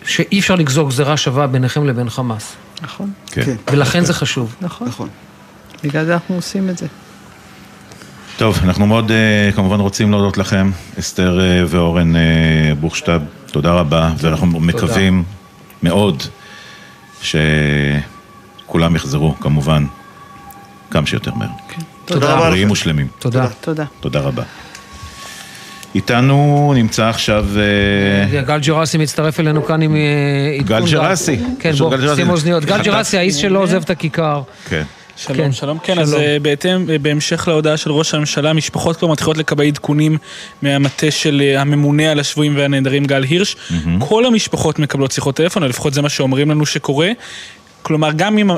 שאי 0.04 0.38
אפשר 0.38 0.54
לגזור 0.54 0.88
גזירה 0.88 1.16
שווה 1.16 1.46
ביניכם 1.46 1.86
לבין 1.86 2.10
חמאס. 2.10 2.56
נכון. 2.82 3.10
כן. 3.26 3.56
ולכן 3.72 4.04
זה 4.04 4.14
חשוב. 4.14 4.54
נכון. 4.60 5.08
בגלל 5.84 6.04
זה 6.04 6.14
אנחנו 6.14 6.34
עושים 6.34 6.70
את 6.70 6.78
זה. 6.78 6.86
טוב, 8.36 8.58
אנחנו 8.64 8.86
מאוד 8.86 9.10
אה, 9.10 9.52
כמובן 9.54 9.80
רוצים 9.80 10.10
להודות 10.10 10.38
לכם, 10.38 10.70
אסתר 10.98 11.40
אה, 11.40 11.62
ואורן 11.66 12.16
אה, 12.16 12.20
בוכשטב, 12.80 13.20
תודה 13.46 13.72
רבה, 13.72 14.10
ואנחנו 14.18 14.60
מקווים 14.60 15.24
מאוד 15.82 16.22
שכולם 17.22 18.96
יחזרו, 18.96 19.34
כמובן, 19.40 19.84
כמה 20.90 21.06
שיותר 21.06 21.34
מהר. 21.34 21.48
תודה 22.04 22.34
רבה 22.34 22.48
בריאים 22.48 22.66
לכם. 22.66 22.72
ושלמים. 22.72 23.08
תודה. 23.18 23.46
תודה. 23.60 23.84
תודה 24.00 24.20
רבה. 24.20 24.42
איתנו 25.94 26.72
נמצא 26.76 27.08
עכשיו... 27.08 27.46
גל 28.46 28.58
ג'רסי 28.58 28.98
מצטרף 28.98 29.40
אלינו 29.40 29.64
כאן 29.64 29.82
עם 29.82 29.96
עדכון. 30.60 30.78
גל 30.78 30.90
ג'רסי. 30.90 31.38
כן, 31.58 31.72
פשוט 31.72 31.88
בוא, 31.88 31.96
גל 31.96 32.02
ג'רסי. 32.02 32.16
שים 32.16 32.30
אוזניות. 32.30 32.64
גל. 32.64 32.82
ג'רסי, 32.86 33.18
האיש 33.18 33.40
שלא 33.40 33.58
עוזב 33.58 33.82
את 33.82 33.90
הכיכר. 33.90 34.42
כן. 34.68 34.82
שלום, 35.16 35.36
כן, 35.36 35.52
שלום. 35.52 35.78
כן, 35.82 35.98
אז 35.98 36.10
שלום. 36.10 36.22
אה, 36.22 36.36
בהתאם, 36.42 36.90
אה, 36.90 36.98
בהמשך 36.98 37.48
להודעה 37.48 37.76
של 37.76 37.92
ראש 37.92 38.14
הממשלה, 38.14 38.52
משפחות 38.52 38.96
כבר 38.96 39.08
מתחילות 39.08 39.36
לקבל 39.38 39.66
עדכונים 39.66 40.18
מהמטה 40.62 41.10
של 41.10 41.42
אה, 41.44 41.60
הממונה 41.60 42.10
על 42.10 42.20
השבויים 42.20 42.56
והנעדרים 42.56 43.04
גל 43.04 43.22
הירש. 43.22 43.56
כל 43.98 44.26
המשפחות 44.26 44.78
מקבלות 44.78 45.12
שיחות 45.12 45.36
טלפון, 45.36 45.62
או 45.62 45.68
לפחות 45.68 45.94
זה 45.94 46.02
מה 46.02 46.08
שאומרים 46.08 46.50
לנו 46.50 46.66
שקורה. 46.66 47.10
כלומר, 47.84 48.10
גם 48.16 48.38
אם 48.38 48.50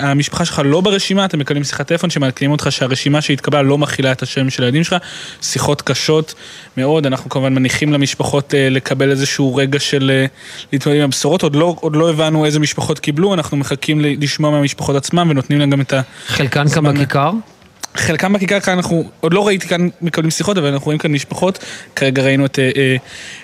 המשפחה 0.00 0.44
שלך 0.44 0.62
לא 0.64 0.80
ברשימה, 0.80 1.24
אתם 1.24 1.38
מקבלים 1.38 1.64
שיחת 1.64 1.86
טלפון 1.86 2.10
שמעדכנים 2.10 2.50
אותך 2.50 2.66
שהרשימה 2.70 3.20
שהתקבלה 3.20 3.62
לא 3.62 3.78
מכילה 3.78 4.12
את 4.12 4.22
השם 4.22 4.50
של 4.50 4.62
הילדים 4.62 4.84
שלך. 4.84 4.96
שיחות 5.42 5.82
קשות 5.82 6.34
מאוד, 6.76 7.06
אנחנו 7.06 7.30
כמובן 7.30 7.54
מניחים 7.54 7.92
למשפחות 7.92 8.54
אה, 8.54 8.68
לקבל 8.70 9.10
איזשהו 9.10 9.56
רגע 9.56 9.80
של 9.80 10.10
אה, 10.14 10.26
להתמודד 10.72 10.98
עם 10.98 11.04
הבשורות. 11.04 11.42
עוד 11.42 11.56
לא, 11.56 11.76
עוד 11.80 11.96
לא 11.96 12.10
הבנו 12.10 12.44
איזה 12.44 12.58
משפחות 12.58 12.98
קיבלו, 12.98 13.34
אנחנו 13.34 13.56
מחכים 13.56 14.00
לשמוע 14.00 14.50
מהמשפחות 14.50 14.96
עצמם 14.96 15.26
ונותנים 15.30 15.58
להם 15.58 15.70
גם 15.70 15.80
את 15.80 15.92
ה... 15.92 16.00
חלקן 16.26 16.68
כאן 16.68 16.94
בכיכר? 16.94 17.30
חלקם 17.94 18.32
בכיכר 18.32 18.60
כאן 18.60 18.76
אנחנו, 18.76 19.04
עוד 19.20 19.34
לא 19.34 19.46
ראיתי 19.46 19.68
כאן 19.68 19.88
מקבלים 20.02 20.30
שיחות, 20.30 20.58
אבל 20.58 20.66
אנחנו 20.66 20.84
רואים 20.84 20.98
כאן 20.98 21.12
משפחות, 21.12 21.58
כרגע 21.96 22.22
ראינו 22.22 22.46
את, 22.46 22.58
אה, 22.58 22.70
אה, 22.76 22.96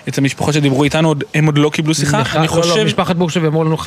את 0.07 0.17
המשפחות 0.17 0.53
שדיברו 0.53 0.83
איתנו, 0.83 1.07
עוד- 1.07 1.23
הם 1.35 1.45
עוד 1.45 1.57
לא 1.57 1.69
קיבלו 1.69 1.93
שיחה, 1.95 2.21
נכון, 2.21 2.39
אני 2.41 2.47
לא, 2.47 2.55
לא, 2.57 2.61
חושב... 2.61 2.83
משפחת 2.83 3.15
בורשב 3.15 3.45
אמרו 3.45 3.63
לנו, 3.63 3.77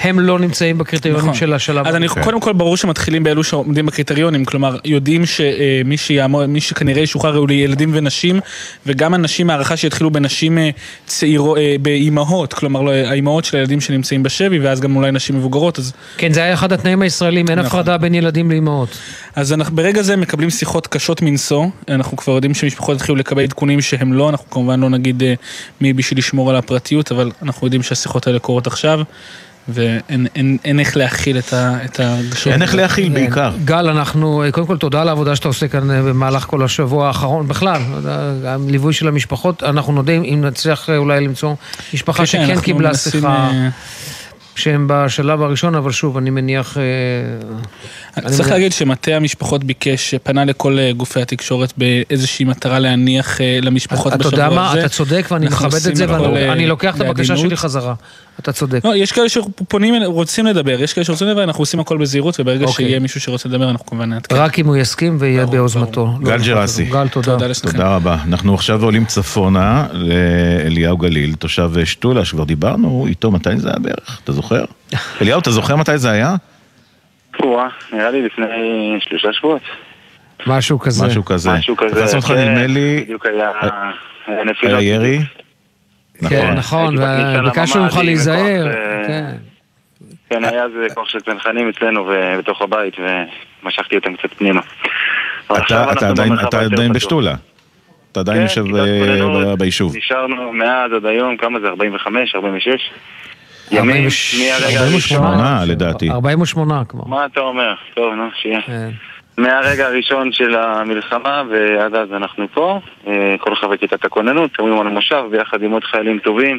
הם 0.00 0.20
לא 0.20 0.38
נמצאים 0.38 0.78
בקריטריונים 0.78 1.24
נכון. 1.24 1.34
של 1.34 1.52
השלב. 1.52 1.86
אז 1.86 1.94
אני, 1.94 2.06
הזה. 2.06 2.20
קודם 2.22 2.40
כל 2.40 2.52
ברור 2.52 2.76
שמתחילים 2.76 3.24
באלו 3.24 3.44
שעומדים 3.44 3.86
בקריטריונים, 3.86 4.44
כלומר 4.44 4.76
יודעים 4.84 5.26
שמי 5.26 5.96
שיעמוד, 5.96 6.46
מי 6.46 6.60
שכנראה 6.60 7.02
ישוחרר 7.02 7.36
הוא 7.36 7.48
לילדים 7.48 7.90
ונשים, 7.94 8.40
וגם 8.86 9.14
אנשים, 9.14 9.50
הערכה 9.50 9.76
שיתחילו 9.76 10.10
בנשים 10.10 10.58
אה, 10.58 10.70
צעירו, 11.06 11.56
אה, 11.56 11.76
באימהות, 11.82 12.52
כלומר 12.52 12.82
לא, 12.82 12.90
האימהות 12.90 13.44
של 13.44 13.56
הילדים 13.56 13.80
שנמצאים 13.80 14.22
בשבי, 14.22 14.58
ואז 14.58 14.80
גם 14.80 14.96
אולי 14.96 15.12
נשים 15.12 15.36
מבוגרות, 15.36 15.78
אז... 15.78 15.92
כן, 16.16 16.32
זה 16.32 16.42
היה 16.42 16.54
אחד 16.54 16.72
התנאים 16.72 17.02
הישראלים, 17.02 17.48
אין 17.48 17.58
נכון. 17.58 17.80
הפרדה 17.80 17.98
בין 17.98 18.14
ילדים 18.14 18.50
לאימהות. 18.50 18.98
אז 19.36 19.52
אנחנו 19.52 19.76
ברגע 19.76 19.97
זה 20.02 20.16
מקבלים 20.16 20.50
שיחות 20.50 20.86
קשות 20.86 21.22
מנשוא, 21.22 21.66
אנחנו 21.88 22.16
כבר 22.16 22.32
יודעים 22.34 22.54
שמשפחות 22.54 22.96
התחילו 22.96 23.16
לקבל 23.16 23.42
עדכונים 23.42 23.80
שהם 23.80 24.12
לא, 24.12 24.28
אנחנו 24.30 24.50
כמובן 24.50 24.80
לא 24.80 24.90
נגיד 24.90 25.22
אה, 25.22 25.34
מי 25.80 25.92
בשביל 25.92 26.18
לשמור 26.18 26.50
על 26.50 26.56
הפרטיות, 26.56 27.12
אבל 27.12 27.30
אנחנו 27.42 27.66
יודעים 27.66 27.82
שהשיחות 27.82 28.26
האלה 28.26 28.38
קורות 28.38 28.66
עכשיו, 28.66 29.00
ואין 29.68 30.26
אין, 30.34 30.56
אין 30.64 30.80
איך 30.80 30.96
להכיל 30.96 31.38
את 31.38 31.52
ה- 31.52 31.78
את 31.84 32.00
הרגשות. 32.00 32.52
אין 32.52 32.62
איך 32.62 32.74
להכיל 32.74 33.08
בעיקר. 33.12 33.52
גל, 33.64 33.88
אנחנו, 33.88 34.42
אה, 34.42 34.52
קודם 34.52 34.66
כל 34.66 34.76
תודה 34.76 35.00
על 35.02 35.08
העבודה 35.08 35.36
שאתה 35.36 35.48
עושה 35.48 35.68
כאן 35.68 35.90
אה, 35.90 36.02
במהלך 36.02 36.42
כל 36.44 36.62
השבוע 36.62 37.06
האחרון, 37.06 37.48
בכלל, 37.48 37.82
גם 38.44 38.68
ליווי 38.68 38.92
של 38.92 39.08
המשפחות, 39.08 39.62
אנחנו 39.62 39.92
נודה 39.92 40.12
אם 40.12 40.44
נצליח 40.44 40.90
אולי 40.90 41.20
למצוא 41.20 41.54
משפחה 41.94 42.18
כן, 42.18 42.26
שכן 42.26 42.60
קיבלה 42.60 42.94
שיחה. 42.94 43.50
שהם 44.58 44.86
בשלב 44.90 45.42
הראשון, 45.42 45.74
אבל 45.74 45.92
שוב, 45.92 46.16
אני 46.16 46.30
מניח... 46.30 46.76
אה, 46.78 46.82
אני 48.16 48.26
צריך 48.26 48.40
מניח- 48.40 48.52
להגיד 48.52 48.72
שמטה 48.72 49.10
המשפחות 49.10 49.64
ביקש, 49.64 50.14
פנה 50.22 50.44
לכל 50.44 50.78
אה, 50.78 50.92
גופי 50.92 51.22
התקשורת 51.22 51.72
באיזושהי 51.76 52.44
מטרה 52.44 52.78
להניח 52.78 53.40
אה, 53.40 53.58
למשפחות 53.62 54.12
אתה 54.12 54.16
בשבוע 54.18 54.32
יודע 54.32 54.46
הזה. 54.46 54.54
מה, 54.56 54.74
אתה 54.80 54.88
צודק 54.88 55.26
ואני 55.30 55.46
מכבד 55.46 55.86
את 55.88 55.96
זה, 55.96 56.04
ואני 56.08 56.52
אני 56.52 56.66
לוקח 56.66 56.96
את 56.96 57.00
הבקשה. 57.00 57.36
שלי 57.36 57.56
חזרה. 57.56 57.94
אתה 58.40 58.52
צודק. 58.52 58.84
לא, 58.84 58.96
יש 58.96 59.12
כאלה 59.12 59.28
שפונים, 59.28 59.94
רוצים 60.04 60.46
לדבר, 60.46 60.82
יש 60.82 60.92
כאלה 60.92 61.04
שרוצים 61.04 61.26
לדבר, 61.28 61.44
אנחנו 61.44 61.62
עושים 61.62 61.80
הכל 61.80 61.98
בזהירות, 61.98 62.40
וברגע 62.40 62.64
אוקיי. 62.64 62.86
שיהיה 62.86 63.00
מישהו 63.00 63.20
שרוצה 63.20 63.48
לדבר, 63.48 63.70
אנחנו 63.70 63.86
כמובן 63.86 64.08
נעדכן. 64.08 64.36
רק 64.36 64.58
אם 64.58 64.66
הוא 64.66 64.76
יסכים 64.76 65.16
ויהיה 65.20 65.46
ביוזמתו. 65.46 66.06
לא 66.20 66.24
גל 66.24 66.34
אכפת 66.34 66.46
ג'רסי. 66.46 66.84
לנו. 66.84 66.92
גל, 66.92 67.08
תודה. 67.08 67.36
תודה 67.62 67.96
רבה. 67.96 68.16
אנחנו 68.28 68.54
עכשיו 68.54 68.84
עולים 68.84 69.04
צפונה 69.04 69.86
לאליהו 69.92 70.96
גליל, 70.96 71.34
תושב 71.34 71.70
שתולה, 71.84 72.24
שכבר 72.24 72.44
דיברנו 72.44 73.06
איתו, 73.08 73.30
מתי 73.30 73.56
זה 73.56 73.68
היה 73.68 73.78
בערך? 73.78 74.20
אתה 74.24 74.32
זוכר? 74.32 74.64
אליהו, 75.22 75.40
אתה 75.40 75.50
זוכר 75.50 75.76
מתי 75.76 75.98
זה 75.98 76.10
היה? 76.10 76.36
וואה, 77.44 77.68
נראה 77.92 78.10
לי 78.10 78.22
לפני 78.22 78.46
שלושה 79.00 79.28
שבועות. 79.32 79.62
משהו 80.46 80.78
כזה. 80.78 81.06
משהו 81.06 81.24
כזה. 81.24 81.52
משהו 81.52 81.76
כזה. 81.76 82.00
תפס 82.02 82.14
אותך, 82.14 82.26
כן, 82.26 82.48
נדמה 82.48 82.66
לי, 82.66 83.00
בדיוק 83.04 83.26
היה 83.26 83.50
היה 84.26 84.44
נפילות. 84.44 84.78
היה 84.78 84.94
ירי? 84.94 85.18
כן, 86.28 86.54
נכון, 86.54 86.98
הייתי 86.98 87.22
בכניסה 87.22 87.40
וביקשנו 87.42 87.82
ממך 87.82 87.92
לממ"ד 87.92 88.00
עם 88.00 88.06
להיזהר. 88.06 88.66
כן. 89.06 89.30
כן, 90.30 90.44
היה 90.44 90.64
איזה 90.64 90.94
כוח 90.94 91.08
של 91.08 91.20
צנחנים 91.20 91.68
אצלנו 91.68 92.06
ו- 92.06 92.34
בתוך 92.38 92.62
הבית, 92.62 92.94
ומשכתי 93.62 93.96
אותם 93.96 94.16
קצת 94.16 94.34
פנימה. 94.38 94.60
אתה- 95.52 95.84
עדיין-. 96.60 96.92
בשתולה. 96.92 97.34
אתה 98.12 98.20
עדיין 98.20 98.38
כן, 98.38 98.42
יושב 98.42 98.64
אה, 98.76 99.56
ביישוב. 99.56 99.96
נשארנו 99.96 100.52
מאז 100.52 100.92
עד 100.96 101.06
היום, 101.06 101.36
כמה 101.36 101.60
זה? 101.60 101.68
45, 101.68 102.34
46? 102.34 102.90
ימים, 103.70 103.90
46, 103.90 104.34
מהרגע 104.40 104.78
48, 104.80 105.26
הראשון. 105.28 105.40
אה, 105.46 105.64
לדעתי. 105.64 106.10
48 106.10 106.82
כבר. 106.88 107.04
מה 107.06 107.26
אתה 107.26 107.40
אומר? 107.40 107.74
טוב, 107.94 108.14
נו, 108.14 108.24
שיהיה. 108.42 108.60
מהרגע 109.38 109.86
הראשון 109.86 110.32
של 110.32 110.54
המלחמה 110.54 111.42
ועד 111.50 111.94
אז 111.94 112.12
אנחנו 112.12 112.46
פה, 112.54 112.80
אה, 113.06 113.12
כל 113.40 113.54
חברי 113.54 113.78
כיתת 113.78 114.04
הכוננות, 114.04 114.50
שומרים 114.56 114.80
על 114.80 114.86
המושב 114.86 115.24
ביחד 115.30 115.62
עם 115.62 115.70
עוד 115.70 115.84
חיילים 115.84 116.18
טובים 116.18 116.58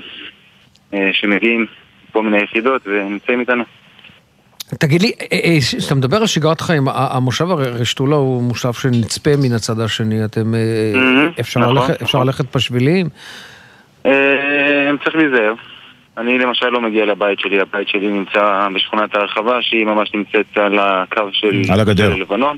אה, 0.94 1.10
שמגיעים 1.14 1.66
כל 2.12 2.24
מיני 2.24 2.44
יחידות 2.44 2.82
ונמצאים 2.86 3.40
איתנו. 3.40 3.64
תגיד 4.80 5.02
לי, 5.02 5.12
אה, 5.32 5.58
כשאתה 5.80 5.96
מדבר 5.96 6.18
על 6.18 6.28
שגרת 6.28 6.62
חיים, 6.62 6.84
המושב 6.88 7.52
הרי 7.52 7.86
שתולה 7.86 8.16
הוא 8.16 8.44
מושב 8.44 8.74
שנצפה 8.74 9.32
מן 9.44 9.54
הצד 9.56 9.80
השני, 9.80 10.26
אתם, 10.26 10.54
אפשר 11.40 11.60
נכון, 11.60 11.76
ללכת- 11.76 12.02
אפשר 12.02 12.24
ללכת 12.24 12.56
בשבילים? 12.56 13.10
צריך 15.04 15.16
להיזהר. 15.16 15.54
אני 16.20 16.38
למשל 16.38 16.70
לא 16.70 16.82
מגיע 16.82 17.06
לבית 17.06 17.40
שלי, 17.40 17.60
הבית 17.60 17.88
שלי 17.88 18.08
נמצא 18.08 18.68
בשכונת 18.76 19.16
הרחבה 19.16 19.62
שהיא 19.62 19.86
ממש 19.86 20.14
נמצאת 20.14 20.58
על 20.58 20.80
הקו 20.80 21.24
של 21.32 21.62
על 21.74 21.80
הגדר. 21.80 22.16
לבנון. 22.16 22.58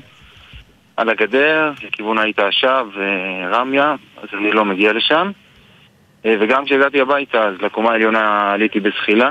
על 0.96 1.08
הגדר, 1.08 1.72
לכיוון 1.84 2.18
היית 2.18 2.38
עכשיו 2.38 2.88
ורמיה, 2.94 3.94
אז 4.22 4.28
אני 4.38 4.52
לא 4.52 4.64
מגיע 4.64 4.92
לשם. 4.92 5.30
אה, 6.26 6.36
וגם 6.40 6.64
כשהגעתי 6.64 7.00
הביתה, 7.00 7.42
אז 7.42 7.54
לקומה 7.60 7.90
העליונה 7.90 8.52
עליתי 8.52 8.80
בזחילה. 8.80 9.30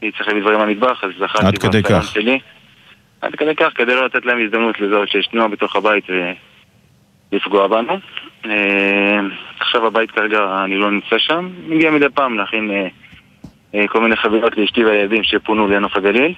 הייתי 0.00 0.16
צריך 0.16 0.28
להביא 0.28 0.42
דברים 0.42 0.60
למטבח, 0.60 1.04
אז 1.04 1.10
זכרתי 1.18 1.46
עד 1.46 1.58
כדי 1.58 1.82
בניסיון 1.82 2.00
כך. 2.00 2.06
שלי. 2.06 2.38
עד 3.20 3.34
כדי 3.34 3.54
כך, 3.54 3.72
כדי 3.74 3.94
לא 3.94 4.04
לתת 4.04 4.26
להם 4.26 4.44
הזדמנות 4.44 4.80
לזהות 4.80 5.08
שיש 5.08 5.26
תנועה 5.26 5.48
בתוך 5.48 5.76
הבית 5.76 6.04
ולפגוע 7.32 7.66
בנו. 7.66 7.98
אה, 8.46 9.20
עכשיו 9.60 9.86
הבית 9.86 10.10
כרגע 10.10 10.64
אני 10.64 10.76
לא 10.76 10.90
נמצא 10.90 11.18
שם, 11.18 11.48
מגיע 11.68 11.90
מדי 11.90 12.06
פעם 12.14 12.38
להכין 12.38 12.70
אה, 12.70 12.88
כל 13.88 14.00
מיני 14.00 14.16
חבילות 14.16 14.56
לאשתי 14.56 14.84
והילדים 14.84 15.24
שפונו 15.24 15.68
לנוף 15.68 15.96
הגליל. 15.96 16.34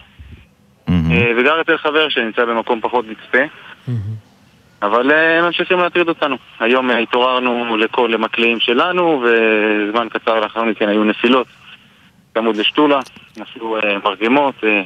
אה, 0.88 1.32
וגר 1.38 1.60
אצל 1.60 1.76
חבר 1.78 2.08
שנמצא 2.08 2.44
במקום 2.44 2.80
פחות 2.80 3.04
נצפה. 3.08 3.44
אבל 4.82 5.10
אה, 5.10 5.38
הם 5.38 5.44
ממשיכים 5.44 5.78
להטריד 5.78 6.08
אותנו. 6.08 6.36
היום 6.60 6.90
אה, 6.90 6.98
התעוררנו 6.98 7.76
לכל 7.76 8.14
המקלעים 8.14 8.60
שלנו, 8.60 9.24
וזמן 9.24 10.08
קצר 10.10 10.40
לאחר 10.40 10.64
מכן 10.64 10.88
היו 10.88 11.04
נפילות 11.04 11.46
צמוד 12.34 12.56
לשתולה, 12.56 13.00
נפלו 13.36 13.76
אה, 13.76 13.98
מרגמות, 14.04 14.54
אה, 14.64 14.82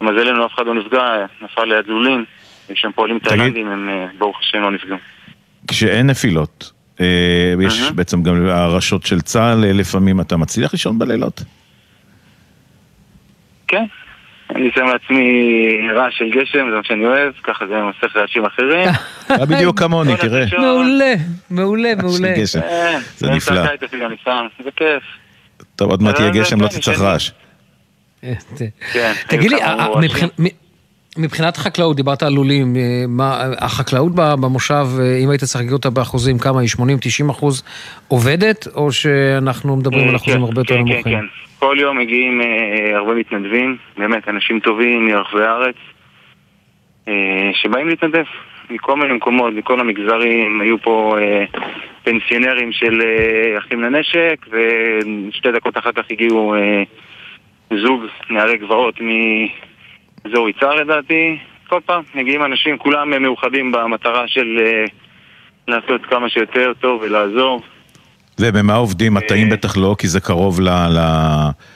למזלנו 0.00 0.46
אף 0.46 0.54
אחד 0.54 0.66
לא 0.66 0.74
נפגע, 0.74 1.00
אה, 1.00 1.24
נפל 1.42 1.64
ליד 1.64 1.86
לולים, 1.86 2.24
שהם 2.74 2.92
פועלים 2.92 3.18
תאילנדים, 3.18 3.68
הם 3.68 3.88
אה, 3.88 4.06
ברוך 4.18 4.40
השם 4.40 4.58
לא 4.60 4.70
נפגעו. 4.70 4.96
כשאין 5.68 6.06
נפילות, 6.06 6.72
אה, 7.00 7.54
יש 7.60 7.92
בעצם 7.92 8.22
גם 8.22 8.46
הרשות 8.46 9.06
של 9.06 9.20
צה"ל, 9.20 9.64
אה, 9.64 9.72
לפעמים 9.72 10.20
אתה 10.20 10.36
מצליח 10.36 10.72
לישון 10.72 10.98
בלילות? 10.98 11.42
כן. 13.72 13.84
אני 14.54 14.70
שם 14.74 14.84
לעצמי 14.84 15.88
רעש 15.94 16.18
של 16.18 16.30
גשם, 16.30 16.70
זה 16.70 16.76
מה 16.76 16.84
שאני 16.84 17.06
אוהב, 17.06 17.32
ככה 17.42 17.66
זה 17.66 17.74
מסך 17.82 18.16
רעשים 18.16 18.44
אחרים. 18.44 18.88
אתה 19.34 19.46
בדיוק 19.46 19.78
כמוני, 19.78 20.16
תראה. 20.16 20.44
מעולה, 20.58 21.14
מעולה, 21.50 21.94
מעולה. 21.94 22.34
גשם. 22.38 22.60
כן, 22.60 22.98
זה 23.16 23.30
נפלא. 23.30 23.62
זה 24.64 24.70
כיף. 24.76 25.02
טוב, 25.76 25.90
עוד 25.90 26.02
מעט 26.02 26.20
יהיה 26.20 26.30
גשם, 26.30 26.60
לא 26.60 26.68
תצטרך. 26.68 27.00
רעש. 27.00 27.30
כן. 28.92 29.12
תגיד 29.28 29.50
לי, 29.50 29.58
מבחינת- 31.18 31.58
מ- 31.58 31.60
חקלאות, 31.60 31.96
דיברת 31.96 32.22
על 32.22 32.32
לולים, 32.32 32.76
אה, 32.76 33.04
מה, 33.08 33.44
החקלאות 33.58 34.12
במושב, 34.14 34.86
אה, 35.00 35.18
אם 35.24 35.30
היית 35.30 35.40
צריך 35.44 35.56
להגיד 35.56 35.72
אותה 35.72 35.90
באחוזים, 35.90 36.38
כמה 36.38 36.60
היא? 36.60 36.68
80-90 36.68 37.30
אחוז 37.30 37.62
עובדת, 38.08 38.66
או 38.74 38.92
שאנחנו 38.92 39.76
מדברים 39.76 40.02
על 40.08 40.10
אה, 40.10 40.16
אחוזים 40.16 40.34
כן, 40.36 40.42
הרבה 40.42 40.60
יותר 40.60 40.74
כן, 40.74 40.80
נמוכים? 40.80 41.02
כן, 41.02 41.10
כן. 41.10 41.24
כל 41.58 41.76
יום 41.80 41.98
מגיעים 41.98 42.40
אה, 42.40 42.96
הרבה 42.96 43.14
מתנדבים, 43.14 43.76
באמת, 43.98 44.28
אנשים 44.28 44.60
טובים 44.60 45.06
מרחבי 45.06 45.44
הארץ, 45.44 45.74
אה, 47.08 47.50
שבאים 47.54 47.88
להתנדב 47.88 48.24
מכל 48.70 48.96
מיני 48.96 49.14
מקומות, 49.14 49.54
מכל 49.54 49.80
המגזרים, 49.80 50.60
היו 50.60 50.82
פה 50.82 51.16
אה, 51.20 51.44
פנסיונרים 52.04 52.72
של 52.72 53.00
אה, 53.02 53.58
אחים 53.58 53.82
לנשק, 53.82 54.46
ושתי 54.50 55.52
דקות 55.52 55.78
אחר 55.78 55.92
כך 55.92 56.02
הגיעו 56.10 56.54
אה, 56.54 56.82
זוג 57.82 58.02
נערי 58.30 58.56
גבעות 58.58 58.94
מאזור 60.24 60.48
יצהר 60.48 60.74
לדעתי. 60.74 61.38
כל 61.68 61.80
פעם 61.86 62.02
מגיעים 62.14 62.44
אנשים, 62.44 62.78
כולם 62.78 63.12
אה, 63.12 63.18
מאוחדים 63.18 63.72
במטרה 63.72 64.24
של 64.26 64.58
אה, 64.60 64.84
לעשות 65.68 66.00
כמה 66.10 66.28
שיותר 66.28 66.72
טוב 66.80 67.02
ולעזור. 67.02 67.62
ובמה 68.40 68.74
עובדים? 68.74 69.14
מטעים 69.14 69.50
בטח 69.50 69.76
לא, 69.76 69.94
כי 69.98 70.08
זה 70.08 70.20
קרוב 70.20 70.60
ל- 70.60 70.68
ל- 70.68 70.98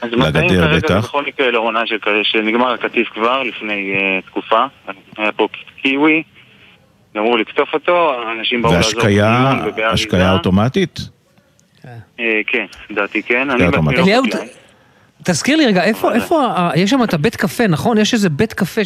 אז 0.02 0.10
מטעים 0.12 0.20
לגדר 0.20 0.48
כרגע 0.48 0.72
זה 0.72 0.78
בטח. 0.78 1.04
בכל 1.04 1.24
מקרה 1.26 1.50
לעונה 1.50 1.80
שנגמר 2.22 2.72
הקטיף 2.72 3.08
כבר 3.08 3.42
לפני 3.42 3.94
uh, 3.96 4.26
תקופה, 4.26 4.64
היה 5.16 5.32
פה 5.32 5.48
קיווי, 5.82 6.22
גמרו 7.16 7.36
לקטוף 7.36 7.74
אותו, 7.74 8.12
האנשים 8.28 8.62
באו 8.62 8.72
לעזור 8.72 8.92
והשקיה. 8.96 9.52
השקיה 9.92 10.32
אוטומטית? 10.32 11.00
אה, 12.20 12.40
כן, 12.46 12.66
לדעתי 12.90 13.22
כן, 13.22 13.50
אני 13.50 13.66
אוטומטית. 13.66 13.98
בעצמי 13.98 14.12
לא 14.12 14.18
אליהו. 14.18 14.46
תזכיר 15.28 15.56
לי 15.56 15.66
רגע, 15.66 15.84
איפה, 15.84 16.14
איפה, 16.14 16.48
יש 16.74 16.90
שם 16.90 17.02
את 17.02 17.14
הבית 17.14 17.36
קפה, 17.36 17.66
נכון? 17.66 17.98
יש 17.98 18.14
איזה 18.14 18.28
בית 18.28 18.52
קפה 18.52 18.84